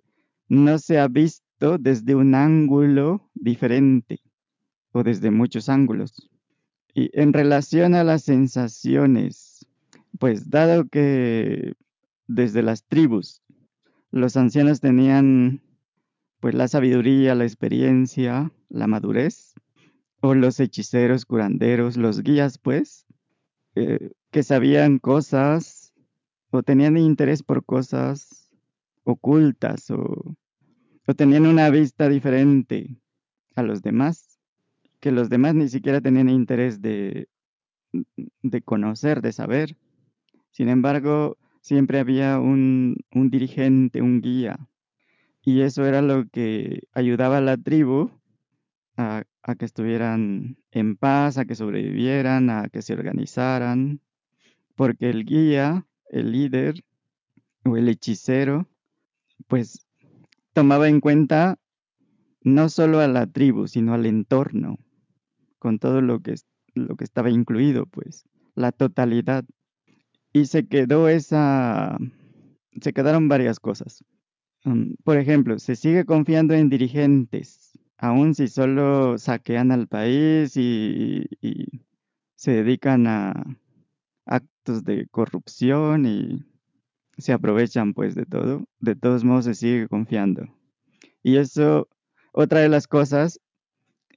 [0.50, 4.20] no se ha visto desde un ángulo diferente
[4.92, 6.30] o desde muchos ángulos.
[6.94, 9.66] Y en relación a las sensaciones,
[10.20, 11.74] pues dado que
[12.28, 13.43] desde las tribus
[14.14, 15.62] los ancianos tenían
[16.40, 19.54] pues la sabiduría, la experiencia, la madurez,
[20.22, 23.06] o los hechiceros, curanderos, los guías pues,
[23.76, 25.94] eh, que sabían cosas
[26.52, 28.50] o tenían interés por cosas
[29.04, 30.38] ocultas o
[31.06, 32.98] o tenían una vista diferente
[33.56, 34.40] a los demás,
[35.00, 37.28] que los demás ni siquiera tenían interés de,
[38.42, 39.78] de conocer, de saber.
[40.52, 44.60] Sin embargo, siempre había un, un dirigente, un guía,
[45.42, 48.12] y eso era lo que ayudaba a la tribu
[48.98, 49.24] a,
[49.58, 54.02] que estuvieran en paz, a que sobrevivieran, a que se organizaran,
[54.76, 56.84] porque el guía, el líder
[57.64, 58.68] o el hechicero,
[59.48, 59.88] pues
[60.52, 61.58] tomaba en cuenta
[62.42, 64.78] no solo a la tribu, sino al entorno,
[65.60, 66.36] con todo lo que,
[66.74, 69.46] lo que estaba incluido, pues, la totalidad.
[70.34, 71.98] Y se quedó esa,
[72.82, 74.04] se quedaron varias cosas.
[74.66, 81.26] Um, por ejemplo, se sigue confiando en dirigentes, aun si solo saquean al país y,
[81.42, 81.68] y
[82.36, 83.58] se dedican a
[84.26, 86.44] actos de corrupción y
[87.18, 88.66] se aprovechan pues de todo.
[88.80, 90.48] De todos modos se sigue confiando.
[91.22, 91.88] Y eso,
[92.34, 93.40] otra de las cosas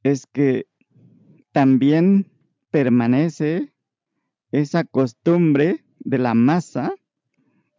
[0.03, 0.67] es que
[1.53, 2.27] también
[2.71, 3.73] permanece
[4.51, 6.95] esa costumbre de la masa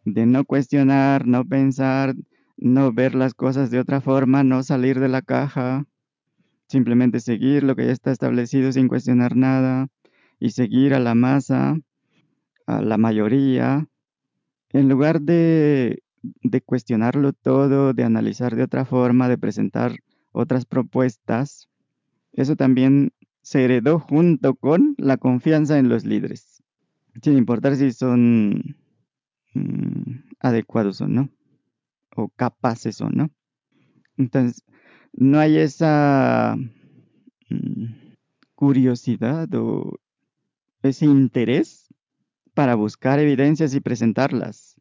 [0.04, 2.14] de no cuestionar, no pensar,
[2.56, 5.86] no ver las cosas de otra forma, no salir de la caja,
[6.68, 9.88] simplemente seguir lo que ya está establecido sin cuestionar nada
[10.38, 11.78] y seguir a la masa,
[12.66, 13.88] a la mayoría,
[14.70, 19.96] en lugar de, de cuestionarlo todo, de analizar de otra forma, de presentar
[20.32, 21.68] otras propuestas,
[22.32, 26.44] eso también se heredó junto con la confianza en los líderes,
[27.22, 28.76] sin importar si son
[29.54, 31.30] mm, adecuados o no,
[32.16, 33.30] o capaces o no.
[34.16, 34.64] Entonces,
[35.12, 36.56] no hay esa
[37.50, 37.84] mm,
[38.54, 39.98] curiosidad o
[40.82, 41.88] ese interés
[42.54, 44.80] para buscar evidencias y presentarlas.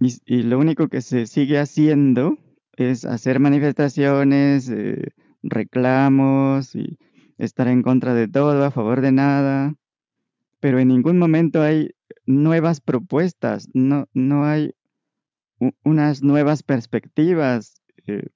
[0.00, 2.38] Y, y lo único que se sigue haciendo
[2.76, 6.98] es hacer manifestaciones, eh, reclamos y
[7.36, 9.74] estar en contra de todo, a favor de nada,
[10.60, 11.90] pero en ningún momento hay
[12.26, 14.74] nuevas propuestas, no, no hay
[15.84, 18.28] unas nuevas perspectivas, eh,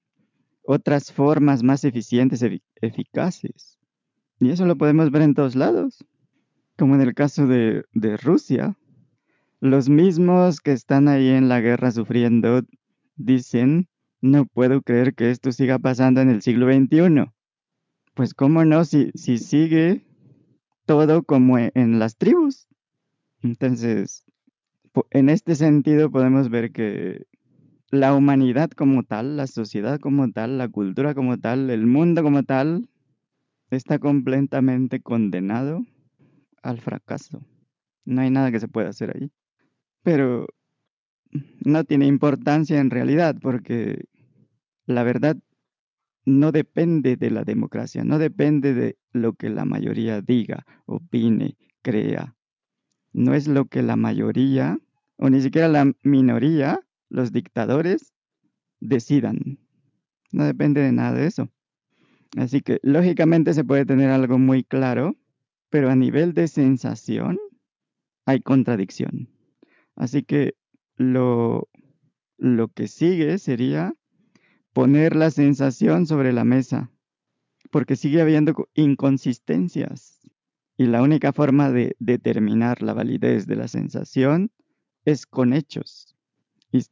[0.63, 3.77] otras formas más eficientes, efi- eficaces.
[4.39, 6.05] Y eso lo podemos ver en todos lados,
[6.77, 8.77] como en el caso de, de Rusia.
[9.61, 12.61] Los mismos que están ahí en la guerra sufriendo
[13.15, 13.87] dicen,
[14.21, 17.33] no puedo creer que esto siga pasando en el siglo XXI.
[18.13, 20.05] Pues cómo no, si, si sigue
[20.85, 22.67] todo como e- en las tribus.
[23.43, 24.25] Entonces,
[25.11, 27.25] en este sentido podemos ver que
[27.91, 32.43] la humanidad como tal, la sociedad como tal, la cultura como tal, el mundo como
[32.43, 32.89] tal,
[33.71, 35.85] está completamente condenado
[36.63, 37.41] al fracaso.
[38.05, 39.31] No hay nada que se pueda hacer ahí.
[40.03, 40.47] Pero
[41.65, 44.05] no tiene importancia en realidad porque
[44.85, 45.37] la verdad
[46.25, 52.35] no depende de la democracia, no depende de lo que la mayoría diga, opine, crea.
[53.11, 54.79] No es lo que la mayoría,
[55.17, 56.79] o ni siquiera la minoría,
[57.09, 58.13] los dictadores,
[58.79, 59.59] decidan.
[60.31, 61.49] No depende de nada de eso.
[62.37, 65.15] Así que lógicamente se puede tener algo muy claro,
[65.69, 67.37] pero a nivel de sensación
[68.25, 69.29] hay contradicción.
[69.95, 70.55] Así que
[70.95, 71.69] lo,
[72.37, 73.93] lo que sigue sería
[74.73, 76.91] poner la sensación sobre la mesa,
[77.71, 80.19] porque sigue habiendo co- inconsistencias.
[80.77, 84.51] Y la única forma de determinar la validez de la sensación
[85.05, 86.15] es con hechos.
[86.71, 86.83] Y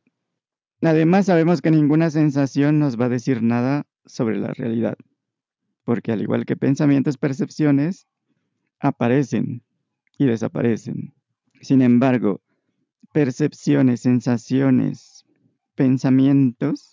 [0.82, 4.98] además sabemos que ninguna sensación nos va a decir nada sobre la realidad,
[5.84, 8.08] porque al igual que pensamientos, percepciones
[8.80, 9.64] aparecen
[10.18, 11.14] y desaparecen.
[11.62, 12.42] Sin embargo,
[13.14, 15.26] percepciones, sensaciones,
[15.76, 16.91] pensamientos,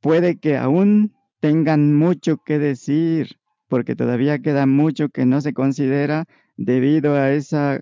[0.00, 3.38] puede que aún tengan mucho que decir,
[3.68, 6.26] porque todavía queda mucho que no se considera
[6.56, 7.80] debido a esa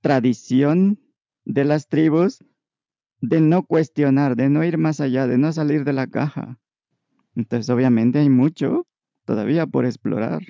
[0.00, 1.00] tradición
[1.44, 2.44] de las tribus
[3.20, 6.58] de no cuestionar, de no ir más allá, de no salir de la caja.
[7.34, 8.86] Entonces, obviamente hay mucho
[9.24, 10.42] todavía por explorar,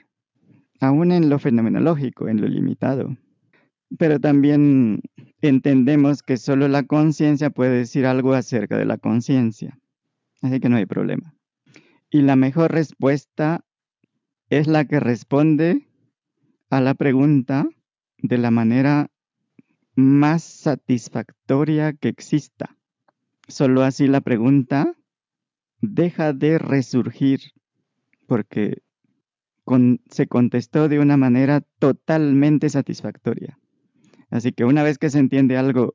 [0.80, 3.16] aún en lo fenomenológico, en lo limitado.
[3.98, 5.00] Pero también
[5.40, 9.78] entendemos que solo la conciencia puede decir algo acerca de la conciencia.
[10.42, 11.34] Así que no hay problema.
[12.10, 13.64] Y la mejor respuesta
[14.48, 15.88] es la que responde
[16.70, 17.68] a la pregunta
[18.18, 19.10] de la manera
[19.94, 22.76] más satisfactoria que exista.
[23.48, 24.92] Solo así la pregunta
[25.80, 27.40] deja de resurgir
[28.26, 28.82] porque
[29.64, 33.58] con- se contestó de una manera totalmente satisfactoria.
[34.30, 35.94] Así que una vez que se entiende algo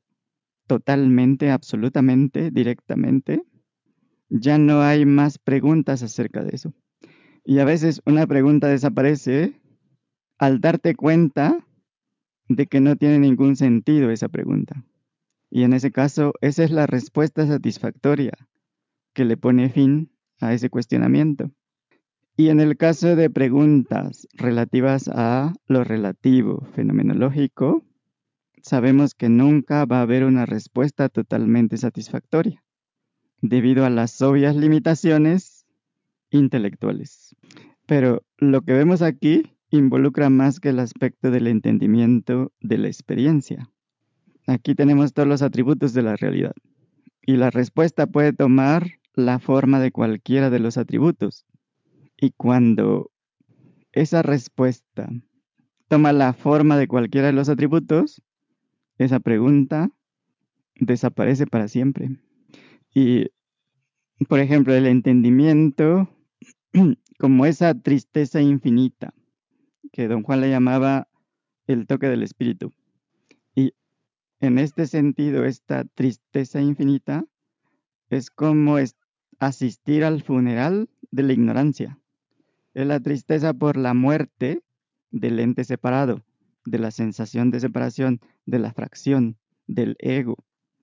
[0.66, 3.42] totalmente, absolutamente, directamente,
[4.32, 6.72] ya no hay más preguntas acerca de eso.
[7.44, 9.60] Y a veces una pregunta desaparece
[10.38, 11.58] al darte cuenta
[12.48, 14.84] de que no tiene ningún sentido esa pregunta.
[15.50, 18.32] Y en ese caso, esa es la respuesta satisfactoria
[19.12, 20.10] que le pone fin
[20.40, 21.50] a ese cuestionamiento.
[22.36, 27.84] Y en el caso de preguntas relativas a lo relativo fenomenológico,
[28.62, 32.61] sabemos que nunca va a haber una respuesta totalmente satisfactoria,
[33.42, 35.66] debido a las obvias limitaciones
[36.30, 37.36] intelectuales.
[37.86, 43.68] Pero lo que vemos aquí involucra más que el aspecto del entendimiento de la experiencia.
[44.46, 46.54] Aquí tenemos todos los atributos de la realidad.
[47.24, 51.46] Y la respuesta puede tomar la forma de cualquiera de los atributos.
[52.16, 53.10] Y cuando
[53.92, 55.08] esa respuesta
[55.88, 58.22] toma la forma de cualquiera de los atributos,
[58.98, 59.90] esa pregunta
[60.76, 62.10] desaparece para siempre.
[62.94, 63.30] Y,
[64.28, 66.08] por ejemplo, el entendimiento
[67.18, 69.14] como esa tristeza infinita
[69.92, 71.08] que don Juan le llamaba
[71.66, 72.72] el toque del espíritu.
[73.54, 73.74] Y
[74.40, 77.24] en este sentido, esta tristeza infinita
[78.10, 78.76] es como
[79.38, 81.98] asistir al funeral de la ignorancia.
[82.74, 84.62] Es la tristeza por la muerte
[85.10, 86.22] del ente separado,
[86.64, 89.36] de la sensación de separación, de la fracción,
[89.66, 90.36] del ego,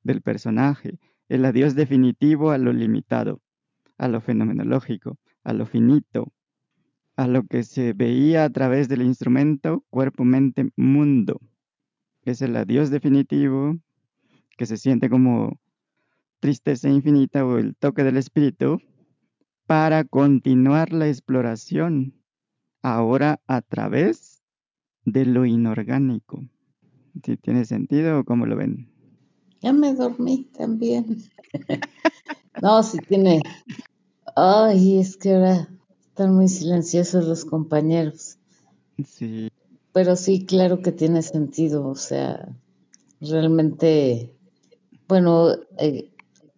[0.03, 0.99] del personaje,
[1.29, 3.41] el adiós definitivo a lo limitado,
[3.97, 6.33] a lo fenomenológico, a lo finito,
[7.15, 11.39] a lo que se veía a través del instrumento cuerpo, mente, mundo.
[12.23, 13.77] Es el adiós definitivo
[14.57, 15.59] que se siente como
[16.39, 18.81] tristeza infinita o el toque del espíritu
[19.67, 22.15] para continuar la exploración
[22.81, 24.41] ahora a través
[25.05, 26.43] de lo inorgánico.
[27.23, 28.98] Si tiene sentido o cómo lo ven.
[29.61, 31.23] Ya me dormí también.
[32.61, 33.41] no, si tiene.
[34.35, 35.69] Ay, es que ahora
[36.07, 38.37] están muy silenciosos los compañeros.
[39.05, 39.49] Sí.
[39.91, 41.87] Pero sí, claro que tiene sentido.
[41.87, 42.55] O sea,
[43.19, 44.33] realmente,
[45.07, 46.11] bueno, eh,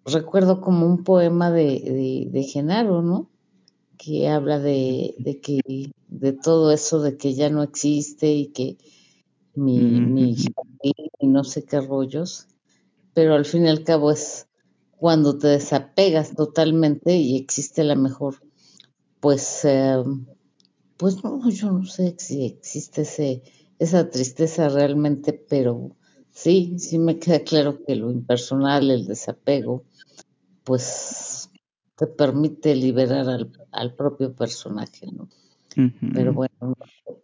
[0.06, 3.30] recuerdo como un poema de, de, Genaro, ¿no?
[3.98, 5.62] Que habla de, de, que
[6.08, 8.78] de todo eso de que ya no existe y que
[9.56, 10.36] mi, mi
[11.20, 12.48] y no sé qué rollos,
[13.14, 14.48] pero al fin y al cabo es
[14.98, 18.36] cuando te desapegas totalmente y existe la mejor,
[19.20, 20.04] pues, eh,
[20.98, 23.42] pues no, yo no sé si existe ese,
[23.80, 25.96] esa tristeza realmente, pero
[26.30, 29.84] sí, sí me queda claro que lo impersonal, el desapego,
[30.64, 31.50] pues
[31.96, 35.28] te permite liberar al, al propio personaje, ¿no?
[36.14, 36.76] Pero bueno,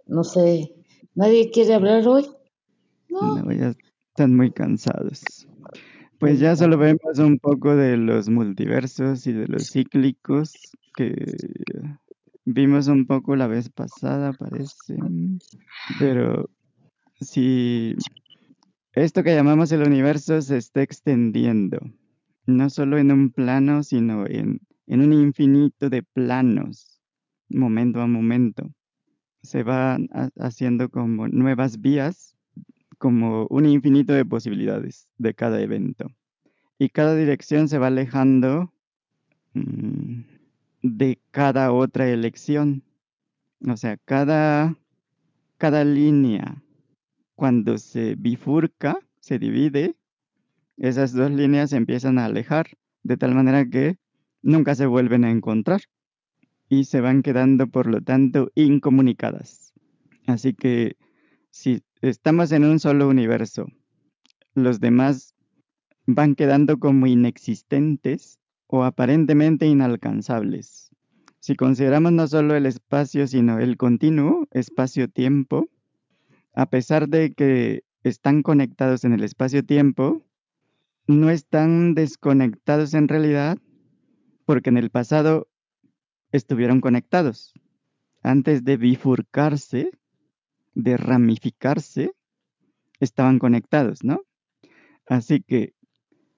[0.07, 0.73] no sé,
[1.13, 2.27] ¿nadie quiere hablar hoy?
[3.09, 3.75] No, ya
[4.17, 5.47] están muy cansados.
[6.17, 10.53] Pues ya solo vemos un poco de los multiversos y de los cíclicos
[10.95, 11.13] que
[12.43, 14.97] vimos un poco la vez pasada, parece.
[15.99, 16.49] Pero
[17.21, 17.95] si
[18.93, 21.77] esto que llamamos el universo se está extendiendo,
[22.47, 26.99] no solo en un plano, sino en, en un infinito de planos,
[27.49, 28.73] momento a momento.
[29.43, 32.36] Se van haciendo como nuevas vías
[32.97, 36.11] como un infinito de posibilidades de cada evento.
[36.79, 38.71] Y cada dirección se va alejando
[39.53, 40.21] mm,
[40.83, 42.83] de cada otra elección.
[43.67, 44.75] O sea, cada,
[45.57, 46.63] cada línea,
[47.35, 49.95] cuando se bifurca, se divide,
[50.77, 52.67] esas dos líneas se empiezan a alejar,
[53.03, 53.97] de tal manera que
[54.41, 55.81] nunca se vuelven a encontrar
[56.69, 59.73] y se van quedando, por lo tanto, incomunicadas.
[60.27, 60.97] Así que
[61.49, 63.67] si estamos en un solo universo,
[64.53, 65.35] los demás
[66.05, 70.89] van quedando como inexistentes o aparentemente inalcanzables.
[71.39, 75.69] Si consideramos no solo el espacio, sino el continuo espacio-tiempo,
[76.53, 80.23] a pesar de que están conectados en el espacio-tiempo,
[81.07, 83.57] no están desconectados en realidad
[84.45, 85.47] porque en el pasado
[86.31, 87.53] estuvieron conectados.
[88.23, 89.91] Antes de bifurcarse,
[90.77, 92.11] de ramificarse,
[92.99, 94.21] estaban conectados, ¿no?
[95.07, 95.73] Así que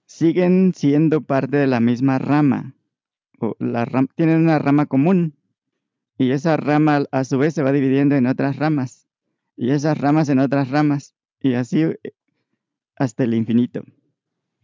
[0.05, 2.73] siguen siendo parte de la misma rama,
[3.39, 3.85] o la
[4.15, 5.35] tienen una rama común,
[6.17, 9.07] y esa rama a su vez se va dividiendo en otras ramas,
[9.57, 11.99] y esas ramas en otras ramas, y así eh,
[12.95, 13.83] hasta el infinito.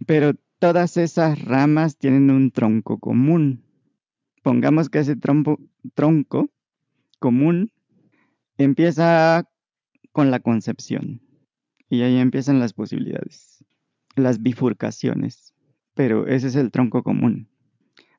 [0.08, 3.66] Pero todas esas ramas tienen un tronco común.
[4.42, 5.60] Pongamos que ese tronco,
[5.96, 6.50] tronco
[7.20, 7.72] común
[8.58, 9.50] empieza
[10.16, 11.20] con la concepción.
[11.90, 13.66] Y ahí empiezan las posibilidades,
[14.16, 15.54] las bifurcaciones.
[15.94, 17.50] Pero ese es el tronco común.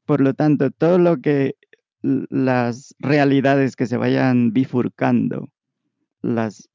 [0.04, 1.56] Por lo tanto, todo lo que
[2.02, 5.50] las realidades que se vayan bifurcando,
[6.20, 6.68] las,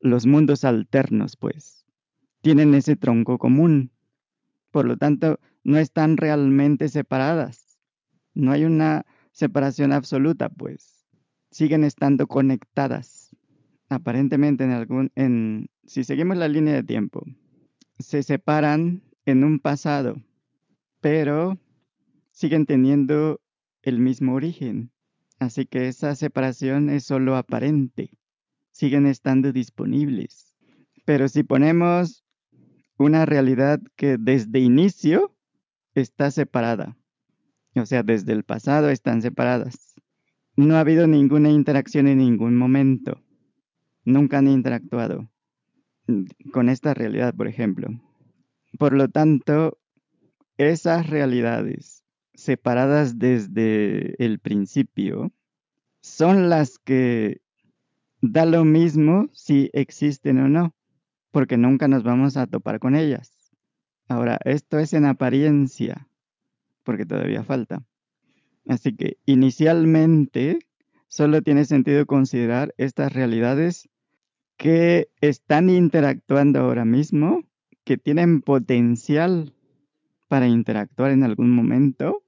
[0.00, 1.86] los mundos alternos, pues,
[2.40, 3.92] tienen ese tronco común.
[4.72, 7.78] Por lo tanto, no están realmente separadas.
[8.34, 11.06] No hay una separación absoluta, pues.
[11.52, 13.17] siguen estando conectadas.
[13.88, 17.24] Aparentemente en algún en si seguimos la línea de tiempo,
[17.98, 20.16] se separan en un pasado,
[21.00, 21.58] pero
[22.30, 23.40] siguen teniendo
[23.82, 24.90] el mismo origen.
[25.38, 28.10] Así que esa separación es solo aparente.
[28.72, 30.54] Siguen estando disponibles.
[31.04, 32.24] Pero si ponemos
[32.98, 35.34] una realidad que desde inicio
[35.94, 36.96] está separada,
[37.74, 39.94] o sea, desde el pasado están separadas,
[40.56, 43.22] no ha habido ninguna interacción en ningún momento.
[44.08, 45.28] Nunca han interactuado
[46.50, 47.88] con esta realidad, por ejemplo.
[48.78, 49.76] Por lo tanto,
[50.56, 55.30] esas realidades separadas desde el principio
[56.00, 57.42] son las que
[58.22, 60.74] da lo mismo si existen o no,
[61.30, 63.52] porque nunca nos vamos a topar con ellas.
[64.08, 66.08] Ahora, esto es en apariencia,
[66.82, 67.84] porque todavía falta.
[68.66, 70.60] Así que inicialmente
[71.08, 73.90] solo tiene sentido considerar estas realidades
[74.58, 77.44] que están interactuando ahora mismo,
[77.84, 79.54] que tienen potencial
[80.26, 82.22] para interactuar en algún momento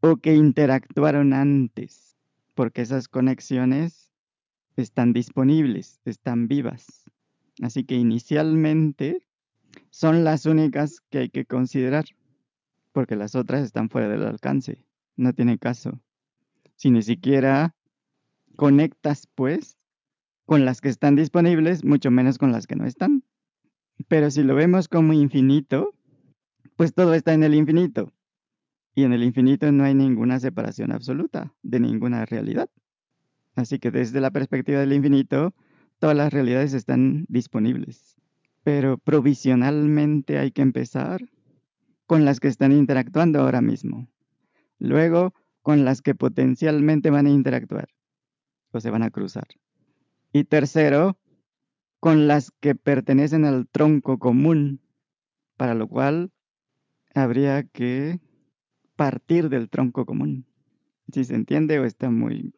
[0.00, 2.16] o que interactuaron antes,
[2.54, 4.10] porque esas conexiones
[4.76, 7.04] están disponibles, están vivas.
[7.60, 9.22] Así que inicialmente
[9.90, 12.06] son las únicas que hay que considerar,
[12.92, 16.00] porque las otras están fuera del alcance, no tiene caso.
[16.76, 17.76] Si ni siquiera
[18.56, 19.76] conectas, pues,
[20.52, 23.24] con las que están disponibles, mucho menos con las que no están.
[24.06, 25.94] Pero si lo vemos como infinito,
[26.76, 28.12] pues todo está en el infinito.
[28.94, 32.68] Y en el infinito no hay ninguna separación absoluta de ninguna realidad.
[33.54, 35.54] Así que desde la perspectiva del infinito,
[35.98, 38.16] todas las realidades están disponibles.
[38.62, 41.30] Pero provisionalmente hay que empezar
[42.04, 44.06] con las que están interactuando ahora mismo.
[44.78, 47.88] Luego, con las que potencialmente van a interactuar
[48.70, 49.46] o se van a cruzar.
[50.32, 51.18] Y tercero,
[52.00, 54.80] con las que pertenecen al tronco común,
[55.56, 56.32] para lo cual
[57.14, 58.20] habría que
[58.96, 60.46] partir del tronco común.
[61.12, 62.54] Si se entiende o está muy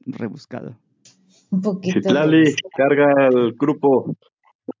[0.00, 0.78] rebuscado.
[1.50, 2.00] Un poquito.
[2.00, 4.16] Citlali, carga el grupo.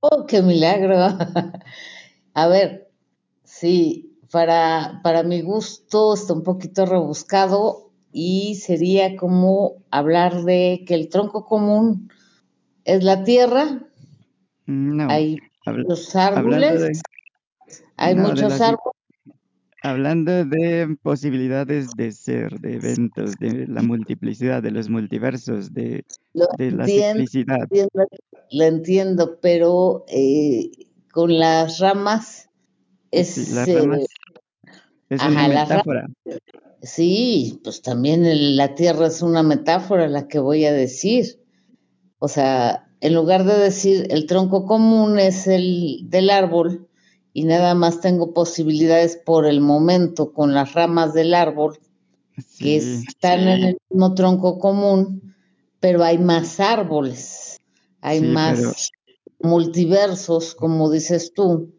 [0.00, 0.96] Oh, qué milagro.
[2.34, 2.90] A ver,
[3.44, 10.94] sí, para, para mi gusto está un poquito rebuscado y sería como hablar de que
[10.94, 12.10] el tronco común
[12.86, 13.82] es la tierra.
[14.66, 15.08] No.
[15.10, 16.80] Hay habla- muchos árboles.
[16.80, 17.00] de-
[17.96, 18.80] Hay no, muchos árboles.
[19.82, 26.48] Hablando de posibilidades de ser, de eventos, de la multiplicidad, de los multiversos, de, Lo
[26.58, 27.58] de la ciclicidad.
[27.62, 28.06] entiendo,
[28.50, 30.70] lo entiendo, pero eh,
[31.12, 32.48] con las ramas
[33.12, 33.28] es...
[33.34, 34.06] Sí, las eh,
[35.10, 35.68] es ajá, una ramas.
[35.68, 36.06] metáfora.
[36.82, 41.40] Sí, pues también el- la tierra es una metáfora la que voy a decir.
[42.26, 46.88] O sea, en lugar de decir el tronco común es el del árbol
[47.32, 51.78] y nada más tengo posibilidades por el momento con las ramas del árbol
[52.58, 55.36] que Sí, están en el mismo tronco común,
[55.78, 57.60] pero hay más árboles,
[58.00, 61.70] hay Sí, más pero- multiversos, como dices tú.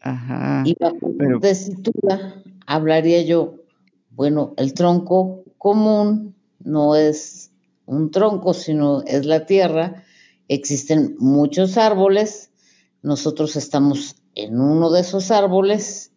[0.00, 0.64] ajá.
[0.66, 3.54] Y bajo pero- tesitura hablaría yo,
[4.10, 6.34] bueno, el tronco común
[6.64, 7.47] no es
[7.88, 10.04] un tronco, sino es la tierra.
[10.46, 12.50] Existen muchos árboles,
[13.02, 16.12] nosotros estamos en uno de esos árboles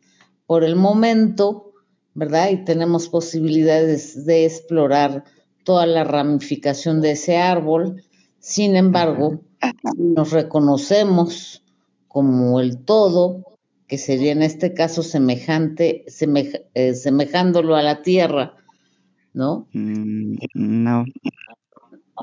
[0.46, 1.74] por el momento,
[2.14, 2.50] ¿verdad?
[2.52, 5.24] Y tenemos posibilidades de explorar
[5.64, 8.04] toda la ramificación de ese árbol.
[8.40, 11.64] Sin embargo, si nos reconocemos
[12.08, 13.44] como el todo,
[13.88, 18.56] que sería en este caso semejante, semeja- eh, semejándolo a la tierra,
[19.34, 19.68] ¿no?
[19.74, 21.06] Mm, no,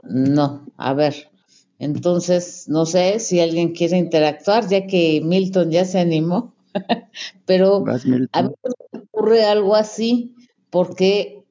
[0.03, 1.31] No, a ver.
[1.79, 6.55] Entonces, no sé si alguien quiere interactuar, ya que Milton ya se animó,
[7.47, 8.51] pero vas a mí
[8.93, 10.35] me ocurre algo así,
[10.71, 11.45] porque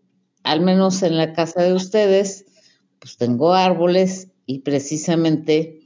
[0.43, 2.45] al menos en la casa de ustedes,
[2.99, 5.81] pues tengo árboles y precisamente,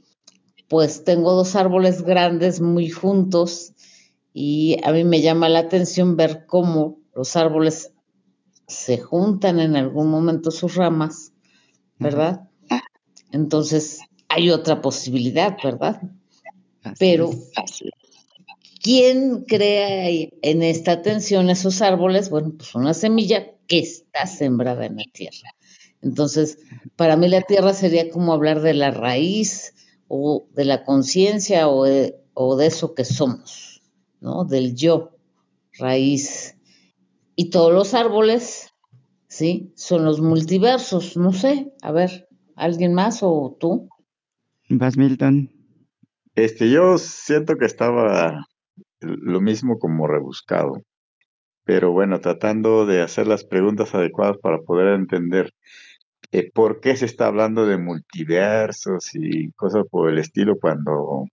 [0.68, 3.72] pues tengo dos árboles grandes muy juntos
[4.32, 7.92] y a mí me llama la atención ver cómo los árboles
[8.66, 11.31] se juntan en algún momento sus ramas,
[12.02, 12.48] ¿verdad?
[13.32, 16.02] Entonces, hay otra posibilidad, ¿verdad?
[16.82, 17.84] Así Pero, es.
[18.82, 22.28] ¿quién crea en esta tensión esos árboles?
[22.30, 25.54] Bueno, pues una semilla que está sembrada en la tierra.
[26.02, 26.58] Entonces,
[26.96, 29.74] para mí la tierra sería como hablar de la raíz
[30.08, 31.86] o de la conciencia o
[32.34, 33.82] o de eso que somos,
[34.20, 34.44] ¿no?
[34.44, 35.16] Del yo,
[35.74, 36.56] raíz.
[37.36, 38.71] Y todos los árboles,
[39.32, 39.72] ¿sí?
[39.76, 43.88] Son los multiversos, no sé, a ver, ¿Alguien más o tú?
[44.68, 45.50] Vas, Milton.
[46.34, 48.46] Este, yo siento que estaba
[49.00, 50.74] lo mismo como rebuscado,
[51.64, 55.52] pero bueno, tratando de hacer las preguntas adecuadas para poder entender
[56.30, 61.24] eh, por qué se está hablando de multiversos y cosas por el estilo cuando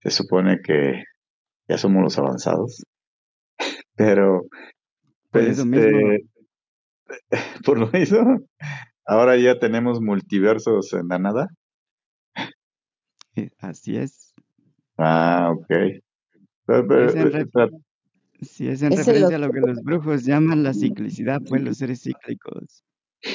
[0.00, 1.04] se supone que
[1.68, 2.84] ya somos los avanzados.
[3.96, 4.42] Pero,
[5.30, 6.24] pues, eso mismo, eh,
[7.64, 8.40] por lo mismo,
[9.06, 11.48] ahora ya tenemos multiversos en la nada.
[13.36, 14.34] eh, así es.
[14.98, 15.66] Ah, ok.
[16.66, 17.68] Pero- pero, Es en eh,
[18.42, 22.02] Sí, es en referencia a lo- que los brujos llaman la ciclicidad, pues los seres
[22.02, 22.82] cíclicos.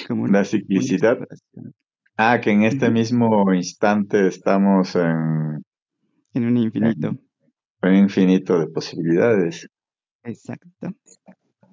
[0.08, 1.18] Como la ciclicidad.
[2.18, 5.64] Ah, que en este mismo instante estamos en,
[6.34, 7.16] en un infinito.
[7.84, 9.68] en un infinito de posibilidades.
[10.24, 10.90] Exacto.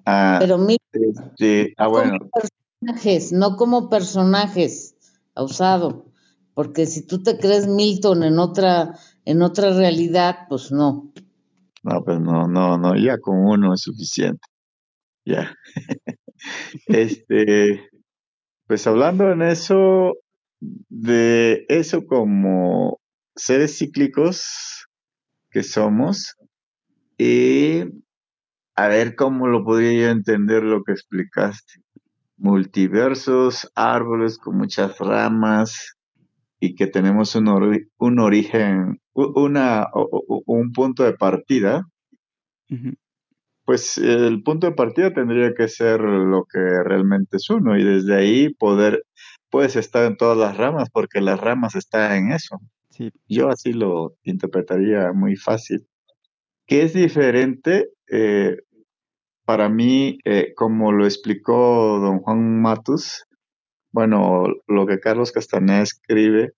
[0.05, 4.95] Ah, Pero mira, este, ah, como personajes, no como personajes,
[5.35, 6.05] usado.
[6.53, 11.11] Porque si tú te crees Milton en otra, en otra realidad, pues no.
[11.83, 14.47] no, pues no, no, no, ya con uno es suficiente.
[15.25, 15.55] Ya.
[16.87, 17.89] Este,
[18.67, 20.13] pues hablando en eso,
[20.59, 22.99] de eso como
[23.35, 24.87] seres cíclicos
[25.49, 26.35] que somos,
[27.17, 27.85] y
[28.75, 31.81] a ver cómo lo podría yo entender lo que explicaste.
[32.37, 35.95] Multiversos, árboles con muchas ramas
[36.59, 39.87] y que tenemos un, ori- un origen, una,
[40.47, 41.83] un punto de partida,
[43.65, 48.15] pues el punto de partida tendría que ser lo que realmente es uno y desde
[48.15, 49.03] ahí poder,
[49.49, 52.59] puedes estar en todas las ramas porque las ramas están en eso.
[52.89, 55.87] Sí, Yo así lo interpretaría muy fácil.
[56.67, 58.57] Que es diferente eh,
[59.45, 63.25] para mí, eh, como lo explicó don Juan Matus,
[63.91, 66.53] bueno, lo que Carlos Castaneda escribe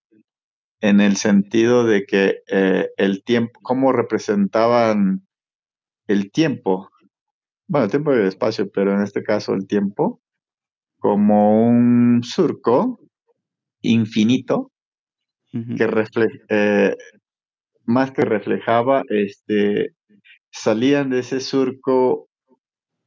[0.82, 5.28] en el sentido de que eh, el tiempo, cómo representaban
[6.08, 6.90] el tiempo,
[7.68, 10.22] bueno, el tiempo y el espacio, pero en este caso el tiempo,
[11.00, 13.00] como un surco
[13.82, 14.72] infinito
[15.78, 16.96] que refle- eh,
[17.86, 19.94] más que reflejaba, este,
[20.62, 22.28] salían de ese surco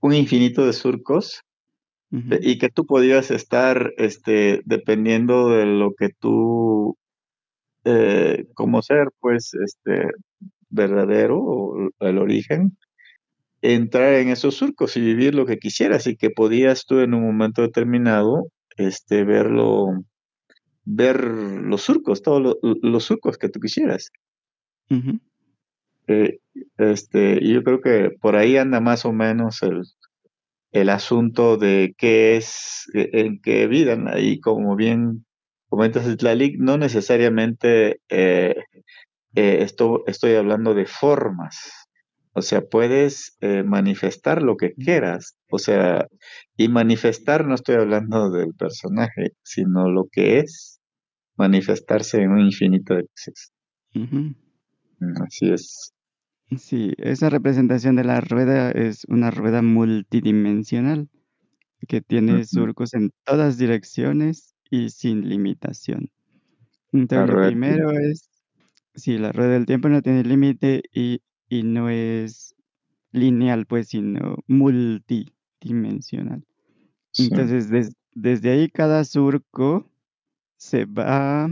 [0.01, 1.43] un infinito de surcos
[2.43, 6.97] y que tú podías estar, este, dependiendo de lo que tú,
[7.85, 10.09] eh, como ser, pues, este,
[10.71, 12.77] verdadero o el origen,
[13.63, 17.23] entrar en esos surcos y vivir lo que quisieras y que podías tú en un
[17.25, 18.47] momento determinado,
[18.77, 19.87] este, verlo,
[20.85, 24.11] ver los surcos, todos lo- los surcos que tú quisieras.
[26.11, 26.41] Eh,
[26.77, 29.83] este, y yo creo que por ahí anda más o menos el,
[30.73, 34.19] el asunto de qué es, eh, en qué vida, ¿no?
[34.19, 35.25] y como bien
[35.69, 38.57] comentas, Itlalik, no necesariamente eh,
[39.37, 41.87] eh, esto, estoy hablando de formas.
[42.33, 45.37] O sea, puedes eh, manifestar lo que quieras.
[45.51, 46.07] O sea,
[46.57, 50.81] y manifestar no estoy hablando del personaje, sino lo que es
[51.37, 53.53] manifestarse en un infinito de cosas.
[53.95, 55.93] Mm, Así es.
[56.59, 61.09] Sí, esa representación de la rueda es una rueda multidimensional
[61.89, 66.11] que tiene surcos en todas direcciones y sin limitación.
[67.13, 68.29] La Entonces, lo rueda del primero es,
[68.95, 72.55] si la rueda del tiempo no tiene límite y, y no es
[73.13, 76.45] lineal, pues, sino multidimensional.
[77.13, 77.35] Sí.
[77.35, 79.91] Entonces, des- desde ahí cada surco
[80.59, 81.51] se va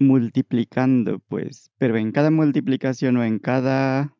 [0.00, 4.16] multiplicando, pues, pero en cada multiplicación o en cada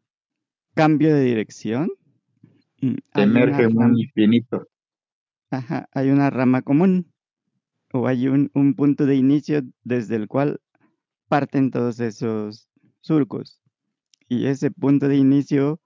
[0.74, 1.90] cambio de dirección,
[2.82, 4.66] mm, Emerge un rama, infinito.
[5.50, 7.12] ajá, hay una rama común
[7.92, 10.60] o hay un, un punto de inicio desde el cual
[11.28, 12.68] parten todos esos
[13.02, 13.60] surcos.
[14.28, 15.80] Y ese punto de inicio,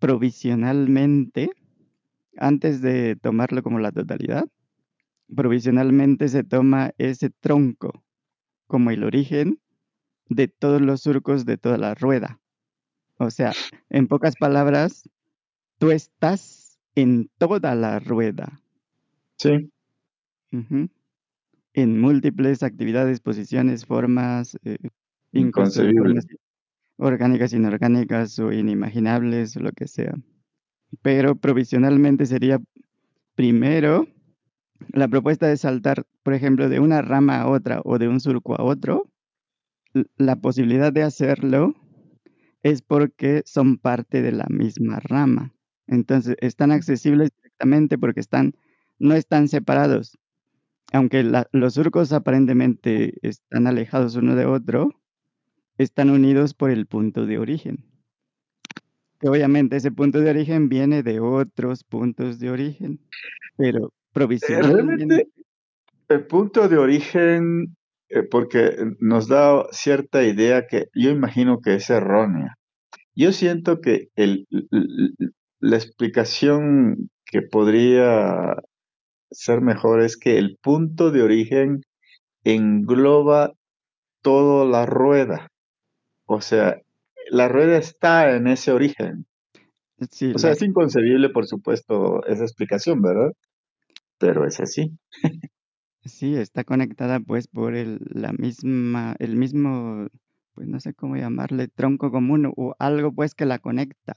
[0.00, 1.50] provisionalmente,
[2.38, 4.46] antes de tomarlo como la totalidad,
[5.34, 8.04] provisionalmente se toma ese tronco
[8.68, 9.58] como el origen
[10.28, 12.40] de todos los surcos de toda la rueda.
[13.18, 13.52] O sea,
[13.90, 15.08] en pocas palabras,
[15.78, 18.60] tú estás en toda la rueda,
[19.38, 19.70] Sí.
[21.74, 24.78] en múltiples actividades, posiciones, formas, eh,
[25.32, 25.98] incluso de Inconcebible.
[25.98, 26.26] formas
[26.98, 30.14] orgánicas, inorgánicas o inimaginables, o lo que sea.
[31.02, 32.60] Pero provisionalmente sería
[33.36, 34.06] primero
[34.92, 38.54] la propuesta de saltar, por ejemplo, de una rama a otra o de un surco
[38.60, 39.10] a otro.
[40.16, 41.74] La posibilidad de hacerlo
[42.62, 45.54] es porque son parte de la misma rama.
[45.86, 48.54] Entonces, están accesibles directamente porque están,
[48.98, 50.18] no están separados.
[50.92, 54.90] aunque la- los surcos aparentemente están alejados uno de otro,
[55.78, 57.84] están unidos por el punto de origen.
[59.20, 63.00] Que obviamente ese punto de origen viene de otros puntos de origen,
[63.56, 65.28] pero realmente
[66.08, 67.76] el punto de origen,
[68.08, 72.56] eh, porque nos da cierta idea que yo imagino que es errónea.
[73.14, 74.46] Yo siento que el,
[75.60, 78.56] la explicación que podría
[79.30, 81.82] ser mejor es que el punto de origen
[82.44, 83.52] engloba
[84.22, 85.48] toda la rueda.
[86.26, 86.80] O sea,
[87.30, 89.26] la rueda está en ese origen.
[90.10, 93.32] sí, O sea, la, es inconcebible, por supuesto, esa explicación, ¿verdad?
[94.18, 94.98] Pero es así.
[96.04, 100.08] sí está conectada pues por el, la misma, el mismo,
[100.54, 104.14] pues no sé cómo llamarle, tronco común o algo pues que la conecta.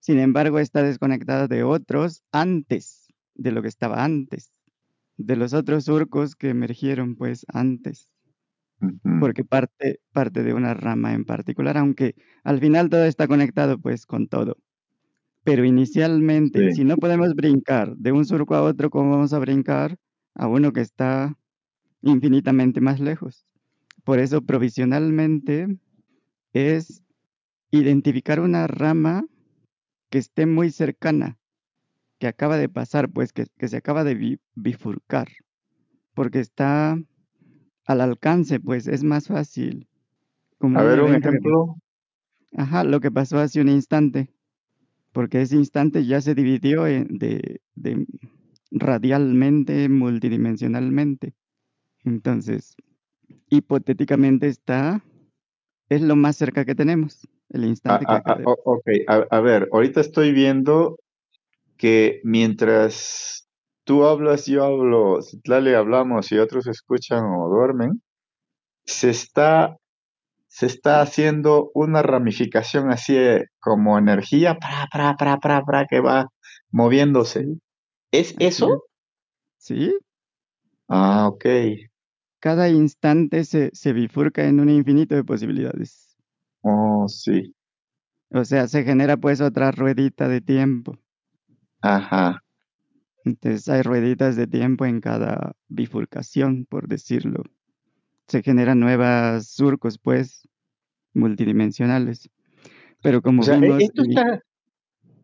[0.00, 4.52] Sin embargo, está desconectada de otros antes, de lo que estaba antes,
[5.16, 8.08] de los otros surcos que emergieron pues antes.
[9.20, 12.14] Porque parte, parte de una rama en particular, aunque
[12.44, 14.56] al final todo está conectado pues con todo.
[15.48, 16.76] Pero inicialmente, Sí.
[16.76, 19.96] si no podemos brincar de un surco a otro, ¿cómo vamos a brincar
[20.34, 21.38] a uno que está
[22.02, 23.46] infinitamente más lejos?
[24.04, 25.78] Por eso provisionalmente
[26.52, 27.02] es
[27.70, 29.24] identificar una rama
[30.10, 31.38] que esté muy cercana,
[32.18, 35.28] que acaba de pasar, pues que, que se acaba de bi- bifurcar,
[36.12, 37.00] porque está
[37.86, 39.88] al alcance, pues es más fácil,
[40.58, 41.76] como A ver, un ejemplo.
[42.54, 44.30] Ajá, lo que pasó hace un instante,
[45.12, 48.06] porque ese instante ya se dividió en- de, de
[48.70, 51.34] radialmente, multidimensionalmente.
[52.04, 52.76] Entonces,
[53.48, 55.02] hipotéticamente está,
[55.88, 58.44] es lo más cerca que tenemos, el A, instante que a- acaba a- de...
[58.46, 60.98] o- ok, a, a ver, ahorita estoy viendo
[61.76, 63.48] que mientras
[63.84, 68.02] tú hablas, yo hablo, Citlali hablamos y otros escuchan o duermen,
[68.84, 69.76] se está,
[70.58, 76.00] se está haciendo una ramificación así de- como energía, pra, pra, pra, pra, pra, que
[76.00, 76.26] va
[76.72, 77.46] moviéndose.
[78.12, 78.66] ¿Es eso?
[78.74, 78.80] es.
[79.58, 79.94] Sí,
[80.88, 81.44] Ah, ok.
[82.40, 86.16] cada instante se, se bifurca en un infinito de posibilidades.
[86.62, 87.54] Oh, sí.
[88.30, 90.96] O sea, se genera pues otra ruedita de tiempo.
[91.82, 92.42] Ajá.
[93.24, 97.44] Entonces hay rueditas de tiempo en cada bifurcación, por decirlo.
[98.28, 100.46] Se generan nuevos surcos, pues,
[101.14, 102.30] multidimensionales.
[103.02, 104.42] Pero O como sea, e- vimos, esto está,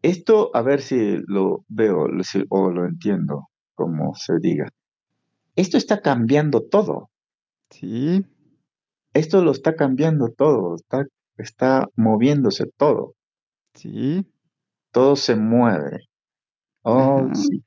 [0.03, 4.69] esto, a ver si lo veo si- o lo entiendo, como se diga.
[5.57, 7.11] Esto está cambiando todo.
[7.71, 8.25] sí,
[9.13, 10.75] Esto lo está cambiando todo.
[10.75, 11.05] Está,
[11.37, 13.15] está moviéndose todo.
[13.75, 14.27] sí,
[14.93, 16.01] Todo se mueve.
[16.83, 17.63] Oh, ajá, sí.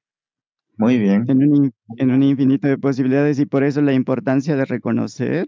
[0.78, 1.26] Muy bien.
[1.28, 5.48] en un, in- en un infinito de posibilidades y por eso la importancia de reconocer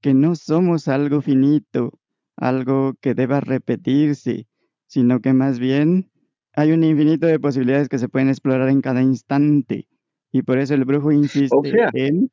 [0.00, 1.98] que no somos algo finito,
[2.36, 4.46] algo que deba repetirse,
[4.86, 6.10] sino que más bien
[6.54, 9.88] hay un infinito de posibilidades que se pueden explorar en cada instante.
[10.30, 12.30] Y por eso el brujo O insiste sea, en,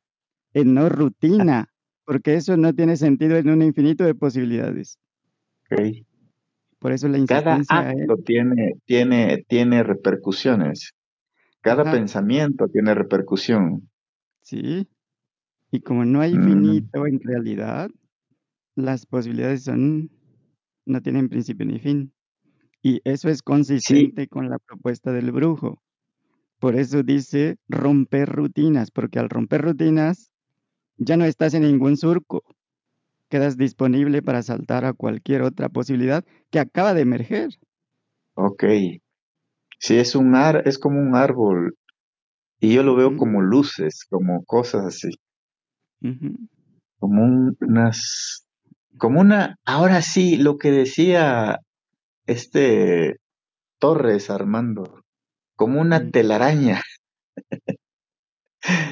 [0.54, 1.68] en no rutina,
[2.04, 4.98] porque eso no tiene sentido en un infinito de posibilidades.
[5.70, 5.80] ok.
[6.78, 10.92] Por eso la cada insistencia acto en, tiene, tiene, tiene repercusiones.
[11.62, 13.88] Cada ajá, pensamiento tiene repercusión.
[14.42, 14.88] sí.
[15.72, 17.90] Y como no hay Mm, finito en realidad,
[18.76, 20.10] las posibilidades son,
[20.86, 22.14] no tienen principio ni fin.
[22.82, 23.42] Y eso es
[23.76, 25.82] sí, consistente con la propuesta del brujo.
[26.60, 30.32] Por eso dice romper rutinas, porque al romper rutinas
[30.98, 32.42] ya no estás en ningún surco.
[33.30, 37.50] Quedas disponible para saltar a cualquier otra posibilidad que acaba de emerger.
[38.34, 38.64] ok.
[39.82, 41.74] Sí, es un ar, es como un árbol.
[42.60, 45.10] Y yo lo veo como luces, como cosas así.
[46.98, 48.46] Como un- unas,
[48.96, 51.58] como una, ahora sí, lo que decía
[52.26, 53.18] este
[53.80, 55.02] Torres Armando,
[55.56, 56.10] como una mm.
[56.12, 56.82] telaraña.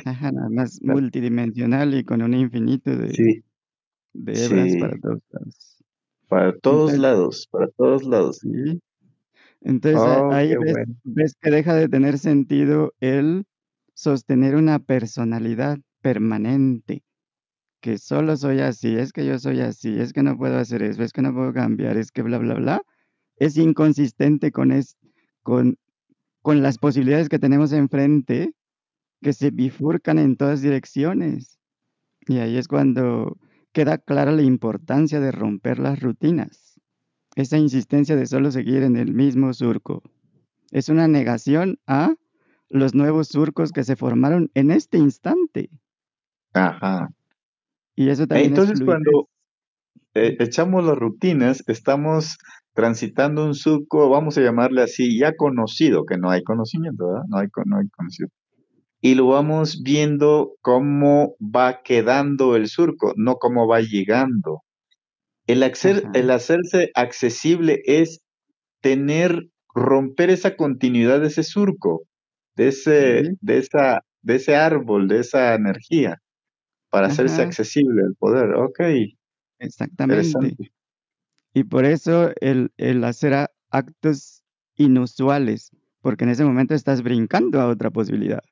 [0.05, 3.43] Ajá, nada más multidimensional y con un infinito de, Sí,
[4.15, 5.77] de hebras para todos lados.
[6.29, 8.41] para todos Entonces, lados, para todos lados.
[8.41, 8.81] sí.
[9.62, 10.95] Entonces Oh, ahí ves, bueno.
[11.05, 13.45] ves que deja de tener sentido el
[13.95, 17.03] sostener una personalidad permanente,
[17.81, 21.03] que solo soy así, es que yo soy así, es que no puedo hacer eso,
[21.03, 22.82] es que no puedo cambiar, es que bla, bla, bla.
[23.37, 24.97] Es inconsistente con, es,
[25.43, 25.77] con,
[26.43, 28.53] con las posibilidades que tenemos enfrente
[29.23, 31.59] que se bifurcan en todas direcciones.
[32.28, 33.39] Y ahí es cuando
[33.73, 36.70] queda clara la importancia de romper las rutinas.
[37.36, 40.02] Esa insistencia de solo seguir en el mismo surco.
[40.70, 42.15] Es una negación a
[42.69, 45.70] los nuevos surcos que se formaron en este instante.
[46.52, 47.11] Ajá.
[47.94, 49.28] Y eso también Entonces, es cuando
[50.15, 52.39] eh, echamos las rutinas, estamos
[52.74, 57.24] transitando un surco, vamos a llamarle así, ya conocido, que no hay conocimiento, ¿verdad?
[57.28, 58.28] No hay, no hay conocido.
[59.01, 64.62] Y lo vamos viendo cómo va quedando el surco, no cómo va llegando.
[65.52, 65.62] El,
[66.14, 68.20] el hacerse accesible es
[68.81, 72.02] tener, romper esa continuidad de ese surco,
[72.56, 76.18] de ese, de esa, de ese árbol, de esa energía,
[76.90, 78.55] para hacerse accesible el poder.
[78.55, 78.81] Ok.
[79.59, 80.72] Exactamente.
[81.52, 84.43] Y por eso el, el hacer actos
[84.77, 85.70] inusuales,
[86.01, 88.43] porque en ese momento estás brincando a otra posibilidad.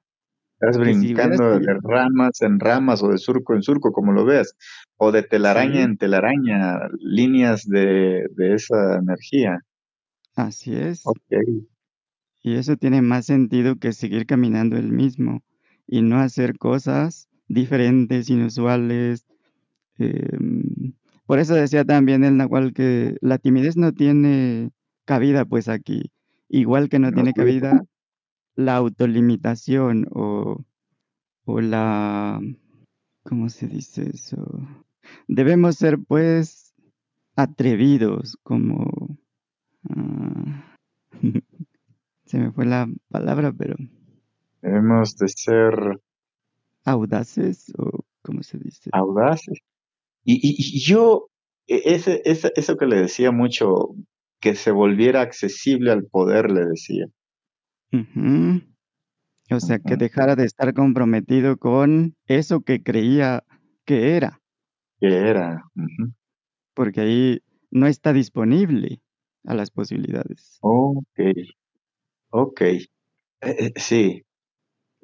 [0.61, 4.57] Estás brincando de ramas en ramas o de surco en surco, como lo veas,
[4.97, 9.61] o de telaraña en telaraña, líneas de, de, esa energía.
[10.35, 11.03] Así es.
[11.07, 11.69] Okay.
[12.43, 15.45] Y eso tiene más sentido que seguir caminando el mismo
[15.87, 19.27] y no hacer cosas diferentes, inusuales.
[19.99, 20.39] Eh,
[21.25, 24.71] por eso decía también el Nahual que la timidez no tiene
[25.05, 26.11] cabida pues aquí,
[26.49, 27.85] igual que no, no tiene cabida
[28.59, 30.65] la autolimitación o,
[31.45, 32.41] o la...
[33.23, 34.37] ¿Cómo se dice eso?
[35.29, 36.75] Debemos ser pues
[37.37, 39.17] atrevidos como...
[39.89, 40.51] Uh,
[42.25, 43.77] se me fue la palabra, pero...
[44.61, 46.01] Debemos de ser...
[46.85, 48.91] Audaces o cómo se dice.
[48.93, 49.61] Audaces.
[50.25, 51.29] Y, y, y yo,
[51.69, 53.95] e, ese, ese, eso que le decía mucho,
[54.41, 57.07] que se volviera accesible al poder, le decía.
[59.51, 63.45] O sea, que dejara de estar comprometido con eso que creía
[63.85, 64.41] que era.
[65.01, 65.65] Que era.
[66.75, 69.01] Porque ahí no está disponible
[69.45, 70.59] a las posibilidades.
[70.61, 71.21] Ok.
[72.31, 72.61] Ok.
[72.61, 72.87] Eh,
[73.41, 74.23] eh, sí.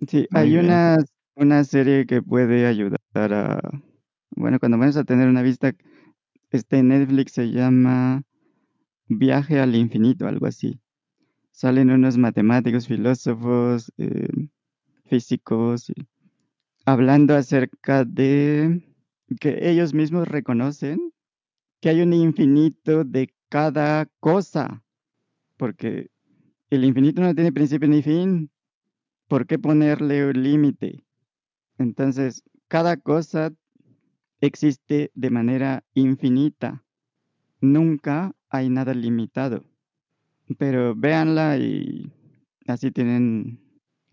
[0.06, 0.66] Sí, Muy hay bien.
[0.66, 0.98] una,
[1.36, 3.60] una serie que puede ayudar a...
[4.36, 5.72] Bueno, cuando vamos a tener una vista,
[6.50, 8.22] este Netflix se llama
[9.06, 10.80] Viaje al Infinito, algo así
[11.54, 14.48] salen unos matemáticos, filósofos, eh,
[15.04, 15.92] físicos,
[16.84, 18.82] hablando acerca de
[19.40, 21.12] que ellos mismos reconocen
[21.80, 24.82] que hay un infinito de cada cosa,
[25.56, 26.10] porque
[26.70, 28.50] el infinito no tiene principio ni fin.
[29.28, 31.04] ¿Por qué ponerle un límite?
[31.78, 33.52] Entonces, cada cosa
[34.40, 36.84] existe de manera infinita.
[37.60, 39.64] Nunca hay nada limitado.
[40.58, 42.12] Pero véanla y
[42.66, 43.60] así tienen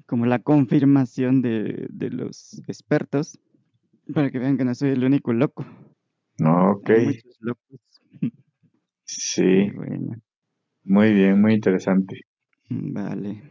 [0.05, 3.39] como la confirmación de, de, los expertos
[4.13, 5.65] para que vean que no soy el único loco.
[6.43, 6.89] Ok.
[6.89, 7.79] Hay muchos locos.
[9.03, 9.69] Sí.
[9.75, 10.15] Bueno.
[10.85, 12.21] Muy bien, muy interesante.
[12.69, 13.41] Vale.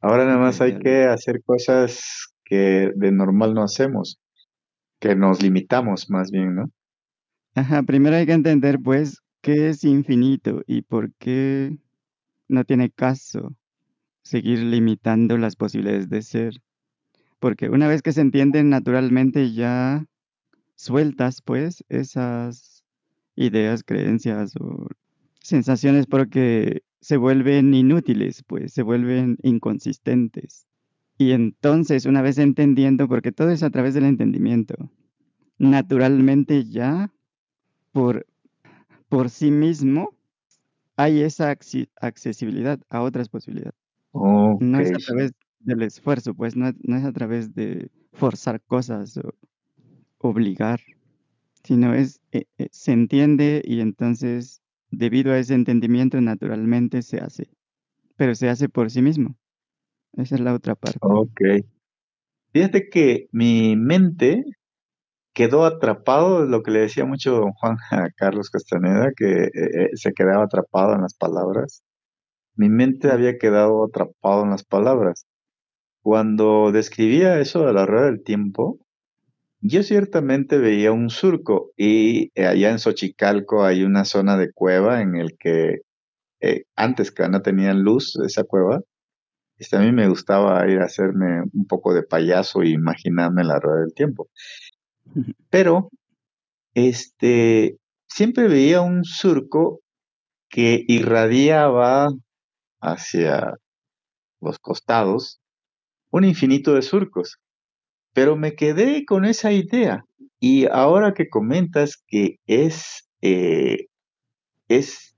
[0.00, 4.20] Ahora nada más hay que hacer cosas que de normal no hacemos,
[5.00, 6.70] que nos limitamos más bien, ¿no?
[7.54, 11.78] Ajá, primero hay que entender pues qué es infinito y por qué
[12.48, 13.54] no tiene caso
[14.22, 16.62] seguir limitando las posibilidades de ser.
[17.38, 20.06] Porque una vez que se entienden naturalmente ya
[20.74, 22.84] sueltas pues esas
[23.36, 24.88] ideas, creencias o
[25.40, 30.66] sensaciones porque se vuelven inútiles, pues se vuelven inconsistentes.
[31.16, 34.90] Y entonces, una vez entendiendo, porque todo es a través del entendimiento,
[35.58, 37.12] naturalmente ya
[37.92, 38.26] por,
[39.08, 40.17] por sí mismo
[40.98, 41.56] hay esa
[42.00, 43.78] accesibilidad a otras posibilidades.
[44.10, 44.68] Okay.
[44.68, 49.16] No es a través del esfuerzo, pues no, no, es a través de forzar cosas
[49.16, 49.32] o
[50.18, 50.80] obligar,
[51.62, 54.60] sino es, eh, eh, se entiende y entonces
[54.90, 57.48] debido a ese entendimiento naturalmente se hace,
[58.16, 59.36] pero se hace por sí mismo.
[60.14, 60.98] Esa es la otra parte.
[61.02, 61.40] Ok.
[62.52, 64.42] Fíjate que mi mente
[65.38, 70.12] quedó atrapado, lo que le decía mucho don Juan a Carlos Castaneda, que eh, se
[70.12, 71.84] quedaba atrapado en las palabras.
[72.56, 75.26] Mi mente había quedado atrapado en las palabras.
[76.02, 78.80] Cuando describía eso de la rueda del tiempo,
[79.60, 85.14] yo ciertamente veía un surco y allá en Xochicalco hay una zona de cueva en
[85.16, 85.82] el que
[86.40, 88.80] eh, antes que no tenían luz esa cueva,
[89.58, 93.58] este, a mí me gustaba ir a hacerme un poco de payaso e imaginarme la
[93.58, 94.28] rueda del tiempo.
[95.50, 95.90] Pero,
[96.74, 97.76] este,
[98.06, 99.80] siempre veía un surco
[100.48, 102.10] que irradiaba
[102.80, 103.54] hacia
[104.40, 105.40] los costados
[106.10, 107.38] un infinito de surcos.
[108.12, 110.04] Pero me quedé con esa idea.
[110.40, 113.86] Y ahora que comentas que es, eh,
[114.68, 115.16] es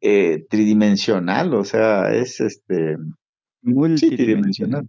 [0.00, 2.96] eh, tridimensional, o sea, es este
[3.62, 4.88] multidimensional.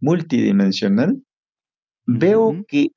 [0.00, 1.22] multidimensional,
[2.06, 2.90] veo que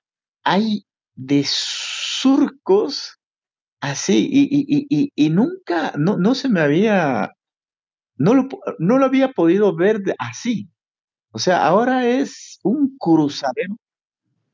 [0.46, 0.86] hay
[1.16, 3.20] de surcos
[3.82, 4.30] así
[5.16, 7.34] y, nunca, no, no se me había,
[8.18, 8.48] no lo,
[8.80, 10.70] no lo había podido ver así.
[11.32, 13.76] O sea, ahora es un cruzadero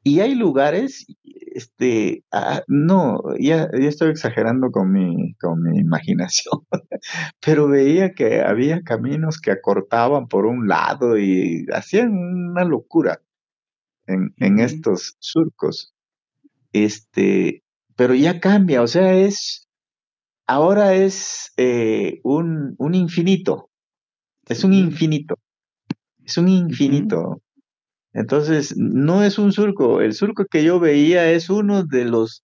[0.03, 6.61] y hay lugares, este, ah, no, ya, ya estoy exagerando con mi, con mi imaginación,
[7.45, 13.21] pero veía que había caminos que acortaban por un lado y hacían una locura
[14.11, 15.93] en, estos surcos.
[16.73, 17.63] Este,
[17.95, 19.67] pero ya cambia, o sea, es,
[20.47, 23.69] ahora es eh, un, un infinito,
[24.47, 25.35] es un infinito,
[26.23, 27.41] es un infinito.
[28.13, 32.43] Entonces, no es un surco, el surco que yo veía es uno de los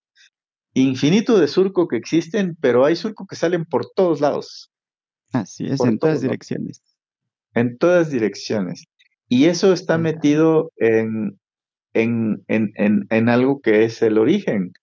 [0.73, 4.71] infinitos de surco que existen, pero hay surcos que salen por todos lados,
[5.31, 6.81] Así es, por en todas lados, direcciones.
[7.53, 8.85] en todas direcciones.
[9.27, 11.39] Y eso está metido en,
[12.01, 14.73] en, en, en, en algo que es el origen.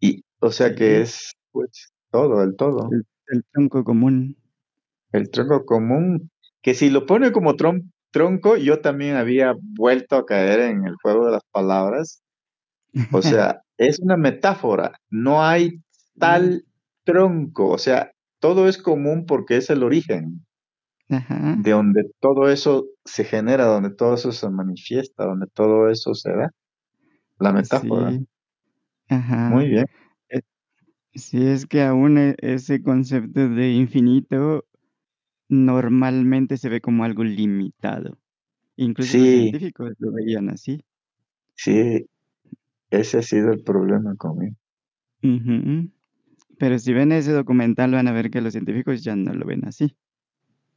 [0.00, 2.88] Y, o sea que es, pues, todo, el todo.
[2.92, 4.36] El, el tronco común.
[5.12, 6.30] El tronco común,
[6.62, 10.94] que si lo pone como tron- tronco, yo también había vuelto a caer en el
[11.02, 12.22] juego de las palabras.
[13.12, 15.80] O sea, es una metáfora, no hay
[16.18, 16.64] tal
[17.04, 20.44] tronco, o sea, todo es común porque es el origen,
[21.08, 21.56] Ajá.
[21.58, 26.30] de donde todo eso se genera, donde todo eso se manifiesta, donde todo eso se
[26.30, 26.50] da.
[27.38, 28.10] La metáfora.
[28.10, 28.26] Sí.
[29.08, 29.50] Ajá.
[29.50, 29.86] Muy bien.
[30.30, 30.40] Eh,
[31.14, 34.64] Sí, es que aún e- ese concepto de infinito
[35.48, 38.18] normalmente se ve como algo limitado.
[38.76, 40.84] Incluso los científicos lo veían así.
[41.54, 42.06] sí,
[42.90, 44.56] ese ha sido el problema conmigo.
[46.58, 49.66] Pero si ven ese documental van a ver que los científicos ya no lo ven
[49.66, 49.96] así.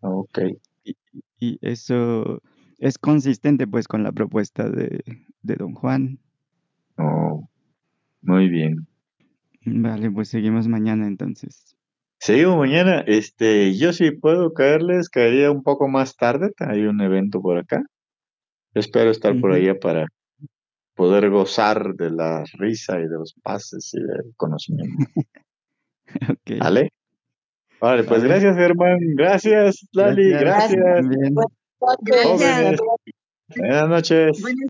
[0.01, 0.39] Ok,
[0.84, 0.95] Y,
[1.39, 2.41] y eso
[2.80, 5.03] es consistente pues con la propuesta de,
[5.41, 6.19] de Don Juan.
[6.97, 7.47] oh,
[8.22, 8.88] muy bien.
[9.65, 11.77] Vale, pues seguimos mañana entonces.
[12.19, 13.03] Seguimos mañana.
[13.07, 16.51] Este, yo si puedo caerles, caería un poco más tarde.
[16.57, 17.84] Hay un evento por acá.
[18.73, 20.07] Espero estar por allá para
[20.95, 25.05] poder gozar de la risa y de los pases y del conocimiento.
[26.60, 26.91] ¿Vale?
[27.84, 28.30] Vale, pues Vale.
[28.30, 28.97] gracias, Germán.
[29.18, 30.30] Gracias, Lali.
[30.30, 30.72] Gracias.
[30.73, 31.35] Gracias.
[31.81, 32.76] Gracias, También.
[33.57, 34.41] Buenas noches.
[34.41, 34.69] Buenas